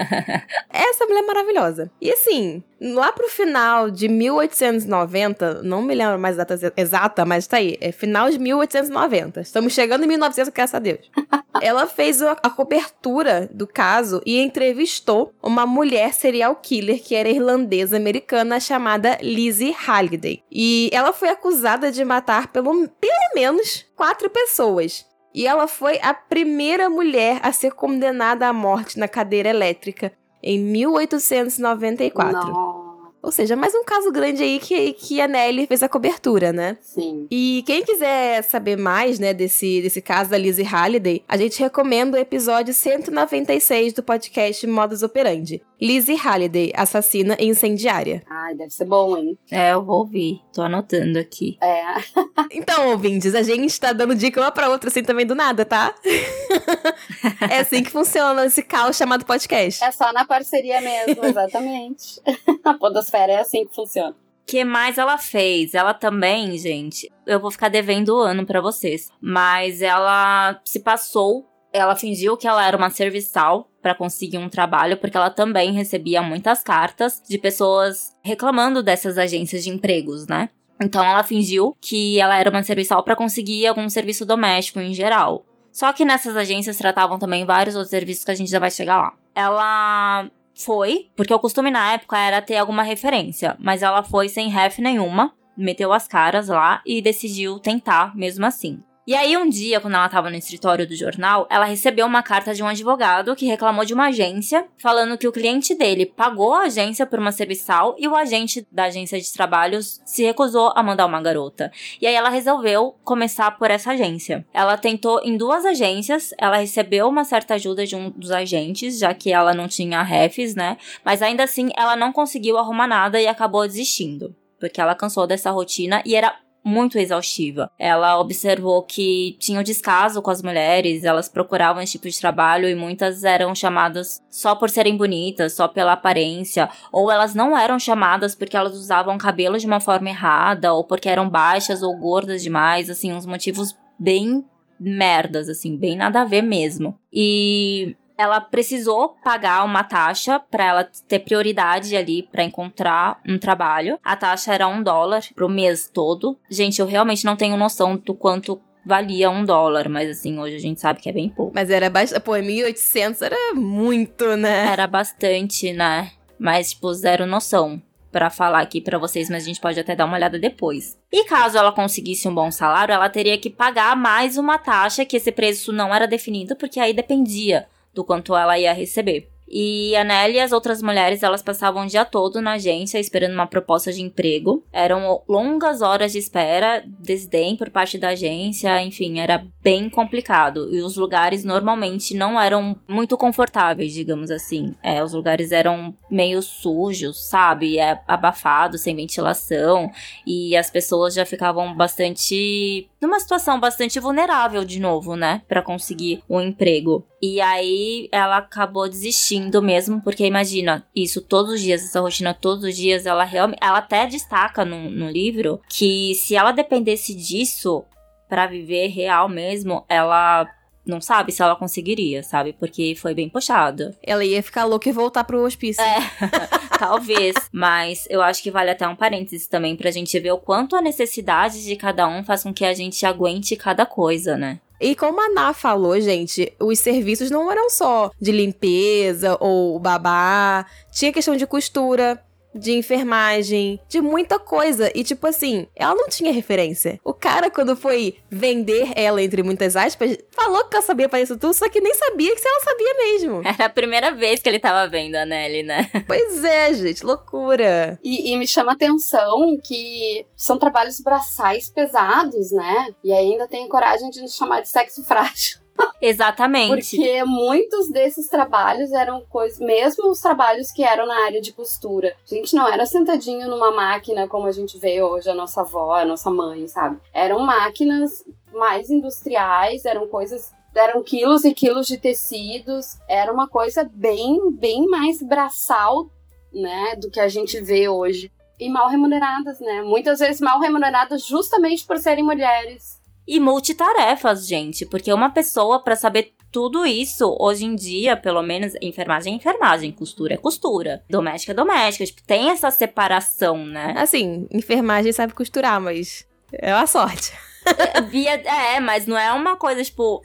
Essa 0.72 1.06
mulher 1.06 1.24
é 1.24 1.28
maravilhosa. 1.28 1.91
E 2.00 2.10
assim, 2.10 2.63
lá 2.82 3.12
pro 3.12 3.28
final 3.30 3.89
de 3.89 4.08
1890, 4.08 5.63
não 5.63 5.82
me 5.82 5.94
lembro 5.94 6.20
mais 6.20 6.39
a 6.39 6.44
data 6.44 6.74
exata, 6.78 7.26
mas 7.26 7.48
tá 7.48 7.58
aí, 7.58 7.78
é 7.82 7.92
final 7.92 8.30
de 8.30 8.39
1890. 8.39 9.42
Estamos 9.42 9.74
chegando 9.74 10.04
em 10.04 10.08
1900, 10.08 10.54
graças 10.54 10.76
a 10.76 10.80
Deus. 10.80 11.12
ela 11.62 11.88
fez 11.88 12.22
a, 12.22 12.36
cobertura 12.36 13.50
do 13.52 13.68
caso 13.68 14.22
e 14.26 14.39
entrevistou 14.39 15.34
uma 15.42 15.65
mulher 15.65 16.13
serial 16.13 16.56
killer 16.56 17.02
que 17.02 17.15
era 17.15 17.30
irlandesa 17.30 17.98
americana 17.98 18.60
chamada 18.60 19.18
Lizzie 19.22 19.72
Halliday. 19.72 20.44
E 20.52 20.89
ela 20.92 21.13
foi 21.13 21.30
acusada 21.30 21.92
de 21.92 22.04
matar 22.04 22.48
pelo, 22.48 22.88
pelo 22.88 23.34
menos 23.36 23.86
quatro 23.96 24.30
pessoas. 24.30 25.06
E 25.34 25.46
ela 25.46 25.68
foi 25.68 26.00
a 26.02 26.13
primeira 26.13 26.89
mulher 26.89 27.39
a 27.44 27.52
ser 27.52 27.74
condenada 27.74 28.48
à 28.48 28.54
morte 28.54 28.98
na 28.98 29.08
cadeira 29.08 29.50
elétrica 29.50 30.12
em 30.41 30.60
1894. 30.60 32.32
Não. 32.34 32.88
Ou 33.21 33.32
seja, 33.32 33.55
mais 33.55 33.75
um 33.75 33.84
caso 33.84 34.12
grande 34.12 34.41
aí 34.41 34.60
que, 34.60 34.93
que 34.93 35.21
a 35.21 35.27
Nelly 35.27 35.67
fez 35.67 35.84
a 35.84 35.89
cobertura, 35.89 36.53
né? 36.53 36.77
Sim. 36.82 37.27
E 37.29 37.63
quem 37.65 37.84
quiser 37.84 38.41
saber 38.43 38.77
mais, 38.77 39.19
né, 39.19 39.34
desse, 39.34 39.82
desse 39.82 40.01
caso 40.01 40.29
da 40.29 40.38
Lizzie 40.38 40.63
Halliday, 40.63 41.23
a 41.27 41.38
gente 41.38 41.60
recomenda 41.60 42.17
o 42.17 42.19
episódio 42.19 42.73
196 42.73 43.93
do 43.93 44.03
podcast 44.03 44.65
Modus 44.65 45.03
Operandi. 45.03 45.62
Lizzie 45.82 46.15
Halliday, 46.15 46.71
assassina 46.75 47.38
e 47.39 47.47
incendiária. 47.47 48.21
Ai, 48.29 48.55
deve 48.55 48.71
ser 48.71 48.86
bom, 48.86 49.17
hein? 49.17 49.38
É, 49.49 49.73
eu 49.73 49.84
vou 49.84 49.99
ouvir. 49.99 50.41
Tô 50.53 50.62
anotando 50.62 51.17
aqui. 51.19 51.58
É. 51.62 51.84
então, 52.51 52.89
ouvintes, 52.89 53.36
a 53.36 53.43
gente 53.43 53.79
tá 53.79 53.93
dando 53.93 54.15
dica 54.15 54.39
uma 54.39 54.51
pra 54.51 54.69
outra 54.69 54.89
assim 54.89 55.03
também 55.03 55.25
do 55.25 55.36
nada, 55.36 55.65
tá? 55.65 55.93
é 57.49 57.60
assim 57.60 57.84
que 57.84 57.91
funciona 57.91 58.45
esse 58.45 58.63
caos 58.63 58.97
chamado 58.97 59.25
podcast. 59.25 59.84
É 59.84 59.91
só 59.91 60.12
na 60.13 60.25
parceria 60.25 60.82
mesmo, 60.82 61.25
exatamente. 61.25 62.21
a 62.63 62.73
podosfera 63.10 63.34
é 63.34 63.39
assim 63.39 63.65
que 63.65 63.74
funciona. 63.74 64.12
O 64.12 64.15
que 64.45 64.63
mais 64.63 64.98
ela 64.98 65.17
fez? 65.17 65.74
Ela 65.74 65.93
também, 65.93 66.58
gente, 66.58 67.12
eu 67.26 67.39
vou 67.39 67.52
ficar 67.52 67.69
devendo 67.69 68.15
o 68.15 68.19
ano 68.19 68.45
para 68.45 68.62
vocês, 68.62 69.12
mas 69.22 69.82
ela 69.82 70.60
se 70.63 70.80
passou, 70.80 71.45
ela 71.72 71.95
fingiu 71.95 72.36
que 72.36 72.48
ela 72.48 72.65
era 72.65 72.76
uma 72.76 72.89
serviçal 72.89 73.69
para 73.82 73.93
conseguir 73.93 74.38
um 74.38 74.50
trabalho, 74.50 74.98
porque 74.98 75.15
ela 75.15 75.30
também 75.30 75.72
recebia 75.72 76.22
muitas 76.22 76.63
cartas 76.63 77.22
de 77.28 77.38
pessoas 77.38 78.15
reclamando 78.24 78.82
dessas 78.82 79.17
agências 79.17 79.63
de 79.63 79.69
empregos, 79.69 80.26
né? 80.28 80.50
Então 80.82 81.04
ela 81.04 81.24
fingiu 81.24 81.76
que 81.80 82.19
ela 82.19 82.38
era 82.38 82.50
uma 82.50 82.63
serviçal 82.63 83.04
para 83.04 83.15
conseguir 83.15 83.67
algum 83.67 83.88
serviço 83.89 84.26
doméstico 84.26 84.80
em 84.80 84.93
geral. 84.93 85.45
Só 85.72 85.93
que 85.93 86.04
nessas 86.04 86.36
agências 86.36 86.78
tratavam 86.78 87.19
também 87.19 87.45
vários 87.45 87.76
outros 87.76 87.91
serviços 87.91 88.26
que 88.26 88.32
a 88.32 88.36
gente 88.36 88.50
já 88.50 88.60
vai 88.60 88.72
chegar 88.72 88.98
lá. 88.98 89.13
Ela 89.36 90.30
foi, 90.60 91.10
porque 91.15 91.34
o 91.34 91.39
costume 91.39 91.72
na 91.72 91.93
época 91.93 92.17
era 92.17 92.41
ter 92.41 92.58
alguma 92.58 92.84
referência, 92.84 93.56
mas 93.60 93.82
ela 93.82 94.04
foi 94.04 94.28
sem 94.28 94.50
ref 94.50 94.80
nenhuma, 94.80 95.34
meteu 95.56 95.93
as 95.93 96.08
caras 96.08 96.50
lá 96.50 96.82
e 96.86 97.02
decidiu 97.02 97.60
tentar 97.60 98.15
mesmo 98.15 98.45
assim. 98.45 98.82
E 99.10 99.15
aí, 99.15 99.36
um 99.36 99.50
dia, 99.50 99.80
quando 99.80 99.95
ela 99.95 100.06
estava 100.06 100.30
no 100.30 100.36
escritório 100.36 100.86
do 100.86 100.95
jornal, 100.95 101.48
ela 101.50 101.65
recebeu 101.65 102.06
uma 102.06 102.22
carta 102.22 102.54
de 102.54 102.62
um 102.62 102.67
advogado 102.67 103.36
que 103.36 103.48
reclamou 103.48 103.84
de 103.84 103.91
uma 103.91 104.10
agência, 104.10 104.67
falando 104.78 105.17
que 105.17 105.28
o 105.28 105.32
cliente 105.32 105.74
dele 105.74 106.06
pagou 106.06 106.54
a 106.54 106.65
agência 106.65 107.08
por 107.08 107.17
uma 107.17 107.32
serviçal 107.32 107.95
e 107.98 108.08
o 108.08 108.15
agente 108.15 108.67
da 108.72 108.84
agência 108.84 109.19
de 109.19 109.34
trabalhos 109.34 110.00
se 110.06 110.24
recusou 110.24 110.72
a 110.76 110.84
mandar 110.84 111.08
uma 111.08 111.19
garota. 111.19 111.72
E 112.00 112.06
aí, 112.06 112.13
ela 112.13 112.30
resolveu 112.30 113.00
começar 113.04 113.50
por 113.58 113.72
essa 113.72 113.93
agência. 113.93 114.45
Ela 114.54 114.78
tentou 114.78 115.19
em 115.24 115.36
duas 115.36 115.65
agências, 115.65 116.32
ela 116.38 116.58
recebeu 116.58 117.10
uma 117.10 117.24
certa 117.24 117.56
ajuda 117.56 117.88
de 117.88 117.95
um 117.95 118.12
dos 118.12 118.30
agentes, 118.30 119.00
já 119.00 119.12
que 119.12 119.32
ela 119.32 119.56
não 119.56 119.67
tinha 119.67 120.04
refs, 120.04 120.54
né? 120.54 120.78
Mas 121.04 121.24
ainda 121.24 121.45
assim, 121.45 121.72
ela 121.76 121.95
não 121.95 122.13
conseguiu 122.13 122.60
arrumar 122.60 122.86
nada 122.86 123.19
e 123.19 123.26
acabou 123.26 123.65
desistindo. 123.65 124.36
Porque 124.60 124.80
ela 124.80 124.93
cansou 124.93 125.26
dessa 125.26 125.50
rotina 125.50 126.04
e 126.06 126.13
era 126.13 126.38
muito 126.63 126.98
exaustiva. 126.98 127.72
Ela 127.78 128.19
observou 128.19 128.84
que 128.84 129.36
tinha 129.39 129.60
um 129.60 129.63
descaso 129.63 130.22
com 130.22 130.30
as 130.30 130.41
mulheres, 130.41 131.04
elas 131.04 131.30
procuravam 131.30 131.82
esse 131.82 131.93
tipo 131.93 132.10
de 132.10 132.19
trabalho 132.19 132.67
e 132.67 132.76
muitas 132.76 133.24
eram 133.24 133.56
chamadas 133.56 134.22
só 134.30 134.56
por 134.56 134.69
serem 134.69 134.98
bonitas, 134.98 135.54
só 135.54 135.67
pela 135.67 135.93
aparência, 135.93 136.69
ou 136.91 137.12
elas 137.12 137.34
não 137.34 137.58
eram 137.58 137.80
chamadas 137.80 138.36
porque 138.36 138.58
elas 138.58 138.74
usavam 138.74 139.17
cabelo 139.17 139.58
de 139.58 139.65
uma 139.65 139.80
forma 139.80 140.10
errada, 140.10 140.74
ou 140.74 140.84
porque 140.84 141.10
eram 141.10 141.30
baixas 141.30 141.82
ou 141.82 141.95
gordas 141.98 142.41
demais, 142.41 142.89
assim, 142.89 143.13
uns 143.13 143.26
motivos 143.26 143.76
bem 143.98 144.45
merdas, 144.80 145.50
assim, 145.50 145.78
bem 145.78 145.95
nada 145.95 146.22
a 146.22 146.26
ver 146.26 146.41
mesmo. 146.41 146.98
E 147.12 147.95
ela 148.19 148.41
precisou 148.41 149.15
pagar 149.23 149.63
uma 149.63 149.82
taxa 149.82 150.38
para 150.39 150.65
ela 150.65 150.89
ter 151.08 151.19
prioridade 151.19 151.95
ali 151.95 152.21
para 152.21 152.43
encontrar 152.43 153.21
um 153.25 153.39
trabalho. 153.39 153.97
A 154.03 154.13
taxa 154.13 154.53
era 154.53 154.67
um 154.67 154.84
dólar 154.84 155.23
pro 155.34 155.47
mês 155.47 155.89
todo. 155.89 156.38
Gente, 156.49 156.82
eu 156.82 156.86
realmente 156.86 157.23
não 157.23 157.38
tenho 157.38 157.55
noção 157.55 157.95
do 157.95 158.13
quanto 158.13 158.62
valia 158.86 159.29
um 159.29 159.45
dólar, 159.45 159.88
mas 159.88 160.10
assim, 160.10 160.38
hoje 160.38 160.58
a 160.58 160.60
gente 160.60 160.82
sabe 160.82 160.99
que 160.99 161.08
é 161.08 161.13
bem 161.13 161.29
pouco. 161.29 161.53
Mas 161.55 161.69
era 161.69 161.89
bastante, 161.89 162.21
pô, 162.21 162.34
1.800 162.34 163.21
era 163.21 163.56
muito, 163.56 164.35
né? 164.35 164.67
Era 164.67 164.85
bastante, 164.85 165.71
né? 165.71 166.12
Mas, 166.37 166.71
tipo, 166.71 166.94
zero 166.94 167.25
noção 167.25 167.81
para 168.12 168.29
falar 168.29 168.60
aqui 168.60 168.81
para 168.81 168.98
vocês, 168.98 169.29
mas 169.29 169.44
a 169.44 169.46
gente 169.46 169.62
pode 169.62 169.79
até 169.79 169.96
dar 169.96 170.06
uma 170.06 170.17
olhada 170.17 170.37
depois. 170.37 170.98
E 171.10 171.23
caso 171.23 171.58
ela 171.58 171.71
conseguisse 171.71 172.27
um 172.27 172.35
bom 172.35 172.52
salário, 172.52 172.91
ela 172.91 173.08
teria 173.08 173.37
que 173.37 173.50
pagar 173.50 173.96
mais 173.96 174.37
uma 174.37 174.58
taxa, 174.58 175.06
que 175.06 175.15
esse 175.15 175.31
preço 175.31 175.71
não 175.71 175.96
era 175.96 176.08
definido, 176.08 176.56
porque 176.56 176.79
aí 176.81 176.91
dependia 176.91 177.67
do 177.94 178.04
quanto 178.04 178.35
ela 178.35 178.58
ia 178.58 178.73
receber. 178.73 179.29
E 179.50 179.96
a 179.96 180.04
Nelly 180.04 180.35
e 180.35 180.40
as 180.40 180.52
outras 180.52 180.81
mulheres, 180.81 181.23
elas 181.23 181.42
passavam 181.42 181.83
o 181.83 181.87
dia 181.87 182.06
todo 182.06 182.40
na 182.40 182.54
agência 182.54 183.00
esperando 183.00 183.33
uma 183.33 183.48
proposta 183.48 183.92
de 183.92 184.02
emprego. 184.02 184.63
Eram 184.71 185.23
longas 185.27 185.81
horas 185.81 186.12
de 186.12 186.19
espera, 186.19 186.83
desdém 186.85 187.58
por 187.58 187.71
parte 187.71 187.98
da 187.98 188.10
agência, 188.10 188.81
enfim, 188.83 189.19
era 189.19 189.44
bem 189.62 189.90
complicado. 189.90 190.73
E 190.73 190.81
os 190.81 190.96
lugares 190.96 191.44
normalmente 191.44 192.15
não 192.15 192.40
eram 192.40 192.79
muito 192.87 193.17
confortáveis, 193.17 193.92
digamos 193.92 194.29
assim. 194.29 194.75
É, 194.83 195.04
os 195.04 195.13
lugares 195.13 195.52
eram 195.52 195.96
meio 196.12 196.42
sujos, 196.44 197.27
sabe? 197.27 197.79
É, 197.79 198.00
abafados, 198.08 198.81
sem 198.81 198.96
ventilação. 198.96 199.90
E 200.27 200.56
as 200.56 200.69
pessoas 200.69 201.15
já 201.15 201.25
ficavam 201.25 201.75
bastante. 201.75 202.87
numa 203.02 203.19
situação 203.19 203.60
bastante 203.60 204.00
vulnerável 204.00 204.63
de 204.63 204.79
novo, 204.79 205.15
né? 205.15 205.42
Para 205.48 205.63
conseguir 205.63 206.21
um 206.29 206.40
emprego. 206.40 207.04
E 207.22 207.42
aí 207.42 208.08
ela 208.12 208.38
acabou 208.38 208.88
desistindo 208.88 209.62
mesmo, 209.62 210.02
porque 210.02 210.26
imagina, 210.26 210.86
isso 210.96 211.22
todos 211.22 211.54
os 211.54 211.62
dias, 211.62 211.84
essa 211.84 212.00
rotina 212.00 212.34
todos 212.34 212.63
os 212.63 212.76
dias, 212.76 213.06
ela 213.06 213.24
realmente. 213.24 213.60
Ela 213.62 213.80
até 213.80 214.06
destaca 214.06 214.63
no, 214.63 214.90
no 214.90 215.10
livro 215.10 215.62
que 215.70 216.15
se 216.15 216.36
ela 216.36 216.52
dependesse 216.52 217.13
disso 217.13 217.84
para 218.28 218.46
viver 218.46 218.88
real 218.88 219.28
mesmo, 219.28 219.84
ela 219.90 220.48
não 220.86 221.00
sabe 221.00 221.32
se 221.32 221.42
ela 221.42 221.56
conseguiria, 221.56 222.24
sabe? 222.24 222.54
Porque 222.54 222.96
foi 222.96 223.13
bem 223.13 223.30
puxado. 223.30 223.96
Ela 224.02 224.26
ia 224.26 224.42
ficar 224.42 224.65
louca 224.65 224.90
e 224.90 224.94
voltar 224.94 225.24
pro 225.24 225.44
hospício. 225.44 225.84
É, 225.84 225.98
talvez. 226.80 227.36
Mas 227.52 228.08
eu 228.10 228.22
acho 228.22 228.42
que 228.42 228.52
vale 228.52 228.72
até 228.72 228.88
um 228.88 228.96
parênteses 228.96 229.48
também 229.48 229.76
pra 229.76 229.92
gente 229.92 230.20
ver 230.20 230.32
o 230.32 230.38
quanto 230.38 230.76
a 230.76 230.82
necessidade 230.82 231.63
de 231.63 231.76
cada 231.76 232.08
um 232.08 232.24
faz 232.24 232.44
com 232.44 232.54
que 232.54 232.65
a 232.65 232.74
gente 232.74 233.06
aguente 233.06 233.56
cada 233.56 233.86
coisa, 233.86 234.38
né? 234.38 234.60
E 234.80 234.96
como 234.96 235.19
a 235.19 235.30
Ná 235.30 235.54
falou, 235.54 236.00
gente, 236.00 236.54
os 236.60 236.80
serviços 236.80 237.30
não 237.30 237.52
eram 237.52 237.69
só 237.69 238.12
de 238.19 238.32
limpeza 238.32 239.38
ou 239.40 239.77
babá, 239.77 240.65
tinha 240.92 241.12
questão 241.12 241.36
de 241.36 241.46
costura, 241.46 242.23
de 242.60 242.73
enfermagem, 242.73 243.79
de 243.87 244.01
muita 244.01 244.37
coisa. 244.37 244.91
E 244.93 245.03
tipo 245.03 245.25
assim, 245.25 245.67
ela 245.75 245.95
não 245.95 246.07
tinha 246.10 246.31
referência. 246.31 246.99
O 247.03 247.13
cara, 247.13 247.49
quando 247.49 247.75
foi 247.75 248.17
vender 248.29 248.91
ela, 248.95 249.21
entre 249.21 249.41
muitas 249.41 249.75
aspas, 249.75 250.17
falou 250.31 250.65
que 250.65 250.75
ela 250.75 250.85
sabia 250.85 251.10
fazer 251.10 251.23
isso 251.23 251.37
tudo, 251.37 251.53
só 251.53 251.69
que 251.69 251.81
nem 251.81 251.93
sabia 251.95 252.33
que 252.35 252.41
se 252.41 252.47
ela 252.47 252.60
sabia 252.62 252.93
mesmo. 252.95 253.41
Era 253.47 253.65
a 253.65 253.69
primeira 253.69 254.12
vez 254.12 254.41
que 254.41 254.49
ele 254.49 254.60
tava 254.60 254.89
vendo 254.89 255.15
a 255.15 255.25
Nelly, 255.25 255.63
né? 255.63 255.89
Pois 256.10 256.43
é, 256.43 256.73
gente, 256.73 257.05
loucura. 257.05 257.99
E, 258.03 258.31
e 258.31 258.37
me 258.37 258.47
chama 258.47 258.71
a 258.71 258.75
atenção 258.75 259.57
que 259.63 260.25
são 260.35 260.57
trabalhos 260.57 260.99
braçais 260.99 261.69
pesados, 261.69 262.51
né? 262.51 262.87
E 263.03 263.13
ainda 263.13 263.47
tem 263.47 263.67
coragem 263.67 264.10
de 264.10 264.21
nos 264.21 264.35
chamar 264.35 264.62
de 264.62 264.69
sexo 264.69 265.03
frágil. 265.03 265.60
Exatamente. 266.02 266.95
Porque 266.95 267.23
muitos 267.25 267.89
desses 267.91 268.27
trabalhos 268.27 268.91
eram 268.91 269.21
coisas, 269.29 269.60
mesmo 269.60 270.10
os 270.10 270.19
trabalhos 270.19 270.71
que 270.71 270.83
eram 270.83 271.06
na 271.06 271.25
área 271.25 271.41
de 271.41 271.52
costura. 271.52 272.15
A 272.29 272.35
gente 272.35 272.56
não 272.56 272.67
era 272.67 272.85
sentadinho 272.85 273.47
numa 273.50 273.71
máquina 273.71 274.27
como 274.27 274.47
a 274.47 274.52
gente 274.52 274.77
vê 274.77 275.02
hoje, 275.02 275.29
a 275.29 275.35
nossa 275.35 275.62
avó, 275.62 275.93
a 275.93 276.06
nossa 276.06 276.29
mãe, 276.29 276.67
sabe? 276.67 277.00
Eram 277.13 277.39
máquinas 277.39 278.23
mais 278.54 278.89
industriais, 278.89 279.85
eram 279.85 280.08
coisas 280.08 280.52
eram 280.75 281.04
quilos 281.04 281.43
e 281.43 281.54
quilos 281.54 281.87
de 281.87 281.97
tecidos, 281.97 282.97
era 283.08 283.33
uma 283.33 283.47
coisa 283.47 283.89
bem, 283.91 284.52
bem 284.52 284.85
mais 284.87 285.21
braçal, 285.21 286.10
né, 286.54 286.95
do 286.95 287.10
que 287.10 287.19
a 287.19 287.27
gente 287.27 287.60
vê 287.60 287.89
hoje. 287.89 288.31
E 288.60 288.69
mal 288.69 288.89
remuneradas, 288.89 289.60
né? 289.62 289.81
Muitas 289.83 290.19
vezes 290.19 290.41
mal 290.41 290.60
remuneradas 290.60 291.25
justamente 291.25 291.85
por 291.85 291.97
serem 291.97 292.25
mulheres. 292.25 292.98
E 293.32 293.40
multitarefas, 293.40 294.48
gente, 294.48 294.88
porque 294.88 295.13
uma 295.13 295.30
pessoa 295.30 295.84
para 295.84 295.96
saber 295.96 296.34
tudo 296.52 296.84
isso, 296.84 297.38
hoje 297.40 297.63
em 297.63 297.75
dia, 297.75 298.17
pelo 298.17 298.42
menos, 298.42 298.73
enfermagem 298.82 299.34
é 299.34 299.36
enfermagem, 299.36 299.92
costura 299.92 300.34
é 300.34 300.38
costura, 300.38 301.04
doméstica 301.08 301.52
é 301.52 301.56
doméstica, 301.56 302.08
tipo, 302.08 302.23
tem 302.23 302.50
essa 302.50 302.71
separação, 302.71 303.63
né? 303.67 303.94
Assim, 303.98 304.48
enfermagem 304.52 305.12
sabe 305.12 305.34
costurar, 305.34 305.80
mas 305.80 306.25
é 306.52 306.73
uma 306.73 306.88
sorte. 306.88 307.32
É, 307.67 308.75
é, 308.75 308.80
mas 308.80 309.06
não 309.06 309.15
é 309.15 309.32
uma 309.32 309.56
coisa, 309.56 309.84
tipo. 309.84 310.23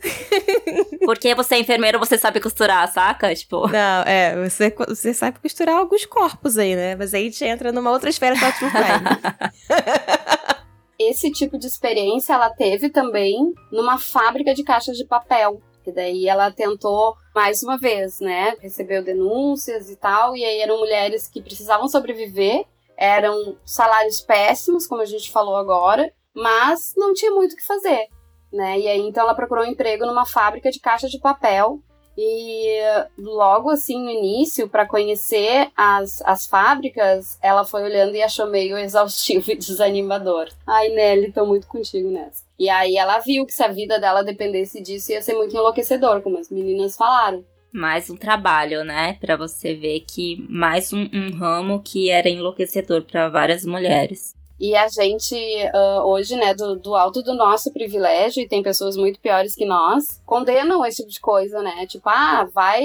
Porque 1.04 1.34
você 1.34 1.56
é 1.56 1.58
enfermeiro, 1.58 1.98
você 1.98 2.16
sabe 2.16 2.40
costurar, 2.40 2.90
saca? 2.90 3.34
Tipo. 3.34 3.68
Não, 3.68 4.02
é, 4.06 4.48
você, 4.48 4.74
você 4.88 5.12
sabe 5.12 5.38
costurar 5.40 5.76
alguns 5.76 6.06
corpos 6.06 6.56
aí, 6.56 6.74
né? 6.74 6.96
Mas 6.96 7.12
aí 7.12 7.26
a 7.26 7.30
gente 7.30 7.44
entra 7.44 7.70
numa 7.70 7.90
outra 7.90 8.08
esfera 8.08 8.34
da 8.34 8.50
True 8.50 8.70
Esse 10.98 11.30
tipo 11.30 11.58
de 11.58 11.66
experiência 11.66 12.34
ela 12.34 12.50
teve 12.50 12.88
também 12.88 13.52
numa 13.70 13.98
fábrica 13.98 14.54
de 14.54 14.62
caixas 14.62 14.96
de 14.96 15.04
papel. 15.04 15.60
Que 15.82 15.92
daí 15.92 16.26
ela 16.26 16.50
tentou 16.50 17.14
mais 17.34 17.62
uma 17.62 17.76
vez, 17.76 18.18
né? 18.18 18.56
Recebeu 18.60 19.04
denúncias 19.04 19.90
e 19.90 19.96
tal, 19.96 20.34
e 20.34 20.42
aí 20.42 20.60
eram 20.60 20.78
mulheres 20.78 21.28
que 21.28 21.42
precisavam 21.42 21.88
sobreviver, 21.88 22.64
eram 22.96 23.58
salários 23.66 24.20
péssimos, 24.22 24.86
como 24.86 25.02
a 25.02 25.04
gente 25.04 25.30
falou 25.30 25.56
agora, 25.56 26.10
mas 26.34 26.94
não 26.96 27.12
tinha 27.12 27.30
muito 27.32 27.52
o 27.52 27.56
que 27.56 27.66
fazer, 27.66 28.08
né? 28.50 28.78
E 28.78 28.88
aí 28.88 29.00
então 29.00 29.24
ela 29.24 29.34
procurou 29.34 29.62
um 29.62 29.68
emprego 29.68 30.06
numa 30.06 30.24
fábrica 30.24 30.70
de 30.70 30.80
caixa 30.80 31.06
de 31.06 31.20
papel 31.20 31.82
e 32.16 32.78
logo 33.18 33.70
assim 33.70 34.02
no 34.02 34.10
início, 34.10 34.68
para 34.68 34.86
conhecer 34.86 35.70
as, 35.76 36.22
as 36.22 36.46
fábricas, 36.46 37.38
ela 37.42 37.64
foi 37.64 37.82
olhando 37.82 38.14
e 38.14 38.22
achou 38.22 38.46
meio 38.46 38.78
exaustivo 38.78 39.50
e 39.52 39.56
desanimador. 39.56 40.48
Ai, 40.66 40.88
Nelly, 40.88 41.32
tô 41.32 41.44
muito 41.44 41.66
contigo 41.66 42.10
nessa. 42.10 42.44
E 42.58 42.68
aí 42.68 42.96
ela 42.96 43.18
viu 43.18 43.44
que 43.44 43.52
se 43.52 43.62
a 43.62 43.68
vida 43.68 43.98
dela 43.98 44.22
dependesse 44.22 44.80
disso 44.80 45.12
ia 45.12 45.22
ser 45.22 45.34
muito 45.34 45.54
enlouquecedor, 45.54 46.22
como 46.22 46.38
as 46.38 46.50
meninas 46.50 46.96
falaram. 46.96 47.44
Mais 47.72 48.08
um 48.08 48.16
trabalho, 48.16 48.84
né? 48.84 49.14
Para 49.20 49.36
você 49.36 49.74
ver 49.74 50.00
que 50.06 50.46
mais 50.48 50.92
um, 50.92 51.08
um 51.12 51.36
ramo 51.36 51.82
que 51.82 52.08
era 52.08 52.28
enlouquecedor 52.28 53.02
para 53.02 53.28
várias 53.28 53.64
mulheres. 53.64 54.32
E 54.64 54.74
a 54.74 54.88
gente, 54.88 55.34
uh, 55.74 56.06
hoje, 56.06 56.36
né, 56.36 56.54
do, 56.54 56.74
do, 56.74 56.94
alto 56.94 57.22
do 57.22 57.34
nosso 57.34 57.70
privilégio, 57.70 58.42
e 58.42 58.48
tem 58.48 58.62
pessoas 58.62 58.96
muito 58.96 59.20
piores 59.20 59.54
que 59.54 59.66
nós, 59.66 60.22
condenam 60.24 60.86
esse 60.86 61.02
tipo 61.02 61.10
de 61.10 61.20
coisa, 61.20 61.60
né? 61.62 61.86
Tipo, 61.86 62.08
ah, 62.08 62.48
vai, 62.50 62.82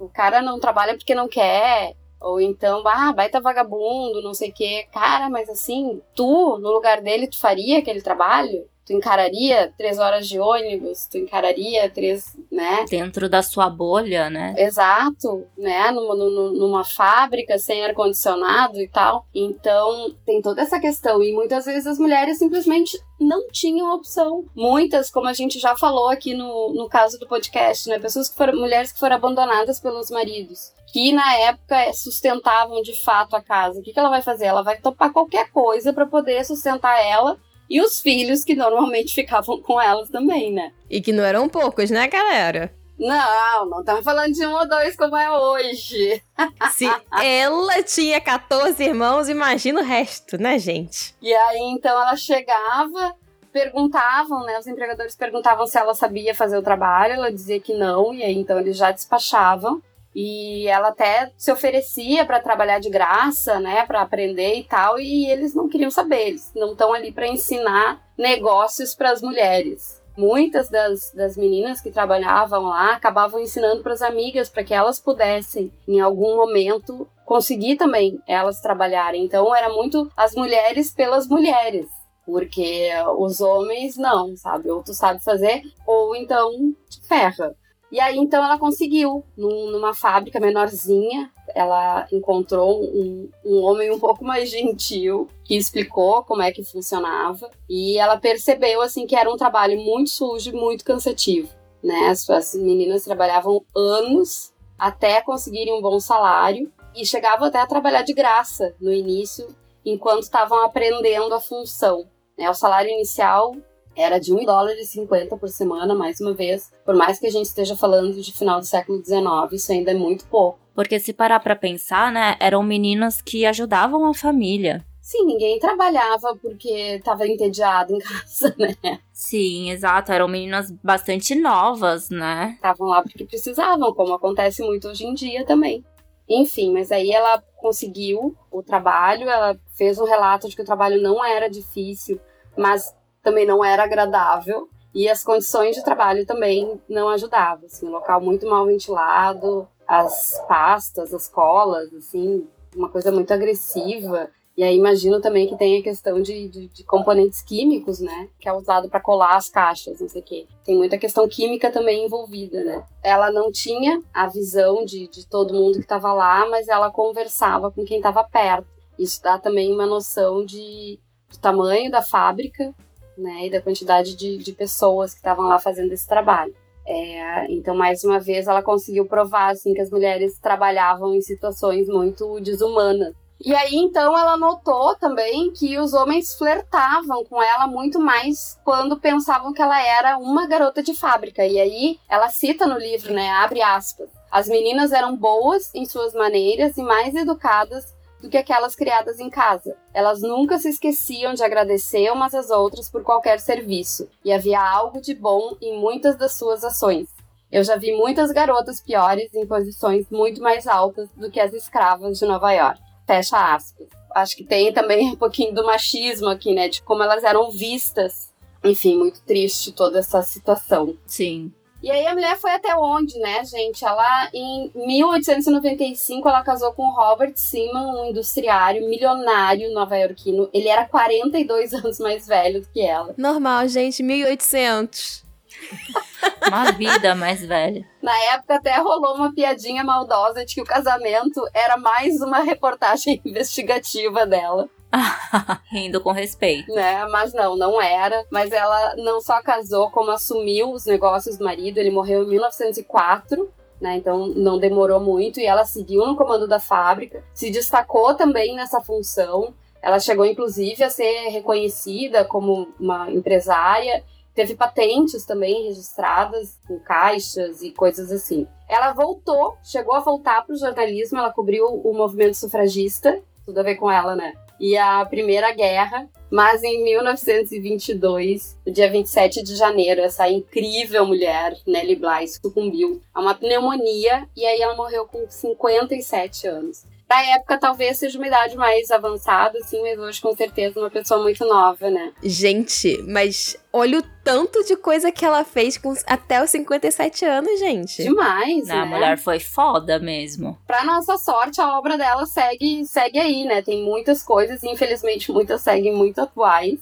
o 0.00 0.08
cara 0.08 0.42
não 0.42 0.58
trabalha 0.58 0.96
porque 0.96 1.14
não 1.14 1.28
quer. 1.28 1.94
Ou 2.20 2.40
então, 2.40 2.82
ah, 2.84 3.12
vai 3.12 3.28
tá 3.28 3.38
vagabundo, 3.38 4.22
não 4.22 4.34
sei 4.34 4.50
o 4.50 4.52
quê. 4.52 4.88
Cara, 4.92 5.30
mas 5.30 5.48
assim, 5.48 6.02
tu, 6.16 6.58
no 6.58 6.72
lugar 6.72 7.00
dele, 7.00 7.28
tu 7.28 7.38
faria 7.38 7.78
aquele 7.78 8.02
trabalho? 8.02 8.68
Tu 8.86 8.92
encararia 8.92 9.72
três 9.78 9.98
horas 9.98 10.28
de 10.28 10.38
ônibus, 10.38 11.06
tu 11.10 11.16
encararia 11.16 11.88
três, 11.88 12.36
né? 12.52 12.84
Dentro 12.88 13.30
da 13.30 13.42
sua 13.42 13.70
bolha, 13.70 14.28
né? 14.28 14.54
Exato, 14.58 15.46
né? 15.56 15.90
Numa, 15.90 16.14
numa, 16.14 16.84
fábrica 16.84 17.58
sem 17.58 17.82
ar-condicionado 17.82 18.78
e 18.80 18.86
tal. 18.86 19.26
Então, 19.34 20.14
tem 20.26 20.42
toda 20.42 20.60
essa 20.60 20.78
questão. 20.78 21.22
E 21.22 21.32
muitas 21.32 21.64
vezes 21.64 21.86
as 21.86 21.98
mulheres 21.98 22.38
simplesmente 22.38 23.00
não 23.18 23.48
tinham 23.48 23.94
opção. 23.94 24.44
Muitas, 24.54 25.10
como 25.10 25.28
a 25.28 25.32
gente 25.32 25.58
já 25.58 25.74
falou 25.74 26.10
aqui 26.10 26.34
no, 26.34 26.74
no 26.74 26.86
caso 26.86 27.18
do 27.18 27.26
podcast, 27.26 27.88
né? 27.88 27.98
Pessoas 27.98 28.28
que 28.28 28.36
foram, 28.36 28.54
mulheres 28.54 28.92
que 28.92 28.98
foram 28.98 29.16
abandonadas 29.16 29.80
pelos 29.80 30.10
maridos 30.10 30.74
que 30.92 31.10
na 31.12 31.36
época 31.38 31.92
sustentavam 31.92 32.80
de 32.80 32.94
fato 33.02 33.34
a 33.34 33.42
casa. 33.42 33.80
O 33.80 33.82
que, 33.82 33.92
que 33.92 33.98
ela 33.98 34.08
vai 34.08 34.22
fazer? 34.22 34.44
Ela 34.44 34.62
vai 34.62 34.76
topar 34.76 35.12
qualquer 35.12 35.50
coisa 35.50 35.92
para 35.92 36.06
poder 36.06 36.44
sustentar 36.44 37.04
ela 37.04 37.36
e 37.68 37.80
os 37.80 38.00
filhos 38.00 38.44
que 38.44 38.54
normalmente 38.54 39.14
ficavam 39.14 39.60
com 39.60 39.80
elas 39.80 40.08
também, 40.08 40.52
né? 40.52 40.72
E 40.90 41.00
que 41.00 41.12
não 41.12 41.24
eram 41.24 41.48
poucos, 41.48 41.90
né, 41.90 42.06
galera? 42.08 42.72
Não, 42.98 43.66
não 43.68 43.80
estamos 43.80 44.04
falando 44.04 44.32
de 44.32 44.46
um 44.46 44.52
ou 44.52 44.68
dois 44.68 44.96
como 44.96 45.16
é 45.16 45.30
hoje. 45.30 46.22
Se 46.72 46.88
ela 47.20 47.82
tinha 47.82 48.20
14 48.20 48.82
irmãos, 48.82 49.28
imagina 49.28 49.80
o 49.80 49.84
resto, 49.84 50.38
né, 50.38 50.58
gente? 50.58 51.14
E 51.20 51.34
aí, 51.34 51.58
então, 51.60 51.90
ela 52.00 52.16
chegava, 52.16 53.16
perguntavam, 53.52 54.44
né? 54.44 54.58
Os 54.58 54.66
empregadores 54.66 55.16
perguntavam 55.16 55.66
se 55.66 55.76
ela 55.76 55.94
sabia 55.94 56.34
fazer 56.34 56.56
o 56.56 56.62
trabalho, 56.62 57.14
ela 57.14 57.32
dizia 57.32 57.58
que 57.58 57.74
não, 57.74 58.14
e 58.14 58.22
aí, 58.22 58.36
então, 58.38 58.58
eles 58.60 58.76
já 58.76 58.92
despachavam. 58.92 59.82
E 60.14 60.68
ela 60.68 60.88
até 60.88 61.32
se 61.36 61.50
oferecia 61.50 62.24
para 62.24 62.40
trabalhar 62.40 62.78
de 62.78 62.88
graça, 62.88 63.58
né, 63.58 63.84
para 63.84 64.02
aprender 64.02 64.54
e 64.54 64.64
tal, 64.64 64.98
e 64.98 65.26
eles 65.30 65.54
não 65.54 65.68
queriam 65.68 65.90
saber, 65.90 66.28
eles 66.28 66.52
não 66.54 66.72
estão 66.72 66.92
ali 66.92 67.10
para 67.10 67.26
ensinar 67.26 68.00
negócios 68.16 68.94
para 68.94 69.10
as 69.10 69.20
mulheres. 69.20 70.02
Muitas 70.16 70.68
das, 70.68 71.10
das 71.12 71.36
meninas 71.36 71.80
que 71.80 71.90
trabalhavam 71.90 72.62
lá 72.66 72.92
acabavam 72.92 73.40
ensinando 73.40 73.82
para 73.82 73.94
as 73.94 74.02
amigas 74.02 74.48
para 74.48 74.62
que 74.62 74.72
elas 74.72 75.00
pudessem, 75.00 75.72
em 75.88 75.98
algum 75.98 76.36
momento, 76.36 77.08
conseguir 77.24 77.74
também 77.76 78.20
elas 78.28 78.60
trabalharem. 78.60 79.24
Então 79.24 79.52
era 79.52 79.68
muito 79.70 80.08
as 80.16 80.32
mulheres 80.36 80.94
pelas 80.94 81.26
mulheres 81.26 81.88
porque 82.24 82.88
os 83.18 83.40
homens 83.40 83.96
não, 83.96 84.36
sabe? 84.36 84.70
Ou 84.70 84.82
tu 84.82 84.94
sabe 84.94 85.22
fazer, 85.22 85.62
ou 85.86 86.16
então 86.16 86.50
te 86.88 87.00
ferra. 87.06 87.54
E 87.94 88.00
aí, 88.00 88.18
então, 88.18 88.44
ela 88.44 88.58
conseguiu, 88.58 89.22
num, 89.36 89.70
numa 89.70 89.94
fábrica 89.94 90.40
menorzinha, 90.40 91.30
ela 91.54 92.08
encontrou 92.10 92.82
um, 92.82 93.30
um 93.44 93.62
homem 93.62 93.88
um 93.92 94.00
pouco 94.00 94.24
mais 94.24 94.50
gentil 94.50 95.28
que 95.44 95.54
explicou 95.54 96.24
como 96.24 96.42
é 96.42 96.50
que 96.50 96.64
funcionava. 96.64 97.48
E 97.70 97.96
ela 97.96 98.16
percebeu, 98.16 98.82
assim, 98.82 99.06
que 99.06 99.14
era 99.14 99.32
um 99.32 99.36
trabalho 99.36 99.80
muito 99.80 100.10
sujo 100.10 100.50
e 100.50 100.52
muito 100.52 100.84
cansativo. 100.84 101.48
né? 101.80 102.08
As, 102.08 102.28
as 102.28 102.56
meninas 102.56 103.04
trabalhavam 103.04 103.64
anos 103.76 104.52
até 104.76 105.20
conseguirem 105.20 105.72
um 105.72 105.80
bom 105.80 106.00
salário 106.00 106.72
e 106.96 107.06
chegavam 107.06 107.46
até 107.46 107.60
a 107.60 107.66
trabalhar 107.68 108.02
de 108.02 108.12
graça 108.12 108.74
no 108.80 108.92
início, 108.92 109.46
enquanto 109.86 110.24
estavam 110.24 110.64
aprendendo 110.64 111.32
a 111.32 111.40
função. 111.40 112.08
Né? 112.36 112.50
O 112.50 112.54
salário 112.54 112.90
inicial 112.90 113.54
era 113.96 114.18
de 114.18 114.32
1 114.32 114.44
dólar 114.44 114.74
e 114.74 114.84
50 114.84 115.36
por 115.36 115.48
semana, 115.48 115.94
mais 115.94 116.20
uma 116.20 116.34
vez. 116.34 116.72
Por 116.84 116.94
mais 116.94 117.18
que 117.18 117.26
a 117.26 117.30
gente 117.30 117.46
esteja 117.46 117.76
falando 117.76 118.20
de 118.20 118.32
final 118.32 118.60
do 118.60 118.66
século 118.66 119.02
XIX, 119.04 119.52
isso 119.52 119.72
ainda 119.72 119.90
é 119.90 119.94
muito 119.94 120.26
pouco. 120.26 120.58
Porque 120.74 120.98
se 120.98 121.12
parar 121.12 121.40
pra 121.40 121.54
pensar, 121.54 122.12
né, 122.12 122.36
eram 122.40 122.62
meninas 122.62 123.22
que 123.22 123.46
ajudavam 123.46 124.06
a 124.06 124.14
família. 124.14 124.84
Sim, 125.00 125.26
ninguém 125.26 125.58
trabalhava 125.58 126.34
porque 126.40 126.96
estava 126.96 127.26
entediado 127.26 127.94
em 127.94 127.98
casa, 128.00 128.54
né? 128.58 128.74
Sim, 129.12 129.70
exato. 129.70 130.10
Eram 130.10 130.26
meninas 130.26 130.70
bastante 130.82 131.34
novas, 131.34 132.08
né? 132.08 132.52
Estavam 132.56 132.88
lá 132.88 133.02
porque 133.02 133.24
precisavam, 133.24 133.92
como 133.94 134.14
acontece 134.14 134.62
muito 134.62 134.88
hoje 134.88 135.04
em 135.04 135.12
dia 135.12 135.44
também. 135.44 135.84
Enfim, 136.26 136.72
mas 136.72 136.90
aí 136.90 137.10
ela 137.10 137.42
conseguiu 137.56 138.34
o 138.50 138.62
trabalho, 138.62 139.28
ela 139.28 139.54
fez 139.76 139.98
um 139.98 140.04
relato 140.04 140.48
de 140.48 140.56
que 140.56 140.62
o 140.62 140.66
trabalho 140.66 141.00
não 141.02 141.22
era 141.22 141.50
difícil, 141.50 142.18
mas 142.56 142.94
também 143.24 143.46
não 143.46 143.64
era 143.64 143.82
agradável. 143.82 144.68
E 144.94 145.08
as 145.08 145.24
condições 145.24 145.74
de 145.74 145.82
trabalho 145.82 146.24
também 146.24 146.80
não 146.88 147.08
ajudavam. 147.08 147.66
Assim, 147.66 147.86
um 147.86 147.90
local 147.90 148.20
muito 148.20 148.46
mal 148.46 148.64
ventilado, 148.64 149.66
as 149.88 150.40
pastas, 150.46 151.12
as 151.12 151.28
colas, 151.28 151.92
assim, 151.92 152.46
uma 152.76 152.88
coisa 152.88 153.10
muito 153.10 153.32
agressiva. 153.32 154.30
E 154.56 154.62
aí 154.62 154.76
imagino 154.76 155.20
também 155.20 155.48
que 155.48 155.58
tem 155.58 155.80
a 155.80 155.82
questão 155.82 156.22
de, 156.22 156.48
de, 156.48 156.68
de 156.68 156.84
componentes 156.84 157.42
químicos, 157.42 157.98
né? 157.98 158.28
Que 158.38 158.48
é 158.48 158.52
usado 158.52 158.88
para 158.88 159.00
colar 159.00 159.34
as 159.34 159.48
caixas, 159.48 160.00
não 160.00 160.08
sei 160.08 160.20
o 160.20 160.24
quê. 160.24 160.46
Tem 160.64 160.76
muita 160.76 160.96
questão 160.96 161.28
química 161.28 161.72
também 161.72 162.04
envolvida, 162.04 162.62
né? 162.62 162.84
Ela 163.02 163.32
não 163.32 163.50
tinha 163.50 164.00
a 164.12 164.28
visão 164.28 164.84
de, 164.84 165.08
de 165.08 165.26
todo 165.26 165.52
mundo 165.52 165.74
que 165.74 165.80
estava 165.80 166.12
lá, 166.12 166.48
mas 166.48 166.68
ela 166.68 166.88
conversava 166.88 167.68
com 167.72 167.84
quem 167.84 167.96
estava 167.96 168.22
perto. 168.22 168.68
Isso 168.96 169.20
dá 169.20 169.38
também 169.40 169.72
uma 169.72 169.86
noção 169.86 170.44
de, 170.44 171.00
do 171.28 171.38
tamanho 171.38 171.90
da 171.90 172.00
fábrica, 172.00 172.72
né? 173.16 173.46
E 173.46 173.50
da 173.50 173.60
quantidade 173.60 174.16
de, 174.16 174.38
de 174.38 174.52
pessoas 174.52 175.12
que 175.12 175.18
estavam 175.18 175.46
lá 175.46 175.58
fazendo 175.58 175.92
esse 175.92 176.06
trabalho. 176.06 176.54
É, 176.86 177.50
então, 177.50 177.74
mais 177.74 178.04
uma 178.04 178.20
vez, 178.20 178.46
ela 178.46 178.62
conseguiu 178.62 179.06
provar 179.06 179.52
assim, 179.52 179.72
que 179.72 179.80
as 179.80 179.90
mulheres 179.90 180.38
trabalhavam 180.38 181.14
em 181.14 181.20
situações 181.20 181.88
muito 181.88 182.38
desumanas. 182.40 183.14
E 183.40 183.54
aí, 183.54 183.74
então, 183.74 184.16
ela 184.16 184.36
notou 184.36 184.94
também 184.96 185.50
que 185.50 185.78
os 185.78 185.92
homens 185.92 186.34
flertavam 186.34 187.24
com 187.24 187.42
ela 187.42 187.66
muito 187.66 188.00
mais 188.00 188.58
quando 188.64 188.98
pensavam 188.98 189.52
que 189.52 189.60
ela 189.60 189.80
era 189.82 190.16
uma 190.16 190.46
garota 190.46 190.82
de 190.82 190.94
fábrica. 190.94 191.44
E 191.44 191.58
aí, 191.58 191.98
ela 192.08 192.28
cita 192.28 192.66
no 192.66 192.78
livro, 192.78 193.12
né? 193.12 193.28
Abre 193.30 193.60
aspas. 193.60 194.08
As 194.30 194.48
meninas 194.48 194.92
eram 194.92 195.16
boas 195.16 195.70
em 195.74 195.84
suas 195.84 196.14
maneiras 196.14 196.76
e 196.76 196.82
mais 196.82 197.14
educadas 197.14 197.93
do 198.24 198.30
que 198.30 198.38
aquelas 198.38 198.74
criadas 198.74 199.20
em 199.20 199.28
casa. 199.28 199.76
Elas 199.92 200.22
nunca 200.22 200.58
se 200.58 200.70
esqueciam 200.70 201.34
de 201.34 201.44
agradecer 201.44 202.10
umas 202.10 202.34
às 202.34 202.48
outras 202.48 202.88
por 202.88 203.02
qualquer 203.02 203.38
serviço, 203.38 204.08
e 204.24 204.32
havia 204.32 204.58
algo 204.58 204.98
de 204.98 205.14
bom 205.14 205.54
em 205.60 205.78
muitas 205.78 206.16
das 206.16 206.32
suas 206.32 206.64
ações. 206.64 207.06
Eu 207.52 207.62
já 207.62 207.76
vi 207.76 207.94
muitas 207.94 208.32
garotas 208.32 208.80
piores 208.80 209.32
em 209.34 209.46
posições 209.46 210.06
muito 210.10 210.40
mais 210.40 210.66
altas 210.66 211.10
do 211.14 211.30
que 211.30 211.38
as 211.38 211.52
escravas 211.52 212.18
de 212.18 212.24
Nova 212.24 212.50
York. 212.50 212.80
Fecha 213.06 213.54
aspas. 213.54 213.86
Acho 214.14 214.36
que 214.36 214.44
tem 214.44 214.72
também 214.72 215.10
um 215.12 215.16
pouquinho 215.16 215.54
do 215.54 215.66
machismo 215.66 216.28
aqui, 216.28 216.54
né? 216.54 216.68
De 216.68 216.82
como 216.82 217.02
elas 217.02 217.22
eram 217.22 217.50
vistas. 217.50 218.32
Enfim, 218.64 218.96
muito 218.96 219.20
triste 219.20 219.70
toda 219.70 219.98
essa 219.98 220.22
situação. 220.22 220.96
Sim. 221.06 221.52
E 221.84 221.90
aí 221.90 222.06
a 222.06 222.14
mulher 222.14 222.38
foi 222.38 222.50
até 222.50 222.74
onde, 222.74 223.18
né, 223.18 223.44
gente? 223.44 223.84
Ela, 223.84 224.30
em 224.32 224.72
1895, 224.74 226.26
ela 226.26 226.42
casou 226.42 226.72
com 226.72 226.88
Robert 226.88 227.34
Simon, 227.36 228.00
um 228.00 228.06
industriário 228.06 228.88
milionário 228.88 229.70
nova-iorquino. 229.70 230.48
Ele 230.54 230.66
era 230.66 230.86
42 230.86 231.74
anos 231.84 231.98
mais 231.98 232.26
velho 232.26 232.62
do 232.62 232.68
que 232.68 232.80
ela. 232.80 233.12
Normal, 233.18 233.68
gente, 233.68 234.02
1800. 234.02 235.24
Uma 236.48 236.72
vida 236.72 237.14
mais 237.14 237.44
velha. 237.44 237.86
Na 238.02 238.16
época 238.32 238.54
até 238.54 238.76
rolou 238.78 239.16
uma 239.16 239.34
piadinha 239.34 239.84
maldosa 239.84 240.44
de 240.44 240.54
que 240.54 240.62
o 240.62 240.66
casamento 240.66 241.42
era 241.52 241.76
mais 241.76 242.20
uma 242.20 242.40
reportagem 242.40 243.20
investigativa 243.24 244.26
dela. 244.26 244.70
Rindo 245.70 246.00
com 246.00 246.12
respeito. 246.12 246.72
Né? 246.72 247.04
Mas 247.06 247.32
não, 247.32 247.56
não 247.56 247.80
era. 247.80 248.24
Mas 248.30 248.52
ela 248.52 248.94
não 248.96 249.20
só 249.20 249.42
casou, 249.42 249.90
como 249.90 250.10
assumiu 250.10 250.72
os 250.72 250.86
negócios 250.86 251.38
do 251.38 251.44
marido. 251.44 251.78
Ele 251.78 251.90
morreu 251.90 252.22
em 252.22 252.28
1904. 252.28 253.50
Né, 253.80 253.96
então 253.96 254.28
não 254.28 254.56
demorou 254.56 255.00
muito 255.00 255.40
e 255.40 255.44
ela 255.44 255.64
seguiu 255.64 256.06
no 256.06 256.16
comando 256.16 256.46
da 256.46 256.60
fábrica, 256.60 257.22
se 257.34 257.50
destacou 257.50 258.14
também 258.14 258.54
nessa 258.54 258.80
função. 258.80 259.52
Ela 259.82 259.98
chegou 259.98 260.24
inclusive 260.24 260.82
a 260.84 260.88
ser 260.88 261.28
reconhecida 261.28 262.24
como 262.24 262.68
uma 262.78 263.10
empresária 263.10 264.02
Teve 264.34 264.56
patentes 264.56 265.24
também 265.24 265.68
registradas 265.68 266.58
com 266.66 266.78
caixas 266.80 267.62
e 267.62 267.70
coisas 267.70 268.10
assim. 268.10 268.48
Ela 268.68 268.92
voltou, 268.92 269.56
chegou 269.62 269.94
a 269.94 270.00
voltar 270.00 270.44
para 270.44 270.54
o 270.54 270.58
jornalismo, 270.58 271.18
ela 271.18 271.32
cobriu 271.32 271.66
o 271.66 271.94
movimento 271.94 272.34
sufragista, 272.34 273.22
tudo 273.46 273.60
a 273.60 273.62
ver 273.62 273.76
com 273.76 273.88
ela, 273.88 274.16
né? 274.16 274.34
E 274.58 274.76
a 274.76 275.04
Primeira 275.04 275.52
Guerra, 275.52 276.08
mas 276.30 276.62
em 276.62 276.82
1922, 276.84 278.56
no 278.66 278.72
dia 278.72 278.90
27 278.90 279.42
de 279.42 279.56
janeiro, 279.56 280.00
essa 280.00 280.28
incrível 280.28 281.06
mulher, 281.06 281.56
Nellie 281.66 281.96
Bly, 281.96 282.28
sucumbiu 282.28 283.00
a 283.12 283.20
uma 283.20 283.34
pneumonia 283.34 284.28
e 284.36 284.44
aí 284.44 284.60
ela 284.60 284.76
morreu 284.76 285.06
com 285.06 285.26
57 285.28 286.46
anos. 286.46 286.84
Da 287.14 287.22
época, 287.36 287.58
talvez 287.58 287.96
seja 287.98 288.18
uma 288.18 288.26
idade 288.26 288.56
mais 288.56 288.90
avançada, 288.90 289.56
assim, 289.60 289.80
mas 289.82 289.96
hoje, 289.96 290.20
com 290.20 290.34
certeza, 290.34 290.80
uma 290.80 290.90
pessoa 290.90 291.22
muito 291.22 291.44
nova, 291.46 291.88
né? 291.88 292.12
Gente, 292.20 293.00
mas 293.06 293.56
olha 293.72 294.00
o 294.00 294.02
tanto 294.24 294.64
de 294.64 294.74
coisa 294.74 295.12
que 295.12 295.24
ela 295.24 295.44
fez 295.44 295.78
com 295.78 295.94
até 296.08 296.42
os 296.42 296.50
57 296.50 297.24
anos, 297.24 297.60
gente. 297.60 298.02
Demais, 298.02 298.66
Não, 298.66 298.74
né? 298.74 298.82
A 298.82 298.86
mulher 298.86 299.16
foi 299.16 299.38
foda 299.38 300.00
mesmo. 300.00 300.58
Pra 300.66 300.82
nossa 300.82 301.16
sorte, 301.16 301.60
a 301.60 301.78
obra 301.78 301.96
dela 301.96 302.26
segue, 302.26 302.84
segue 302.84 303.20
aí, 303.20 303.44
né? 303.44 303.62
Tem 303.62 303.84
muitas 303.84 304.20
coisas, 304.24 304.60
e 304.64 304.68
infelizmente 304.68 305.30
muitas 305.30 305.60
seguem 305.60 305.94
muito 305.94 306.20
atuais 306.20 306.80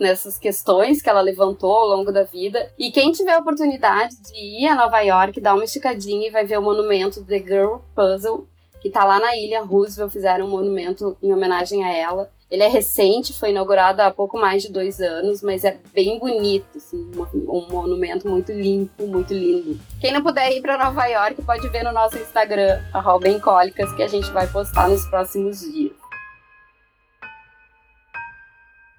nessas 0.00 0.38
questões 0.38 1.02
que 1.02 1.10
ela 1.10 1.20
levantou 1.20 1.70
ao 1.70 1.88
longo 1.88 2.10
da 2.10 2.22
vida. 2.22 2.72
E 2.78 2.90
quem 2.90 3.12
tiver 3.12 3.34
a 3.34 3.38
oportunidade 3.38 4.16
de 4.22 4.62
ir 4.62 4.66
a 4.66 4.74
Nova 4.74 5.00
York, 5.00 5.42
dá 5.42 5.52
uma 5.52 5.64
esticadinha 5.64 6.26
e 6.28 6.30
vai 6.30 6.46
ver 6.46 6.58
o 6.58 6.62
monumento 6.62 7.22
The 7.22 7.38
Girl 7.38 7.76
Puzzle, 7.94 8.48
que 8.84 8.90
tá 8.90 9.02
lá 9.02 9.18
na 9.18 9.34
ilha 9.34 9.62
Roosevelt, 9.62 10.12
fizeram 10.12 10.44
um 10.44 10.50
monumento 10.50 11.16
em 11.22 11.32
homenagem 11.32 11.82
a 11.82 11.90
ela. 11.90 12.30
Ele 12.50 12.62
é 12.62 12.68
recente, 12.68 13.32
foi 13.32 13.48
inaugurado 13.48 14.02
há 14.02 14.10
pouco 14.10 14.38
mais 14.38 14.62
de 14.62 14.70
dois 14.70 15.00
anos, 15.00 15.40
mas 15.40 15.64
é 15.64 15.78
bem 15.94 16.18
bonito, 16.18 16.76
assim, 16.76 17.10
um, 17.16 17.50
um 17.50 17.66
monumento 17.70 18.28
muito 18.28 18.52
limpo, 18.52 19.06
muito 19.06 19.32
lindo. 19.32 19.80
Quem 20.02 20.12
não 20.12 20.22
puder 20.22 20.52
ir 20.52 20.60
para 20.60 20.76
Nova 20.76 21.06
York 21.06 21.40
pode 21.40 21.66
ver 21.70 21.82
no 21.82 21.92
nosso 21.92 22.18
Instagram, 22.18 22.78
Encólicas, 23.26 23.90
que 23.94 24.02
a 24.02 24.08
gente 24.08 24.30
vai 24.32 24.46
postar 24.48 24.90
nos 24.90 25.06
próximos 25.06 25.60
dias. 25.60 25.94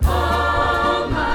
E 0.01 1.34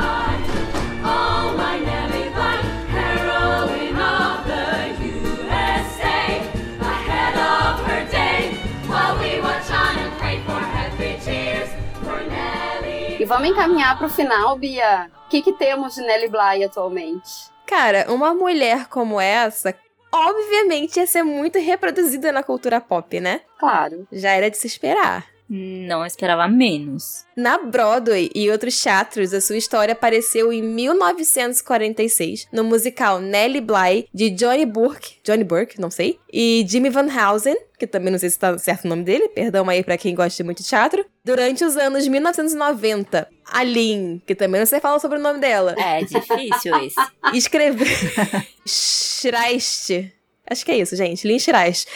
vamos 13.31 13.49
encaminhar 13.49 13.97
para 13.97 14.09
o 14.09 14.11
final, 14.11 14.59
Bia. 14.59 15.09
O 15.25 15.29
que, 15.31 15.41
que 15.41 15.53
temos 15.53 15.95
de 15.95 16.03
Nelly 16.03 16.27
Bly 16.27 16.65
atualmente? 16.65 17.49
Cara, 17.65 18.07
uma 18.09 18.35
mulher 18.35 18.89
como 18.89 19.21
essa, 19.21 19.73
obviamente 20.11 20.99
ia 20.99 21.07
ser 21.07 21.23
muito 21.23 21.57
reproduzida 21.61 22.33
na 22.33 22.43
cultura 22.43 22.81
pop, 22.81 23.21
né? 23.21 23.43
Claro. 23.57 24.05
Já 24.11 24.33
era 24.33 24.51
de 24.51 24.57
se 24.57 24.67
esperar. 24.67 25.27
Não 25.53 26.07
esperava 26.07 26.47
menos. 26.47 27.25
Na 27.37 27.59
Broadway 27.59 28.31
e 28.33 28.49
outros 28.49 28.81
teatros, 28.81 29.35
a 29.35 29.41
sua 29.41 29.57
história 29.57 29.93
apareceu 29.93 30.53
em 30.53 30.63
1946 30.63 32.47
no 32.53 32.63
musical 32.63 33.19
Nellie 33.19 33.61
Bly 33.61 34.07
de 34.15 34.31
Johnny 34.31 34.65
Burke, 34.65 35.17
Johnny 35.25 35.43
Burke, 35.43 35.81
não 35.81 35.91
sei, 35.91 36.21
e 36.33 36.65
Jimmy 36.69 36.89
Van 36.89 37.09
Housen, 37.11 37.57
que 37.77 37.87
também 37.87 38.13
não 38.13 38.19
sei 38.21 38.31
se 38.31 38.39
tá 38.39 38.57
certo 38.59 38.85
o 38.85 38.89
nome 38.89 39.03
dele, 39.03 39.29
perdão 39.31 39.69
aí 39.69 39.83
pra 39.83 39.99
quem 39.99 40.15
gosta 40.15 40.45
muito 40.45 40.63
de 40.63 40.69
teatro, 40.69 41.05
durante 41.25 41.65
os 41.65 41.77
anos 41.77 42.07
1990. 42.07 43.29
A 43.53 43.65
Lynn, 43.65 44.21
que 44.25 44.37
também 44.37 44.61
não 44.61 44.67
sei 44.67 44.79
falar 44.79 45.01
sobre 45.01 45.19
o 45.19 45.21
nome 45.21 45.41
dela. 45.41 45.75
É 45.77 46.05
difícil 46.05 46.77
esse. 46.85 46.95
Escreveu. 47.35 47.89
Schreist. 48.65 50.13
Acho 50.49 50.65
que 50.65 50.71
é 50.71 50.79
isso, 50.79 50.95
gente. 50.95 51.27
Lynn 51.27 51.41
Schreist. 51.41 51.89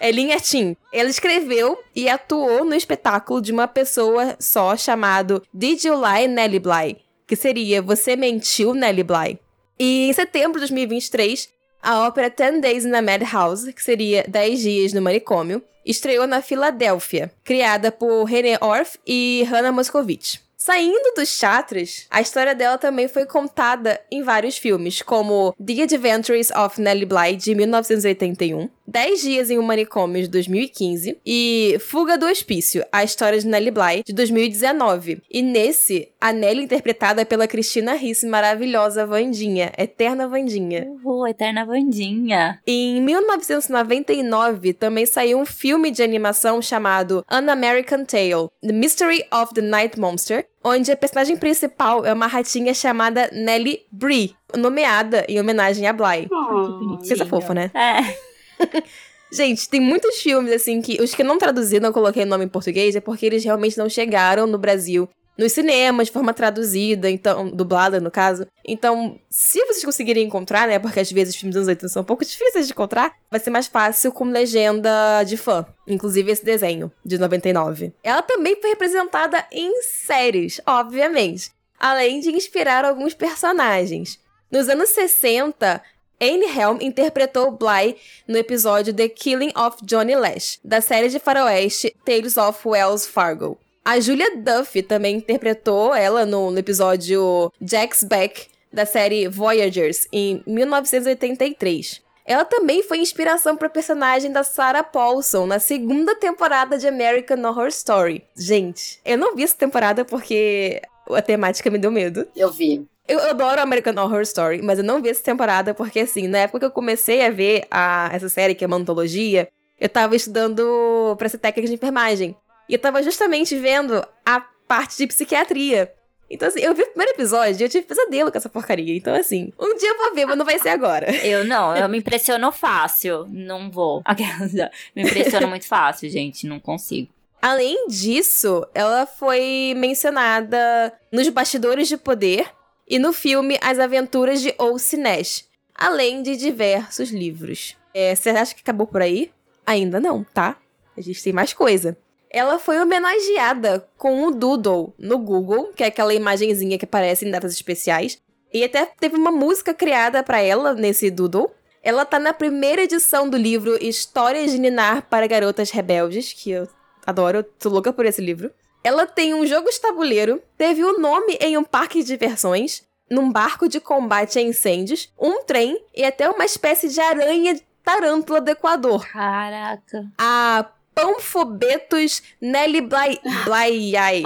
É 0.00 0.10
Lynn 0.10 0.30
Etin. 0.30 0.76
Ela 0.92 1.10
escreveu 1.10 1.78
e 1.94 2.08
atuou 2.08 2.64
no 2.64 2.74
espetáculo 2.74 3.40
de 3.40 3.52
uma 3.52 3.68
pessoa 3.68 4.36
só 4.38 4.76
chamado 4.76 5.42
Did 5.52 5.84
You 5.84 5.94
Lie, 5.94 6.28
Nellie 6.28 6.58
Bly? 6.58 6.98
Que 7.26 7.36
seria 7.36 7.80
Você 7.82 8.16
Mentiu, 8.16 8.74
Nellie 8.74 9.04
Bly? 9.04 9.38
E 9.78 10.08
em 10.08 10.12
setembro 10.12 10.60
de 10.60 10.66
2023, 10.66 11.48
a 11.82 12.06
ópera 12.06 12.30
Ten 12.30 12.60
Days 12.60 12.84
in 12.84 12.94
a 12.94 13.02
Madhouse, 13.02 13.72
que 13.72 13.82
seria 13.82 14.24
10 14.28 14.60
dias 14.60 14.92
no 14.92 15.02
manicômio, 15.02 15.62
estreou 15.84 16.26
na 16.26 16.40
Filadélfia, 16.40 17.32
criada 17.42 17.90
por 17.90 18.24
René 18.24 18.56
Orff 18.60 18.98
e 19.06 19.44
Hannah 19.50 19.72
Moscovitch. 19.72 20.38
Saindo 20.64 21.12
dos 21.16 21.36
teatros, 21.36 22.06
a 22.08 22.20
história 22.20 22.54
dela 22.54 22.78
também 22.78 23.08
foi 23.08 23.26
contada 23.26 24.00
em 24.08 24.22
vários 24.22 24.56
filmes, 24.56 25.02
como 25.02 25.52
The 25.58 25.82
Adventures 25.82 26.52
of 26.52 26.80
Nellie 26.80 27.04
Bly, 27.04 27.34
de 27.34 27.52
1981, 27.52 28.70
10 28.86 29.20
Dias 29.20 29.50
em 29.50 29.58
um 29.58 29.62
Manicômio, 29.62 30.22
de 30.22 30.28
2015, 30.28 31.18
e 31.24 31.76
Fuga 31.80 32.18
do 32.18 32.26
Hospício, 32.26 32.84
a 32.90 33.04
história 33.04 33.38
de 33.38 33.46
Nellie 33.46 33.70
Bly, 33.70 34.02
de 34.04 34.12
2019. 34.12 35.22
E 35.30 35.42
nesse, 35.42 36.08
a 36.20 36.32
Nellie 36.32 36.64
interpretada 36.64 37.24
pela 37.24 37.46
Cristina 37.46 37.94
Ricci, 37.94 38.26
maravilhosa 38.26 39.06
Vandinha, 39.06 39.72
eterna 39.78 40.28
Vandinha. 40.28 40.86
Uhul, 41.04 41.26
eterna 41.26 41.64
Vandinha. 41.64 42.60
Em 42.66 43.00
1999, 43.00 44.72
também 44.72 45.06
saiu 45.06 45.38
um 45.38 45.46
filme 45.46 45.90
de 45.90 46.02
animação 46.02 46.60
chamado 46.60 47.24
An 47.30 47.50
American 47.50 48.04
Tale, 48.04 48.48
The 48.62 48.72
Mystery 48.72 49.24
of 49.32 49.54
the 49.54 49.62
Night 49.62 49.98
Monster, 49.98 50.46
onde 50.64 50.90
a 50.92 50.96
personagem 50.96 51.36
principal 51.36 52.04
é 52.04 52.12
uma 52.12 52.26
ratinha 52.26 52.74
chamada 52.74 53.30
Nellie 53.32 53.82
Brie, 53.90 54.34
nomeada 54.56 55.24
em 55.28 55.40
homenagem 55.40 55.86
a 55.86 55.92
Bly. 55.92 56.28
Oh, 56.30 56.98
Coisa 56.98 57.26
fofa, 57.26 57.54
né? 57.54 57.70
É. 57.74 58.31
Gente, 59.32 59.66
tem 59.66 59.80
muitos 59.80 60.20
filmes, 60.20 60.52
assim, 60.52 60.82
que 60.82 61.00
os 61.00 61.14
que 61.14 61.24
não 61.24 61.38
traduzi, 61.38 61.80
não 61.80 61.90
coloquei 61.90 62.24
o 62.24 62.26
nome 62.26 62.44
em 62.44 62.48
português, 62.48 62.94
é 62.94 63.00
porque 63.00 63.24
eles 63.24 63.42
realmente 63.42 63.78
não 63.78 63.88
chegaram 63.88 64.46
no 64.46 64.58
Brasil 64.58 65.08
nos 65.38 65.52
cinemas 65.52 66.08
de 66.08 66.12
forma 66.12 66.34
traduzida, 66.34 67.08
então, 67.08 67.48
dublada 67.48 68.00
no 68.00 68.10
caso. 68.10 68.46
Então, 68.64 69.18
se 69.30 69.64
vocês 69.64 69.84
conseguirem 69.84 70.24
encontrar, 70.24 70.68
né, 70.68 70.78
porque 70.78 71.00
às 71.00 71.10
vezes 71.10 71.34
os 71.34 71.40
filmes 71.40 71.54
dos 71.54 71.62
anos 71.62 71.68
80 71.68 71.88
são 71.88 72.02
um 72.02 72.04
pouco 72.04 72.24
difíceis 72.26 72.66
de 72.66 72.72
encontrar, 72.72 73.12
vai 73.30 73.40
ser 73.40 73.50
mais 73.50 73.66
fácil 73.66 74.12
com 74.12 74.24
legenda 74.24 75.22
de 75.24 75.36
fã. 75.36 75.66
Inclusive 75.86 76.30
esse 76.30 76.44
desenho, 76.44 76.92
de 77.04 77.18
99. 77.18 77.92
Ela 78.02 78.22
também 78.22 78.56
foi 78.60 78.70
representada 78.70 79.44
em 79.50 79.82
séries, 79.82 80.60
obviamente, 80.66 81.50
além 81.78 82.20
de 82.20 82.30
inspirar 82.30 82.84
alguns 82.84 83.14
personagens. 83.14 84.20
Nos 84.50 84.68
anos 84.68 84.90
60, 84.90 85.82
Anne 86.22 86.46
Helm 86.46 86.78
interpretou 86.80 87.50
Bly 87.50 87.96
no 88.28 88.38
episódio 88.38 88.94
The 88.94 89.08
Killing 89.08 89.52
of 89.56 89.78
Johnny 89.82 90.14
Lash, 90.14 90.60
da 90.62 90.80
série 90.80 91.08
de 91.08 91.18
faroeste 91.18 91.92
Tales 92.04 92.36
of 92.36 92.60
Wells 92.64 93.08
Fargo. 93.08 93.58
A 93.84 93.98
Julia 93.98 94.36
Duffy 94.36 94.84
também 94.84 95.16
interpretou 95.16 95.92
ela 95.92 96.24
no, 96.24 96.52
no 96.52 96.58
episódio 96.60 97.52
Jack's 97.60 98.04
Back, 98.04 98.46
da 98.72 98.86
série 98.86 99.26
Voyagers, 99.26 100.06
em 100.12 100.40
1983. 100.46 102.00
Ela 102.24 102.44
também 102.44 102.84
foi 102.84 102.98
inspiração 102.98 103.56
para 103.56 103.66
a 103.66 103.70
personagem 103.70 104.30
da 104.30 104.44
Sarah 104.44 104.84
Paulson 104.84 105.44
na 105.44 105.58
segunda 105.58 106.14
temporada 106.14 106.78
de 106.78 106.86
American 106.86 107.44
Horror 107.44 107.66
Story. 107.66 108.22
Gente, 108.36 109.00
eu 109.04 109.18
não 109.18 109.34
vi 109.34 109.42
essa 109.42 109.56
temporada 109.56 110.04
porque 110.04 110.80
a 111.10 111.20
temática 111.20 111.68
me 111.68 111.78
deu 111.78 111.90
medo. 111.90 112.28
Eu 112.36 112.52
vi. 112.52 112.86
Eu 113.08 113.18
adoro 113.20 113.60
American 113.60 113.94
Horror 113.96 114.22
Story, 114.22 114.62
mas 114.62 114.78
eu 114.78 114.84
não 114.84 115.02
vi 115.02 115.08
essa 115.08 115.22
temporada 115.22 115.74
porque, 115.74 116.00
assim, 116.00 116.28
na 116.28 116.38
época 116.38 116.60
que 116.60 116.64
eu 116.66 116.70
comecei 116.70 117.24
a 117.24 117.30
ver 117.30 117.66
a, 117.70 118.08
essa 118.12 118.28
série, 118.28 118.54
que 118.54 118.64
é 118.64 118.66
uma 118.66 118.76
antologia, 118.76 119.48
eu 119.80 119.88
tava 119.88 120.14
estudando 120.14 121.16
pra 121.18 121.28
ser 121.28 121.38
técnica 121.38 121.68
de 121.68 121.74
enfermagem. 121.74 122.36
E 122.68 122.74
eu 122.74 122.78
tava 122.78 123.02
justamente 123.02 123.56
vendo 123.56 124.06
a 124.24 124.40
parte 124.68 124.96
de 124.96 125.06
psiquiatria. 125.08 125.92
Então, 126.30 126.48
assim, 126.48 126.60
eu 126.60 126.74
vi 126.74 126.82
o 126.82 126.86
primeiro 126.86 127.12
episódio 127.12 127.60
e 127.60 127.64
eu 127.64 127.68
tive 127.68 127.84
pesadelo 127.84 128.32
com 128.32 128.38
essa 128.38 128.48
porcaria. 128.48 128.96
Então, 128.96 129.14
assim, 129.14 129.52
um 129.58 129.76
dia 129.76 129.90
eu 129.90 129.98
vou 129.98 130.14
ver, 130.14 130.24
mas 130.24 130.38
não 130.38 130.46
vai 130.46 130.58
ser 130.58 130.70
agora. 130.70 131.14
Eu 131.22 131.44
não, 131.44 131.76
eu 131.76 131.86
me 131.88 131.98
impressiono 131.98 132.50
fácil. 132.50 133.26
Não 133.28 133.70
vou. 133.70 134.02
Me 134.96 135.02
impressiono 135.02 135.46
muito 135.46 135.66
fácil, 135.66 136.08
gente. 136.08 136.46
Não 136.46 136.58
consigo. 136.58 137.12
Além 137.40 137.86
disso, 137.88 138.66
ela 138.72 139.04
foi 139.04 139.74
mencionada 139.76 140.92
nos 141.10 141.28
Bastidores 141.28 141.88
de 141.88 141.98
Poder 141.98 142.46
e 142.92 142.98
no 142.98 143.10
filme 143.10 143.58
As 143.62 143.78
Aventuras 143.78 144.42
de 144.42 144.54
Olse 144.58 144.98
Nash, 144.98 145.48
além 145.74 146.22
de 146.22 146.36
diversos 146.36 147.08
livros. 147.08 147.74
É, 147.94 148.14
você 148.14 148.28
acha 148.28 148.54
que 148.54 148.60
acabou 148.60 148.86
por 148.86 149.00
aí? 149.00 149.30
Ainda 149.64 149.98
não, 149.98 150.22
tá? 150.22 150.58
A 150.94 151.00
gente 151.00 151.22
tem 151.22 151.32
mais 151.32 151.54
coisa. 151.54 151.96
Ela 152.28 152.58
foi 152.58 152.78
homenageada 152.78 153.88
com 153.96 154.26
o 154.26 154.30
Doodle 154.30 154.92
no 154.98 155.16
Google, 155.16 155.72
que 155.74 155.82
é 155.82 155.86
aquela 155.86 156.12
imagenzinha 156.12 156.76
que 156.76 156.84
aparece 156.84 157.26
em 157.26 157.30
datas 157.30 157.54
especiais. 157.54 158.20
E 158.52 158.62
até 158.62 158.84
teve 158.84 159.16
uma 159.16 159.32
música 159.32 159.72
criada 159.72 160.22
para 160.22 160.42
ela 160.42 160.74
nesse 160.74 161.10
Doodle. 161.10 161.50
Ela 161.82 162.04
tá 162.04 162.18
na 162.18 162.34
primeira 162.34 162.82
edição 162.82 163.26
do 163.26 163.38
livro 163.38 163.82
Histórias 163.82 164.50
de 164.50 164.58
Ninar 164.58 165.08
para 165.08 165.26
Garotas 165.26 165.70
Rebeldes, 165.70 166.34
que 166.34 166.50
eu 166.50 166.68
adoro, 167.06 167.38
eu 167.38 167.42
tô 167.42 167.70
louca 167.70 167.90
por 167.90 168.04
esse 168.04 168.20
livro. 168.20 168.50
Ela 168.84 169.06
tem 169.06 169.32
um 169.34 169.46
jogo 169.46 169.70
de 169.70 169.80
tabuleiro, 169.80 170.42
teve 170.56 170.82
o 170.84 170.96
um 170.96 171.00
nome 171.00 171.38
em 171.40 171.56
um 171.56 171.64
parque 171.64 172.00
de 172.00 172.06
diversões, 172.06 172.82
num 173.10 173.30
barco 173.30 173.68
de 173.68 173.78
combate 173.78 174.38
a 174.38 174.42
incêndios, 174.42 175.12
um 175.18 175.44
trem 175.44 175.82
e 175.94 176.04
até 176.04 176.28
uma 176.28 176.44
espécie 176.44 176.88
de 176.88 177.00
aranha 177.00 177.60
tarântula 177.84 178.40
do 178.40 178.50
Equador. 178.50 179.06
Caraca. 179.06 180.06
A 180.18 180.66
Panfobetus 180.94 182.22
Nelly 182.40 182.80
Blay... 182.82 183.18
Blayai. 183.44 184.22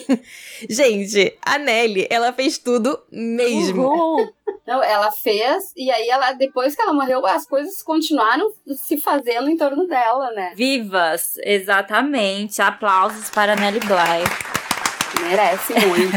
Gente, 0.68 1.36
a 1.44 1.58
Nelly, 1.58 2.06
ela 2.10 2.32
fez 2.32 2.58
tudo 2.58 3.02
mesmo. 3.10 3.82
Uhul. 3.82 4.32
Não, 4.66 4.82
ela 4.82 5.10
fez, 5.10 5.72
e 5.76 5.90
aí 5.90 6.08
ela, 6.08 6.32
depois 6.32 6.76
que 6.76 6.82
ela 6.82 6.92
morreu, 6.92 7.26
as 7.26 7.44
coisas 7.44 7.82
continuaram 7.82 8.52
se 8.76 8.96
fazendo 8.98 9.48
em 9.48 9.56
torno 9.56 9.86
dela, 9.88 10.30
né? 10.30 10.52
Vivas, 10.54 11.34
exatamente. 11.42 12.62
Aplausos 12.62 13.30
para 13.30 13.56
Nelly 13.56 13.80
Bly. 13.80 15.22
Merece 15.22 15.74
muito. 15.86 16.16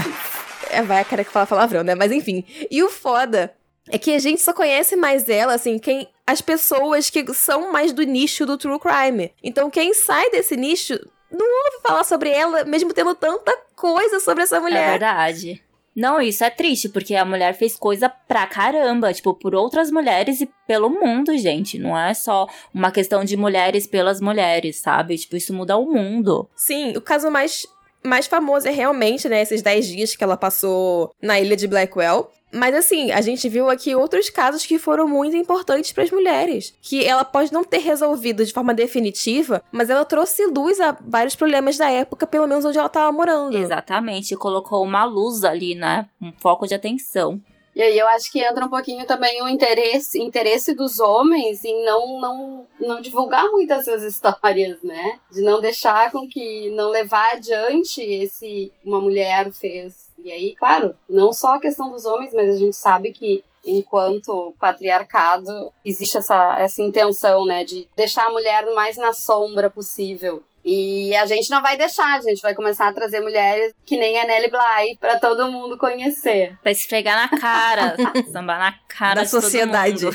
é, 0.70 0.82
vai 0.82 1.02
a 1.02 1.06
cara 1.06 1.24
que 1.24 1.32
fala 1.32 1.48
palavrão, 1.48 1.84
né? 1.84 1.96
Mas 1.96 2.12
enfim. 2.12 2.46
E 2.70 2.84
o 2.84 2.90
foda 2.90 3.56
é 3.90 3.98
que 3.98 4.12
a 4.12 4.20
gente 4.20 4.42
só 4.42 4.54
conhece 4.54 4.96
mais 4.96 5.28
ela, 5.28 5.54
assim, 5.54 5.80
quem. 5.80 6.08
As 6.26 6.42
pessoas 6.42 7.10
que 7.10 7.34
são 7.34 7.72
mais 7.72 7.92
do 7.92 8.04
nicho 8.04 8.46
do 8.46 8.58
true 8.58 8.80
crime. 8.80 9.34
Então, 9.44 9.70
quem 9.70 9.94
sai 9.94 10.30
desse 10.30 10.56
nicho 10.56 10.94
não 11.32 11.46
ouve 11.46 11.82
falar 11.82 12.04
sobre 12.04 12.30
ela, 12.30 12.64
mesmo 12.64 12.94
tendo 12.94 13.14
tanta 13.16 13.56
coisa 13.76 14.20
sobre 14.20 14.44
essa 14.44 14.60
mulher. 14.60 14.88
É 14.88 14.92
verdade. 14.92 15.64
Não, 15.96 16.20
isso 16.20 16.44
é 16.44 16.50
triste, 16.50 16.90
porque 16.90 17.16
a 17.16 17.26
mulher 17.26 17.54
fez 17.54 17.76
coisa 17.76 18.10
pra 18.10 18.48
caramba, 18.48 19.14
tipo, 19.14 19.34
por 19.34 19.54
outras 19.54 19.92
mulheres 19.92 20.42
e 20.42 20.50
pelo 20.68 20.90
mundo, 20.90 21.38
gente. 21.38 21.78
Não 21.78 21.98
é 21.98 22.14
só 22.14 22.48
uma 22.74 22.92
questão 22.92 23.24
de 23.24 23.38
mulheres 23.38 23.86
pelas 23.86 24.20
mulheres, 24.20 24.78
sabe? 24.78 25.18
Tipo, 25.18 25.36
isso 25.36 25.54
muda 25.54 25.78
o 25.78 25.86
mundo. 25.86 26.50
Sim, 26.56 26.98
o 26.98 27.02
caso 27.02 27.30
mais, 27.30 27.68
mais 28.04 28.26
famoso 28.26 28.68
é 28.68 28.72
realmente, 28.72 29.30
né, 29.30 29.42
esses 29.42 29.62
10 29.62 29.88
dias 29.88 30.16
que 30.16 30.24
ela 30.24 30.38
passou 30.38 31.14
na 31.22 31.40
ilha 31.40 31.56
de 31.56 31.68
Blackwell. 31.68 32.32
Mas 32.54 32.76
assim, 32.76 33.12
a 33.12 33.20
gente 33.20 33.50
viu 33.50 33.70
aqui 33.70 33.96
outros 33.96 34.30
casos 34.30 34.66
que 34.66 34.78
foram 34.78 35.08
muito 35.08 35.36
importantes 35.36 35.92
para 35.92 36.04
as 36.04 36.12
mulheres. 36.12 36.74
Que 36.82 37.04
ela 37.04 37.26
pode 37.26 37.52
não 37.52 37.64
ter 37.64 37.80
resolvido 37.80 38.46
de 38.46 38.54
forma 38.54 38.74
definitiva, 38.74 39.64
mas 39.72 39.90
ela 39.90 40.06
trouxe 40.06 40.46
luz 40.46 40.80
a 40.80 40.96
vários 41.02 41.36
problemas 41.36 41.78
da 41.78 41.90
época, 41.90 42.28
pelo 42.28 42.48
menos 42.48 42.64
onde 42.64 42.78
ela 42.78 42.88
estava 42.88 43.12
morando. 43.12 43.58
Exatamente, 43.58 44.36
colocou 44.36 44.84
uma 44.84 45.04
luz 45.04 45.44
ali, 45.44 45.74
né? 45.74 46.08
Um 46.22 46.32
foco 46.40 46.68
de 46.68 46.76
atenção. 46.76 47.42
E 47.76 47.82
aí 47.82 47.98
eu 47.98 48.08
acho 48.10 48.32
que 48.32 48.40
entra 48.40 48.66
um 48.66 48.70
pouquinho 48.70 49.06
também 49.08 49.42
o 49.42 49.50
interesse, 49.50 50.22
interesse 50.22 50.76
dos 50.76 51.00
homens 51.00 51.66
em 51.66 51.84
não, 51.84 52.22
não, 52.22 52.68
não 52.80 53.02
divulgar 53.02 53.50
muito 53.50 53.74
essas 53.74 54.04
histórias, 54.04 54.84
né? 54.84 55.20
De 55.32 55.42
não 55.42 55.60
deixar 55.60 56.12
com 56.12 56.28
que, 56.28 56.70
não 56.72 56.92
levar 56.92 57.34
adiante 57.34 58.00
esse 58.00 58.72
uma 58.86 59.02
mulher 59.02 59.52
fez. 59.52 60.13
E 60.24 60.32
aí, 60.32 60.56
claro, 60.56 60.96
não 61.10 61.34
só 61.34 61.56
a 61.56 61.60
questão 61.60 61.92
dos 61.92 62.06
homens, 62.06 62.34
mas 62.34 62.50
a 62.50 62.58
gente 62.58 62.76
sabe 62.76 63.12
que 63.12 63.44
enquanto 63.66 64.54
patriarcado 64.60 65.72
existe 65.86 66.18
essa, 66.18 66.58
essa 66.60 66.82
intenção, 66.82 67.46
né, 67.46 67.64
de 67.64 67.88
deixar 67.96 68.26
a 68.28 68.32
mulher 68.32 68.66
o 68.68 68.76
mais 68.76 68.98
na 68.98 69.14
sombra 69.14 69.70
possível. 69.70 70.44
E 70.66 71.14
a 71.16 71.26
gente 71.26 71.50
não 71.50 71.62
vai 71.62 71.76
deixar, 71.76 72.18
a 72.18 72.22
gente 72.22 72.42
vai 72.42 72.56
começar 72.56 72.88
a 72.88 72.94
trazer 72.94 73.20
mulheres 73.20 73.74
que 73.86 73.98
nem 73.98 74.18
a 74.18 74.26
Nelly 74.26 74.50
Bly 74.50 74.98
para 74.98 75.20
todo 75.20 75.52
mundo 75.52 75.78
conhecer. 75.78 76.58
Pra 76.62 76.72
esfregar 76.72 77.18
na 77.18 77.38
cara, 77.38 77.98
sambar 78.32 78.60
na 78.60 78.74
cara 78.88 79.16
da 79.16 79.24
de 79.24 79.30
sociedade. 79.30 80.06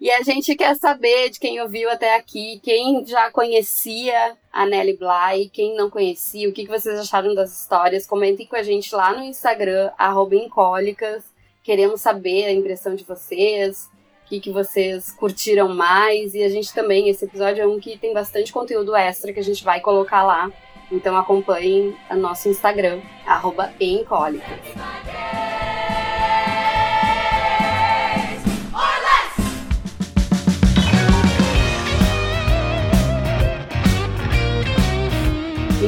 E 0.00 0.10
a 0.10 0.22
gente 0.22 0.56
quer 0.56 0.74
saber 0.76 1.28
de 1.28 1.38
quem 1.38 1.60
ouviu 1.60 1.90
até 1.90 2.16
aqui, 2.16 2.58
quem 2.62 3.04
já 3.04 3.30
conhecia 3.30 4.34
a 4.50 4.64
Nelly 4.64 4.96
Bly, 4.96 5.50
quem 5.52 5.76
não 5.76 5.90
conhecia, 5.90 6.48
o 6.48 6.52
que 6.52 6.66
vocês 6.66 6.98
acharam 6.98 7.34
das 7.34 7.60
histórias. 7.60 8.06
Comentem 8.06 8.46
com 8.46 8.56
a 8.56 8.62
gente 8.62 8.94
lá 8.94 9.12
no 9.12 9.22
Instagram, 9.22 9.90
Incólicas. 10.32 11.24
Queremos 11.62 12.00
saber 12.00 12.46
a 12.46 12.52
impressão 12.52 12.94
de 12.94 13.04
vocês, 13.04 13.90
o 14.24 14.28
que, 14.30 14.40
que 14.40 14.50
vocês 14.50 15.12
curtiram 15.12 15.68
mais. 15.68 16.34
E 16.34 16.42
a 16.42 16.48
gente 16.48 16.72
também, 16.72 17.10
esse 17.10 17.26
episódio 17.26 17.62
é 17.62 17.66
um 17.66 17.78
que 17.78 17.98
tem 17.98 18.14
bastante 18.14 18.50
conteúdo 18.50 18.96
extra 18.96 19.34
que 19.34 19.40
a 19.40 19.44
gente 19.44 19.62
vai 19.62 19.80
colocar 19.80 20.22
lá. 20.22 20.50
Então 20.90 21.14
acompanhem 21.14 21.94
o 22.10 22.16
nosso 22.16 22.48
Instagram, 22.48 23.02
arroba. 23.26 23.70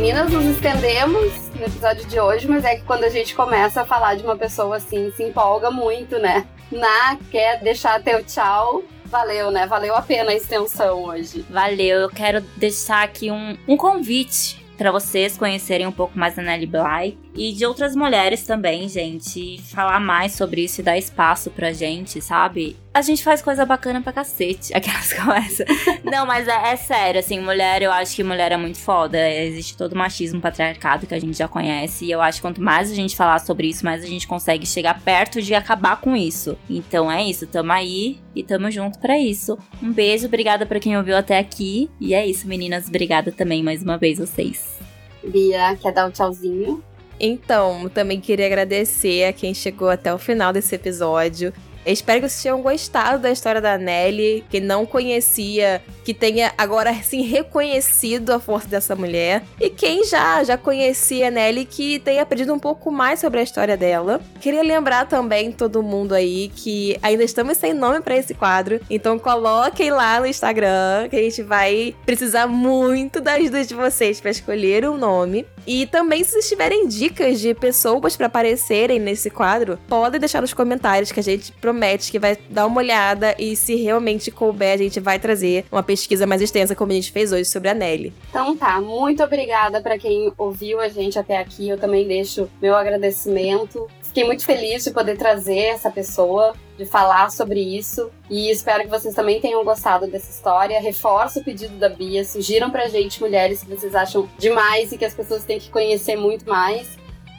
Meninas, 0.03 0.33
nos 0.33 0.45
estendemos 0.47 1.33
no 1.55 1.65
episódio 1.65 2.05
de 2.09 2.19
hoje, 2.19 2.49
mas 2.49 2.65
é 2.65 2.75
que 2.75 2.83
quando 2.83 3.05
a 3.05 3.09
gente 3.09 3.37
começa 3.37 3.83
a 3.83 3.85
falar 3.85 4.17
de 4.17 4.25
uma 4.25 4.35
pessoa 4.35 4.79
assim, 4.79 5.13
se 5.13 5.23
empolga 5.23 5.71
muito, 5.71 6.19
né? 6.19 6.45
Na, 6.73 7.17
quer 7.31 7.63
deixar 7.63 8.03
teu 8.03 8.21
tchau? 8.25 8.83
Valeu, 9.05 9.53
né? 9.53 9.65
Valeu 9.65 9.95
a 9.95 10.03
pena 10.03 10.33
a 10.33 10.35
extensão 10.35 11.05
hoje. 11.05 11.47
Valeu, 11.49 12.01
eu 12.01 12.11
quero 12.11 12.41
deixar 12.57 13.05
aqui 13.05 13.31
um, 13.31 13.57
um 13.69 13.77
convite 13.77 14.61
para 14.77 14.91
vocês 14.91 15.39
conhecerem 15.39 15.87
um 15.87 15.93
pouco 15.93 16.19
mais 16.19 16.35
da 16.35 16.43
Nelly 16.43 16.67
Bly 16.67 17.17
e 17.35 17.53
de 17.53 17.65
outras 17.65 17.97
mulheres 17.97 18.45
também, 18.45 18.89
gente. 18.89 19.61
Falar 19.63 20.01
mais 20.01 20.33
sobre 20.33 20.65
isso 20.65 20.81
e 20.81 20.85
dar 20.85 20.99
espaço 20.99 21.51
pra 21.51 21.73
gente, 21.73 22.21
sabe? 22.21 22.77
A 22.95 23.01
gente 23.01 23.25
faz 23.25 23.41
coisa 23.41 23.65
bacana 23.65 24.03
pra 24.03 24.13
cacete. 24.13 24.73
Aquelas 24.77 25.13
coisas. 25.13 25.67
Não, 26.05 26.27
mas 26.27 26.47
é, 26.47 26.73
é, 26.73 26.77
sério, 26.77 27.21
assim, 27.21 27.41
mulher, 27.41 27.81
eu 27.81 27.91
acho 27.91 28.15
que 28.15 28.23
mulher 28.23 28.53
é 28.53 28.57
muito 28.57 28.79
foda. 28.79 29.19
Existe 29.31 29.77
todo 29.77 29.93
o 29.93 29.97
machismo 29.97 30.41
patriarcado 30.41 31.07
que 31.07 31.15
a 31.15 31.21
gente 31.21 31.37
já 31.39 31.49
conhece. 31.49 32.05
E 32.05 32.11
eu 32.11 32.21
acho 32.21 32.39
que 32.39 32.43
quanto 32.43 32.61
mais 32.61 32.91
a 32.91 32.95
gente 32.95 33.17
falar 33.17 33.39
sobre 33.39 33.69
isso, 33.69 33.85
mais 33.85 34.05
a 34.05 34.07
gente 34.07 34.27
consegue 34.27 34.67
chegar 34.67 35.01
perto 35.01 35.41
de 35.41 35.55
acabar 35.55 36.01
com 36.01 36.15
isso. 36.15 36.59
Então 36.69 37.11
é 37.11 37.23
isso, 37.25 37.47
tamo 37.47 37.73
aí 37.73 38.21
e 38.37 38.43
tamo 38.43 38.71
junto 38.71 38.99
para 38.99 39.19
isso. 39.19 39.59
Um 39.83 39.91
beijo, 39.91 40.27
obrigada 40.27 40.67
pra 40.67 40.81
quem 40.81 40.97
ouviu 40.97 41.17
até 41.17 41.39
aqui. 41.39 41.91
E 41.99 42.13
é 42.13 42.27
isso, 42.27 42.47
meninas. 42.47 42.89
Obrigada 42.89 43.33
também 43.33 43.63
mais 43.63 43.83
uma 43.83 43.97
vez 43.97 44.19
vocês. 44.19 44.79
Bia, 45.25 45.77
quer 45.81 45.93
dar 45.93 46.07
um 46.07 46.11
tchauzinho? 46.11 46.83
Então, 47.25 47.89
também 47.89 48.21
queria 48.21 48.47
agradecer 48.47 49.25
a 49.27 49.33
quem 49.33 49.55
chegou 49.55 49.89
até 49.89 50.13
o 50.13 50.19
final 50.19 50.53
desse 50.53 50.75
episódio. 50.75 51.53
Eu 51.85 51.93
espero 51.93 52.21
que 52.21 52.29
vocês 52.29 52.43
tenham 52.43 52.63
gostado 52.63 53.21
da 53.21 53.31
história 53.31 53.61
da 53.61 53.77
Nelly, 53.77 54.45
que 54.49 54.61
não 54.61 54.87
conhecia, 54.87 55.83
que 56.05 56.15
tenha 56.15 56.53
agora 56.57 56.91
assim 56.91 57.23
reconhecido 57.23 58.31
a 58.31 58.39
força 58.39 58.69
dessa 58.69 58.95
mulher. 58.95 59.43
E 59.61 59.69
quem 59.69 60.05
já 60.05 60.45
já 60.45 60.57
conhecia 60.57 61.27
a 61.27 61.31
Nelly, 61.31 61.65
que 61.65 61.99
tenha 61.99 62.23
aprendido 62.23 62.55
um 62.55 62.59
pouco 62.59 62.93
mais 62.93 63.19
sobre 63.19 63.41
a 63.41 63.43
história 63.43 63.77
dela. 63.77 64.21
Queria 64.41 64.63
lembrar 64.63 65.09
também 65.09 65.51
todo 65.51 65.83
mundo 65.83 66.15
aí 66.15 66.53
que 66.55 66.97
ainda 67.03 67.25
estamos 67.25 67.59
sem 67.59 67.75
nome 67.75 68.01
para 68.01 68.17
esse 68.17 68.33
quadro, 68.33 68.81
então 68.89 69.19
coloquem 69.19 69.91
lá 69.91 70.21
no 70.21 70.27
Instagram 70.27 71.09
que 71.11 71.17
a 71.17 71.23
gente 71.23 71.43
vai 71.43 71.97
precisar 72.07 72.47
muito 72.47 73.21
da 73.21 73.33
ajuda 73.33 73.65
de 73.65 73.75
vocês 73.75 74.21
para 74.21 74.31
escolher 74.31 74.89
um 74.89 74.97
nome. 74.97 75.45
E 75.67 75.87
também, 75.87 76.25
se 76.25 76.33
vocês 76.33 76.49
tiverem 76.49 76.89
dicas 76.89 77.41
de 77.41 77.55
pessoas 77.55 78.17
para 78.17 78.27
aparecerem 78.27 78.99
nesse 78.99 79.31
quadro, 79.31 79.79
podem 79.89 80.19
deixar 80.19 80.41
nos 80.41 80.53
comentários 80.53 81.13
que 81.13 81.21
a 81.21 81.23
gente 81.23 81.53
promete 81.53 82.11
que 82.11 82.19
vai 82.19 82.37
dar 82.51 82.67
uma 82.67 82.79
olhada 82.81 83.35
e 83.39 83.55
se 83.55 83.77
realmente 83.77 84.31
couber, 84.31 84.75
a 84.75 84.77
gente 84.77 84.99
vai 84.99 85.19
trazer 85.19 85.65
uma 85.71 85.83
pesquisa 85.83 86.27
mais 86.27 86.43
extensa, 86.43 86.75
como 86.75 86.93
a 86.93 86.95
gente 86.95 87.13
fez 87.13 87.33
hoje 87.33 87.45
sobre 87.45 87.69
a 87.69 87.75
Nelly. 87.75 88.13
Então 88.31 88.57
tá, 88.57 88.81
muito 88.81 89.23
obrigada 89.23 89.81
para 89.81 89.99
quem 89.99 90.33
ouviu 90.37 90.81
a 90.81 90.89
gente 90.89 91.19
até 91.19 91.39
aqui. 91.39 91.69
Eu 91.69 91.79
também 91.79 92.07
deixo 92.07 92.49
meu 92.61 92.75
agradecimento. 92.75 93.89
Fiquei 94.03 94.25
muito 94.25 94.45
feliz 94.45 94.85
de 94.85 94.91
poder 94.91 95.17
trazer 95.17 95.59
essa 95.59 95.91
pessoa, 95.91 96.55
de 96.83 96.91
falar 96.91 97.31
sobre 97.31 97.61
isso. 97.61 98.11
E 98.29 98.51
espero 98.51 98.85
que 98.85 98.91
vocês 98.91 99.15
também 99.15 99.41
tenham 99.41 99.65
gostado 99.65 100.07
dessa 100.07 100.31
história. 100.31 100.81
Reforço 100.81 101.41
o 101.41 101.45
pedido 101.45 101.77
da 101.77 101.89
Bia. 101.89 102.25
Sugiram 102.25 102.71
pra 102.71 102.89
gente, 102.89 103.21
mulheres, 103.21 103.63
que 103.63 103.71
vocês 103.71 103.95
acham 103.95 104.29
demais 104.39 104.93
e 104.93 104.99
que 104.99 105.05
as 105.05 105.15
pessoas 105.15 105.45
têm 105.45 105.59
que 105.59 105.71
conhecer 105.71 106.17
muito 106.17 106.49
mais. 106.49 106.89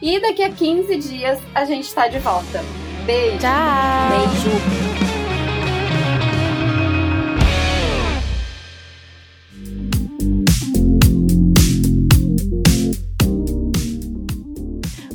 E 0.02 0.20
daqui 0.20 0.44
a 0.44 0.52
15 0.52 0.98
dias 0.98 1.39
a 1.54 1.66
gente 1.66 1.94
tá 1.94 2.08
de 2.08 2.20
volta. 2.20 2.62
Beijo. 3.06 3.38
Tchau. 3.39 4.10
Beijo. 4.10 5.03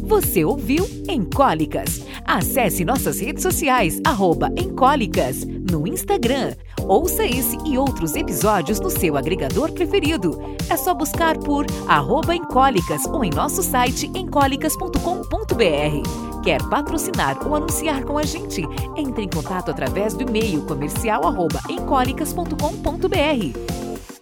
Você 0.09 0.42
ouviu 0.42 0.88
Encólicas. 1.06 2.02
Acesse 2.24 2.82
nossas 2.82 3.20
redes 3.20 3.42
sociais, 3.42 4.00
arroba 4.06 4.50
Encólicas, 4.56 5.44
no 5.44 5.86
Instagram. 5.86 6.54
Ouça 6.88 7.26
esse 7.26 7.59
e 7.66 7.76
outros 7.76 8.16
episódios 8.16 8.80
no 8.80 8.88
seu 8.88 9.18
agregador 9.18 9.70
preferido. 9.70 10.56
É 10.70 10.78
só 10.78 10.94
buscar 10.94 11.36
por 11.36 11.66
arroba 11.86 12.34
Encólicas 12.34 13.04
ou 13.04 13.22
em 13.22 13.28
nosso 13.28 13.62
site 13.62 14.11
encólicas.com.br. 14.14 16.40
Quer 16.42 16.62
patrocinar 16.70 17.46
ou 17.46 17.54
anunciar 17.54 18.02
com 18.04 18.16
a 18.16 18.22
gente? 18.22 18.62
Entre 18.96 19.24
em 19.24 19.28
contato 19.28 19.70
através 19.70 20.14
do 20.14 20.22
e-mail 20.22 20.62
comercial 20.62 21.26
arroba 21.26 21.61
encólicas.com.br. 21.68 23.59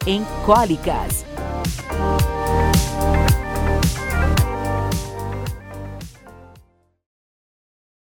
Encólicas 0.05 1.25